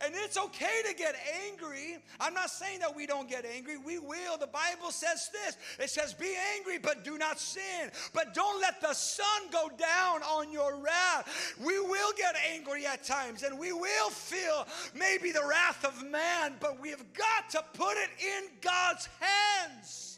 And 0.02 0.14
it's 0.16 0.38
okay 0.38 0.82
to 0.88 0.94
get 0.94 1.16
angry. 1.48 1.98
I'm 2.20 2.34
not 2.34 2.50
saying 2.50 2.80
that 2.80 2.94
we 2.94 3.06
don't 3.06 3.30
get 3.30 3.46
angry. 3.46 3.78
We 3.78 4.00
will. 4.00 4.38
The 4.38 4.48
Bible 4.48 4.92
says 4.92 5.30
this 5.32 5.58
it 5.80 5.90
says, 5.90 6.14
Be 6.14 6.36
angry, 6.56 6.78
but 6.78 7.04
do 7.04 7.18
not 7.18 7.40
sin. 7.40 7.92
But 8.14 8.34
don't 8.34 8.62
let 8.62 8.82
the 8.82 8.94
sun 8.94 9.50
go 9.52 9.70
down 9.70 10.24
on 10.24 10.52
your 10.52 10.76
wrath. 10.76 11.56
We 11.64 11.80
will 11.80 12.12
get 12.18 12.36
angry 12.54 12.86
at 12.86 13.04
times 13.04 13.44
and 13.44 13.58
we 13.58 13.72
will 13.72 14.10
feel 14.10 14.68
maybe 14.94 15.32
the 15.32 15.46
wrath 15.48 15.84
of 15.86 16.06
man, 16.06 16.56
but 16.60 16.82
we've 16.82 17.14
got 17.14 17.50
to 17.52 17.64
put 17.74 17.96
it 17.98 18.10
in 18.20 18.50
God's 18.62 19.08
hands. 19.20 20.17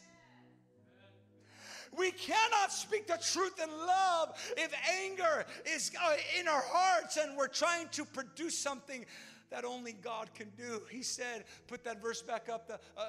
We 1.96 2.12
cannot 2.12 2.72
speak 2.72 3.06
the 3.06 3.18
truth 3.22 3.60
in 3.62 3.70
love 3.70 4.32
if 4.56 4.72
anger 5.02 5.44
is 5.66 5.90
uh, 6.00 6.16
in 6.38 6.48
our 6.48 6.62
hearts 6.64 7.16
and 7.16 7.36
we're 7.36 7.48
trying 7.48 7.88
to 7.92 8.04
produce 8.04 8.56
something 8.56 9.04
that 9.50 9.64
only 9.64 9.92
God 9.92 10.32
can 10.34 10.48
do. 10.56 10.82
He 10.90 11.02
said, 11.02 11.44
put 11.66 11.84
that 11.84 12.00
verse 12.00 12.22
back 12.22 12.48
up, 12.48 12.68
the, 12.68 12.74
uh, 12.96 13.02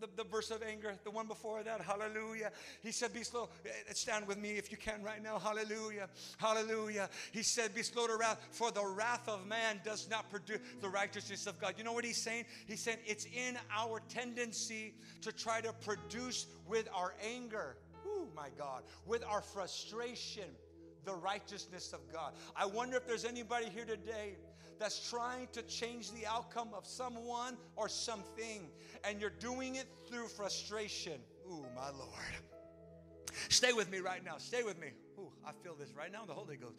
the, 0.00 0.08
the, 0.16 0.24
verse 0.24 0.50
of 0.50 0.62
anger, 0.62 0.94
the 1.04 1.10
one 1.10 1.26
before 1.26 1.62
that, 1.62 1.80
hallelujah. 1.80 2.50
He 2.82 2.92
said, 2.92 3.12
be 3.12 3.22
slow, 3.22 3.48
eh, 3.64 3.70
stand 3.94 4.26
with 4.26 4.38
me 4.38 4.50
if 4.50 4.70
you 4.70 4.76
can 4.76 5.02
right 5.02 5.22
now, 5.22 5.38
hallelujah, 5.38 6.08
hallelujah. 6.38 7.08
He 7.32 7.42
said, 7.42 7.74
be 7.74 7.82
slow 7.82 8.06
to 8.08 8.16
wrath, 8.16 8.40
for 8.50 8.70
the 8.70 8.84
wrath 8.84 9.28
of 9.28 9.46
man 9.46 9.80
does 9.84 10.08
not 10.10 10.28
produce 10.30 10.58
the 10.80 10.88
righteousness 10.88 11.46
of 11.46 11.60
God. 11.60 11.74
You 11.78 11.84
know 11.84 11.92
what 11.92 12.04
he's 12.04 12.20
saying? 12.20 12.44
He's 12.66 12.80
saying 12.80 12.98
it's 13.06 13.26
in 13.26 13.56
our 13.74 14.00
tendency 14.08 14.94
to 15.22 15.32
try 15.32 15.60
to 15.60 15.72
produce 15.72 16.46
with 16.66 16.88
our 16.94 17.14
anger, 17.24 17.76
my 18.36 18.48
God, 18.58 18.82
with 19.06 19.24
our 19.24 19.40
frustration, 19.40 20.44
the 21.04 21.14
righteousness 21.14 21.92
of 21.92 22.00
God. 22.12 22.34
I 22.54 22.66
wonder 22.66 22.96
if 22.96 23.06
there's 23.06 23.24
anybody 23.24 23.66
here 23.70 23.84
today 23.86 24.36
that's 24.78 25.08
trying 25.08 25.48
to 25.52 25.62
change 25.62 26.12
the 26.12 26.26
outcome 26.26 26.68
of 26.74 26.86
someone 26.86 27.56
or 27.76 27.88
something, 27.88 28.68
and 29.04 29.20
you're 29.20 29.30
doing 29.30 29.76
it 29.76 29.86
through 30.08 30.28
frustration. 30.28 31.18
Ooh, 31.50 31.64
my 31.74 31.90
Lord. 31.90 32.12
Stay 33.48 33.72
with 33.72 33.90
me 33.90 33.98
right 33.98 34.24
now. 34.24 34.36
Stay 34.38 34.62
with 34.62 34.78
me. 34.80 34.88
Ooh, 35.18 35.32
I 35.46 35.52
feel 35.62 35.74
this 35.74 35.94
right 35.94 36.12
now. 36.12 36.24
The 36.26 36.32
Holy 36.32 36.56
Ghost. 36.56 36.74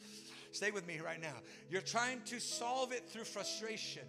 Stay 0.52 0.72
with 0.72 0.86
me 0.88 1.00
right 1.04 1.22
now. 1.22 1.36
You're 1.70 1.82
trying 1.82 2.22
to 2.26 2.40
solve 2.40 2.92
it 2.92 3.10
through 3.10 3.24
frustration. 3.24 4.04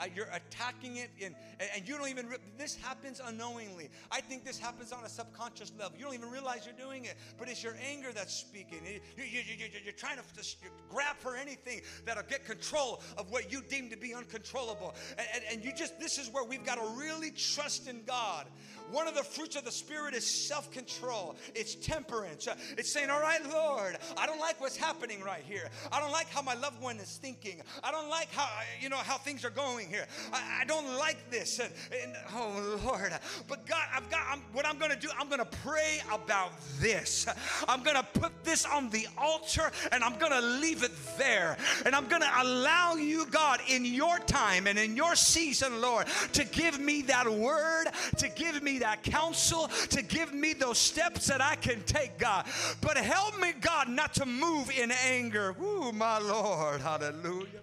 Uh, 0.00 0.06
you're 0.14 0.28
attacking 0.32 0.96
it 0.96 1.10
in, 1.18 1.34
and, 1.74 1.88
you 1.88 1.96
don't 1.96 2.08
even, 2.08 2.26
this 2.56 2.76
happens 2.76 3.20
unknowingly. 3.24 3.90
I 4.10 4.20
think 4.20 4.44
this 4.44 4.58
happens 4.58 4.92
on 4.92 5.04
a 5.04 5.08
subconscious 5.08 5.72
level. 5.78 5.98
You 5.98 6.04
don't 6.04 6.14
even 6.14 6.30
realize 6.30 6.66
you're 6.66 6.86
doing 6.86 7.04
it, 7.04 7.16
but 7.38 7.48
it's 7.48 7.62
your 7.62 7.76
anger 7.90 8.08
that's 8.14 8.34
speaking. 8.34 8.80
You, 8.84 9.24
you, 9.24 9.40
you, 9.58 9.66
you're 9.84 9.92
trying 9.92 10.18
to 10.18 10.22
just 10.36 10.58
grab 10.88 11.16
for 11.18 11.36
anything 11.36 11.80
that'll 12.04 12.22
get 12.24 12.44
control 12.44 13.02
of 13.16 13.30
what 13.30 13.52
you 13.52 13.62
deem 13.68 13.90
to 13.90 13.96
be 13.96 14.14
uncontrollable. 14.14 14.94
And, 15.18 15.26
and, 15.34 15.44
and 15.52 15.64
you 15.64 15.72
just, 15.72 15.98
this 15.98 16.18
is 16.18 16.28
where 16.32 16.44
we've 16.44 16.64
got 16.64 16.76
to 16.76 16.98
really 16.98 17.30
trust 17.30 17.88
in 17.88 18.02
God. 18.06 18.46
One 18.90 19.06
of 19.06 19.14
the 19.14 19.22
fruits 19.22 19.56
of 19.56 19.64
the 19.64 19.70
Spirit 19.70 20.14
is 20.14 20.26
self 20.26 20.70
control, 20.70 21.36
it's 21.54 21.74
temperance. 21.74 22.48
It's 22.76 22.90
saying, 22.90 23.10
All 23.10 23.20
right, 23.20 23.40
Lord, 23.50 23.96
I 24.16 24.26
don't 24.26 24.40
like 24.40 24.60
what's 24.60 24.76
happening 24.76 25.22
right 25.22 25.44
here. 25.46 25.68
I 25.92 26.00
don't 26.00 26.12
like 26.12 26.28
how 26.28 26.42
my 26.42 26.54
loved 26.54 26.80
one 26.80 26.96
is 26.98 27.18
thinking. 27.20 27.62
I 27.82 27.90
don't 27.90 28.08
like 28.08 28.30
how, 28.32 28.48
you 28.80 28.88
know, 28.88 28.96
how 28.96 29.18
things 29.18 29.44
are 29.44 29.50
going 29.50 29.88
here. 29.88 30.06
I, 30.32 30.60
I 30.62 30.64
don't 30.64 30.96
like 30.96 31.30
this. 31.30 31.58
And, 31.58 31.72
and, 32.02 32.16
oh, 32.34 32.78
Lord. 32.84 33.12
But 33.48 33.66
God, 33.66 33.84
I've 33.94 34.08
got, 34.10 34.20
I'm, 34.30 34.40
what 34.52 34.66
I'm 34.66 34.78
going 34.78 34.90
to 34.90 34.98
do, 34.98 35.08
I'm 35.18 35.28
going 35.28 35.40
to 35.40 35.58
pray 35.62 36.00
about 36.12 36.52
this. 36.80 37.26
I'm 37.68 37.82
going 37.82 37.96
to 37.96 38.02
put 38.02 38.32
this 38.44 38.64
on 38.64 38.90
the 38.90 39.06
altar 39.16 39.70
and 39.92 40.02
I'm 40.02 40.18
going 40.18 40.32
to 40.32 40.40
leave 40.40 40.82
it 40.82 40.92
there. 41.16 41.56
And 41.84 41.94
I'm 41.94 42.08
going 42.08 42.22
to 42.22 42.42
allow 42.42 42.94
you, 42.94 43.26
God, 43.26 43.60
in 43.68 43.84
your 43.84 44.18
time 44.20 44.66
and 44.66 44.78
in 44.78 44.96
your 44.96 45.14
season, 45.14 45.80
Lord, 45.80 46.06
to 46.32 46.44
give 46.44 46.78
me 46.78 47.02
that 47.02 47.28
word, 47.28 47.86
to 48.18 48.28
give 48.28 48.62
me 48.62 48.77
that 48.78 49.02
counsel, 49.02 49.68
to 49.90 50.02
give 50.02 50.32
me 50.32 50.52
those 50.52 50.78
steps 50.78 51.26
that 51.26 51.40
I 51.40 51.56
can 51.56 51.82
take, 51.82 52.18
God. 52.18 52.46
But 52.80 52.96
help 52.96 53.38
me, 53.40 53.52
God, 53.60 53.88
not 53.88 54.14
to 54.14 54.26
move 54.26 54.70
in 54.70 54.90
anger. 54.90 55.54
Ooh, 55.62 55.92
my 55.92 56.18
Lord. 56.18 56.80
Hallelujah. 56.80 57.60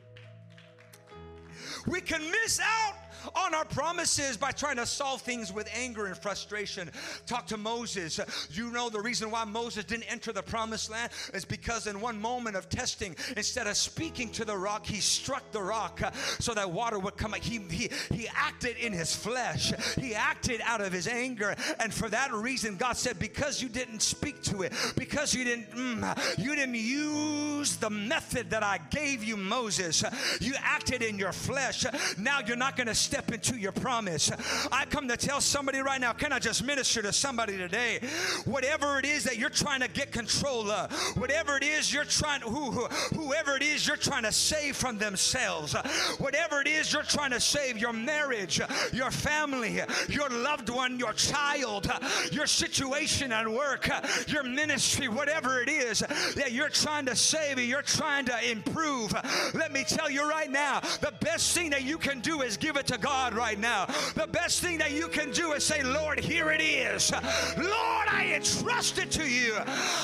We 1.87 2.01
can 2.01 2.21
miss 2.31 2.59
out 2.59 2.95
on 3.35 3.53
our 3.53 3.65
promises 3.65 4.37
by 4.37 4.51
trying 4.51 4.77
to 4.77 4.85
solve 4.85 5.21
things 5.21 5.51
with 5.51 5.67
anger 5.75 6.05
and 6.05 6.17
frustration. 6.17 6.89
Talk 7.25 7.47
to 7.47 7.57
Moses. 7.57 8.19
You 8.51 8.71
know 8.71 8.89
the 8.89 9.01
reason 9.01 9.31
why 9.31 9.43
Moses 9.45 9.83
didn't 9.85 10.11
enter 10.11 10.31
the 10.31 10.43
promised 10.43 10.91
land 10.91 11.11
is 11.33 11.45
because 11.45 11.87
in 11.87 11.99
one 11.99 12.19
moment 12.19 12.55
of 12.55 12.69
testing, 12.69 13.15
instead 13.35 13.67
of 13.67 13.75
speaking 13.75 14.29
to 14.31 14.45
the 14.45 14.55
rock, 14.55 14.85
he 14.85 14.99
struck 14.99 15.51
the 15.51 15.61
rock 15.61 16.01
uh, 16.01 16.11
so 16.39 16.53
that 16.53 16.69
water 16.69 16.99
would 16.99 17.17
come. 17.17 17.33
He, 17.33 17.59
he, 17.69 17.89
he 18.13 18.27
acted 18.35 18.77
in 18.77 18.93
his 18.93 19.15
flesh, 19.15 19.73
he 19.95 20.13
acted 20.13 20.61
out 20.63 20.81
of 20.81 20.93
his 20.93 21.07
anger. 21.07 21.55
And 21.79 21.93
for 21.93 22.09
that 22.09 22.31
reason, 22.33 22.77
God 22.77 22.97
said, 22.97 23.19
Because 23.19 23.61
you 23.61 23.69
didn't 23.69 24.01
speak 24.01 24.41
to 24.43 24.61
it, 24.61 24.73
because 24.95 25.33
you 25.33 25.43
didn't, 25.43 25.71
mm, 25.71 26.37
you 26.37 26.55
didn't 26.55 26.75
use 26.75 27.77
the 27.77 27.89
method 27.89 28.51
that 28.51 28.63
I 28.63 28.79
gave 28.91 29.23
you, 29.23 29.37
Moses, 29.37 30.03
you 30.39 30.53
acted 30.59 31.01
in 31.01 31.17
your 31.17 31.31
flesh. 31.31 31.85
Now 32.17 32.39
you're 32.45 32.55
not 32.55 32.75
going 32.75 32.87
to 32.87 32.95
stay 32.95 33.14
step 33.15 33.31
into 33.31 33.57
your 33.57 33.71
promise. 33.71 34.29
I 34.73 34.83
come 34.89 35.07
to 35.07 35.15
tell 35.15 35.39
somebody 35.39 35.79
right 35.79 36.01
now, 36.01 36.11
can 36.11 36.33
I 36.33 36.39
just 36.39 36.65
minister 36.65 37.01
to 37.01 37.13
somebody 37.13 37.55
today? 37.55 37.99
Whatever 38.43 38.99
it 38.99 39.05
is 39.05 39.23
that 39.23 39.37
you're 39.37 39.49
trying 39.49 39.79
to 39.79 39.87
get 39.87 40.11
control 40.11 40.69
of, 40.69 40.91
whatever 41.15 41.55
it 41.55 41.63
is 41.63 41.93
you're 41.93 42.03
trying 42.03 42.41
to, 42.41 42.47
who, 42.47 42.71
whoever 43.15 43.55
it 43.55 43.63
is 43.63 43.87
you're 43.87 43.95
trying 43.95 44.23
to 44.23 44.33
save 44.33 44.75
from 44.75 44.97
themselves, 44.97 45.73
whatever 46.17 46.59
it 46.59 46.67
is 46.67 46.91
you're 46.91 47.03
trying 47.03 47.31
to 47.31 47.39
save 47.39 47.77
your 47.77 47.93
marriage, 47.93 48.59
your 48.91 49.11
family, 49.11 49.79
your 50.09 50.27
loved 50.27 50.67
one, 50.67 50.99
your 50.99 51.13
child, 51.13 51.89
your 52.33 52.47
situation 52.47 53.31
at 53.31 53.47
work, 53.47 53.89
your 54.27 54.43
ministry, 54.43 55.07
whatever 55.07 55.61
it 55.61 55.69
is 55.69 55.99
that 55.99 56.51
you're 56.51 56.67
trying 56.67 57.05
to 57.05 57.15
save, 57.15 57.59
you're 57.59 57.81
trying 57.81 58.25
to 58.25 58.51
improve. 58.51 59.13
Let 59.53 59.71
me 59.71 59.85
tell 59.87 60.11
you 60.11 60.29
right 60.29 60.51
now, 60.51 60.81
the 60.99 61.13
best 61.21 61.55
thing 61.55 61.69
that 61.69 61.83
you 61.83 61.97
can 61.97 62.19
do 62.19 62.41
is 62.41 62.57
give 62.57 62.75
it 62.75 62.87
to 62.87 62.97
God 62.97 63.04
right 63.05 63.59
now. 63.59 63.85
The 64.15 64.27
best 64.31 64.61
thing 64.61 64.77
that 64.79 64.91
you 64.91 65.07
can 65.07 65.31
do 65.31 65.53
is 65.53 65.63
say, 65.63 65.83
Lord, 65.83 66.19
here 66.19 66.51
it 66.51 66.61
is. 66.61 67.11
Lord, 67.11 68.07
I 68.11 68.31
entrust 68.35 68.97
it 68.97 69.11
to 69.11 69.29
you. 69.29 69.55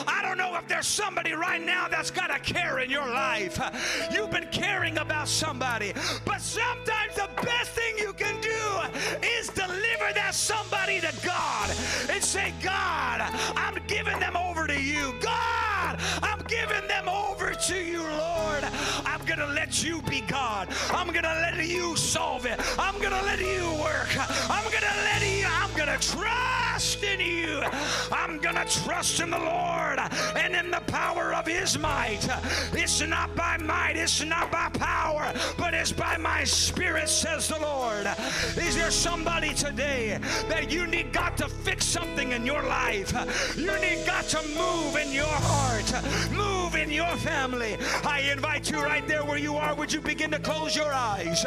I 0.07 0.19
don't 0.21 0.37
know 0.37 0.55
if 0.55 0.67
there's 0.67 0.87
somebody 0.87 1.33
right 1.33 1.61
now 1.61 1.87
that's 1.87 2.11
got 2.11 2.33
a 2.33 2.39
care 2.39 2.79
in 2.79 2.89
your 2.89 3.07
life. 3.07 3.59
You've 4.11 4.31
been 4.31 4.47
caring 4.51 4.97
about 4.97 5.27
somebody, 5.27 5.93
but 6.25 6.41
sometimes 6.41 7.15
the 7.15 7.29
best 7.43 7.71
thing 7.71 7.95
you 7.97 8.13
can 8.13 8.39
do 8.41 9.27
is 9.39 9.47
deliver 9.49 10.13
that 10.13 10.33
somebody 10.33 10.99
to 11.01 11.13
God 11.25 11.69
and 12.09 12.23
say, 12.23 12.53
God, 12.61 13.21
I'm 13.55 13.77
giving 13.87 14.19
them 14.19 14.35
over 14.35 14.50
giving 16.51 16.85
them 16.87 17.07
over 17.07 17.53
to 17.53 17.75
you, 17.75 18.03
Lord. 18.03 18.63
I'm 19.05 19.23
going 19.25 19.39
to 19.39 19.47
let 19.47 19.81
you 19.83 20.01
be 20.01 20.19
God. 20.21 20.67
I'm 20.91 21.07
going 21.07 21.23
to 21.23 21.39
let 21.41 21.65
you 21.65 21.95
solve 21.95 22.45
it. 22.45 22.59
I'm 22.77 22.97
going 22.99 23.13
to 23.13 23.23
let 23.23 23.39
you 23.39 23.71
work. 23.81 24.09
I'm 24.49 24.63
going 24.69 24.83
to 24.83 24.97
let 25.09 25.21
you, 25.21 25.40
going 25.91 25.99
to 25.99 26.17
trust 26.17 27.03
in 27.03 27.19
you. 27.19 27.61
I'm 28.11 28.37
going 28.39 28.55
to 28.55 28.65
trust 28.83 29.19
in 29.19 29.29
the 29.29 29.37
Lord 29.37 29.99
and 30.37 30.55
in 30.55 30.71
the 30.71 30.81
power 30.87 31.33
of 31.33 31.45
his 31.45 31.77
might. 31.77 32.27
It's 32.71 33.01
not 33.01 33.35
by 33.35 33.57
might, 33.57 33.97
it's 33.97 34.23
not 34.23 34.51
by 34.51 34.69
power, 34.69 35.33
but 35.57 35.73
it's 35.73 35.91
by 35.91 36.17
my 36.17 36.43
spirit, 36.43 37.09
says 37.09 37.49
the 37.49 37.59
Lord. 37.59 38.07
Is 38.57 38.75
there 38.75 38.91
somebody 38.91 39.53
today 39.53 40.17
that 40.47 40.71
you 40.71 40.87
need 40.87 41.11
God 41.11 41.35
to 41.37 41.49
fix 41.49 41.85
something 41.85 42.31
in 42.31 42.45
your 42.45 42.63
life? 42.63 43.11
You 43.57 43.77
need 43.81 44.05
God 44.05 44.23
to 44.29 44.41
move 44.49 44.95
in 44.95 45.11
your 45.11 45.25
heart, 45.27 46.31
move 46.31 46.75
in 46.75 46.89
your 46.89 47.15
family. 47.17 47.77
I 48.03 48.21
invite 48.31 48.69
you 48.71 48.81
right 48.81 49.05
there 49.07 49.25
where 49.25 49.37
you 49.37 49.57
are. 49.57 49.75
Would 49.75 49.91
you 49.91 49.99
begin 49.99 50.31
to 50.31 50.39
close 50.39 50.75
your 50.75 50.93
eyes? 50.93 51.45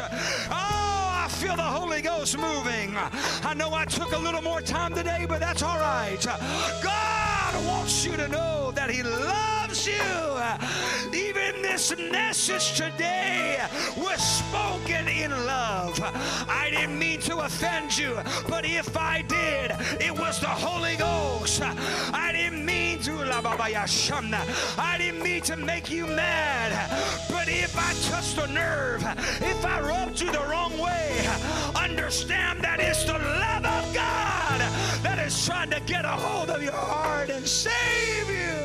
Oh, 0.51 0.94
feel 1.35 1.55
the 1.57 1.61
Holy 1.61 2.01
Ghost 2.01 2.37
moving. 2.37 2.95
I 3.43 3.53
know 3.55 3.73
I 3.73 3.83
took 3.83 4.13
a 4.13 4.17
little 4.17 4.41
more 4.41 4.61
time 4.61 4.95
today, 4.95 5.25
but 5.27 5.41
that's 5.41 5.61
all 5.61 5.77
right. 5.77 6.17
God 6.81 7.24
wants 7.67 8.05
you 8.05 8.15
to 8.17 8.27
know 8.27 8.71
that 8.75 8.89
He 8.89 9.03
loves 9.03 9.87
you. 9.87 9.93
Even 11.13 11.61
this 11.61 11.95
message 12.11 12.75
today 12.77 13.57
was 13.97 14.21
spoken 14.21 15.07
in 15.07 15.31
love. 15.31 15.99
I 16.47 16.69
didn't 16.71 16.97
mean 16.97 17.19
to 17.21 17.39
offend 17.39 17.97
you, 17.97 18.17
but 18.47 18.65
if 18.65 18.97
I 18.97 19.21
did, 19.21 19.71
it 20.01 20.17
was 20.17 20.39
the 20.39 20.47
Holy 20.47 20.95
Ghost. 20.95 21.61
I 21.61 22.31
didn't 22.31 22.65
mean 22.65 22.99
to, 22.99 23.15
I 24.77 24.95
didn't 24.97 25.23
mean 25.23 25.41
to 25.41 25.55
make 25.57 25.91
you 25.91 26.07
mad, 26.07 26.71
but 27.29 27.47
if 27.47 27.77
I 27.77 27.93
touched 28.09 28.37
a 28.37 28.47
nerve, 28.51 29.03
if 29.41 29.65
I 29.65 29.81
rubbed 29.81 30.21
you 30.21 30.31
the 30.31 30.39
wrong 30.39 30.77
way, 30.77 31.27
understand 31.75 32.61
that 32.61 32.79
it's 32.79 33.03
the 33.03 33.13
love 33.13 33.65
of 33.65 33.93
God 33.93 34.59
that 35.03 35.14
is 35.25 35.45
trying 35.45 35.71
to 35.71 35.79
get 35.81 36.05
a 36.05 36.09
hold 36.09 36.49
of 36.51 36.61
your 36.61 36.71
heart 36.71 37.29
and 37.29 37.47
save 37.47 38.29
you. 38.29 38.64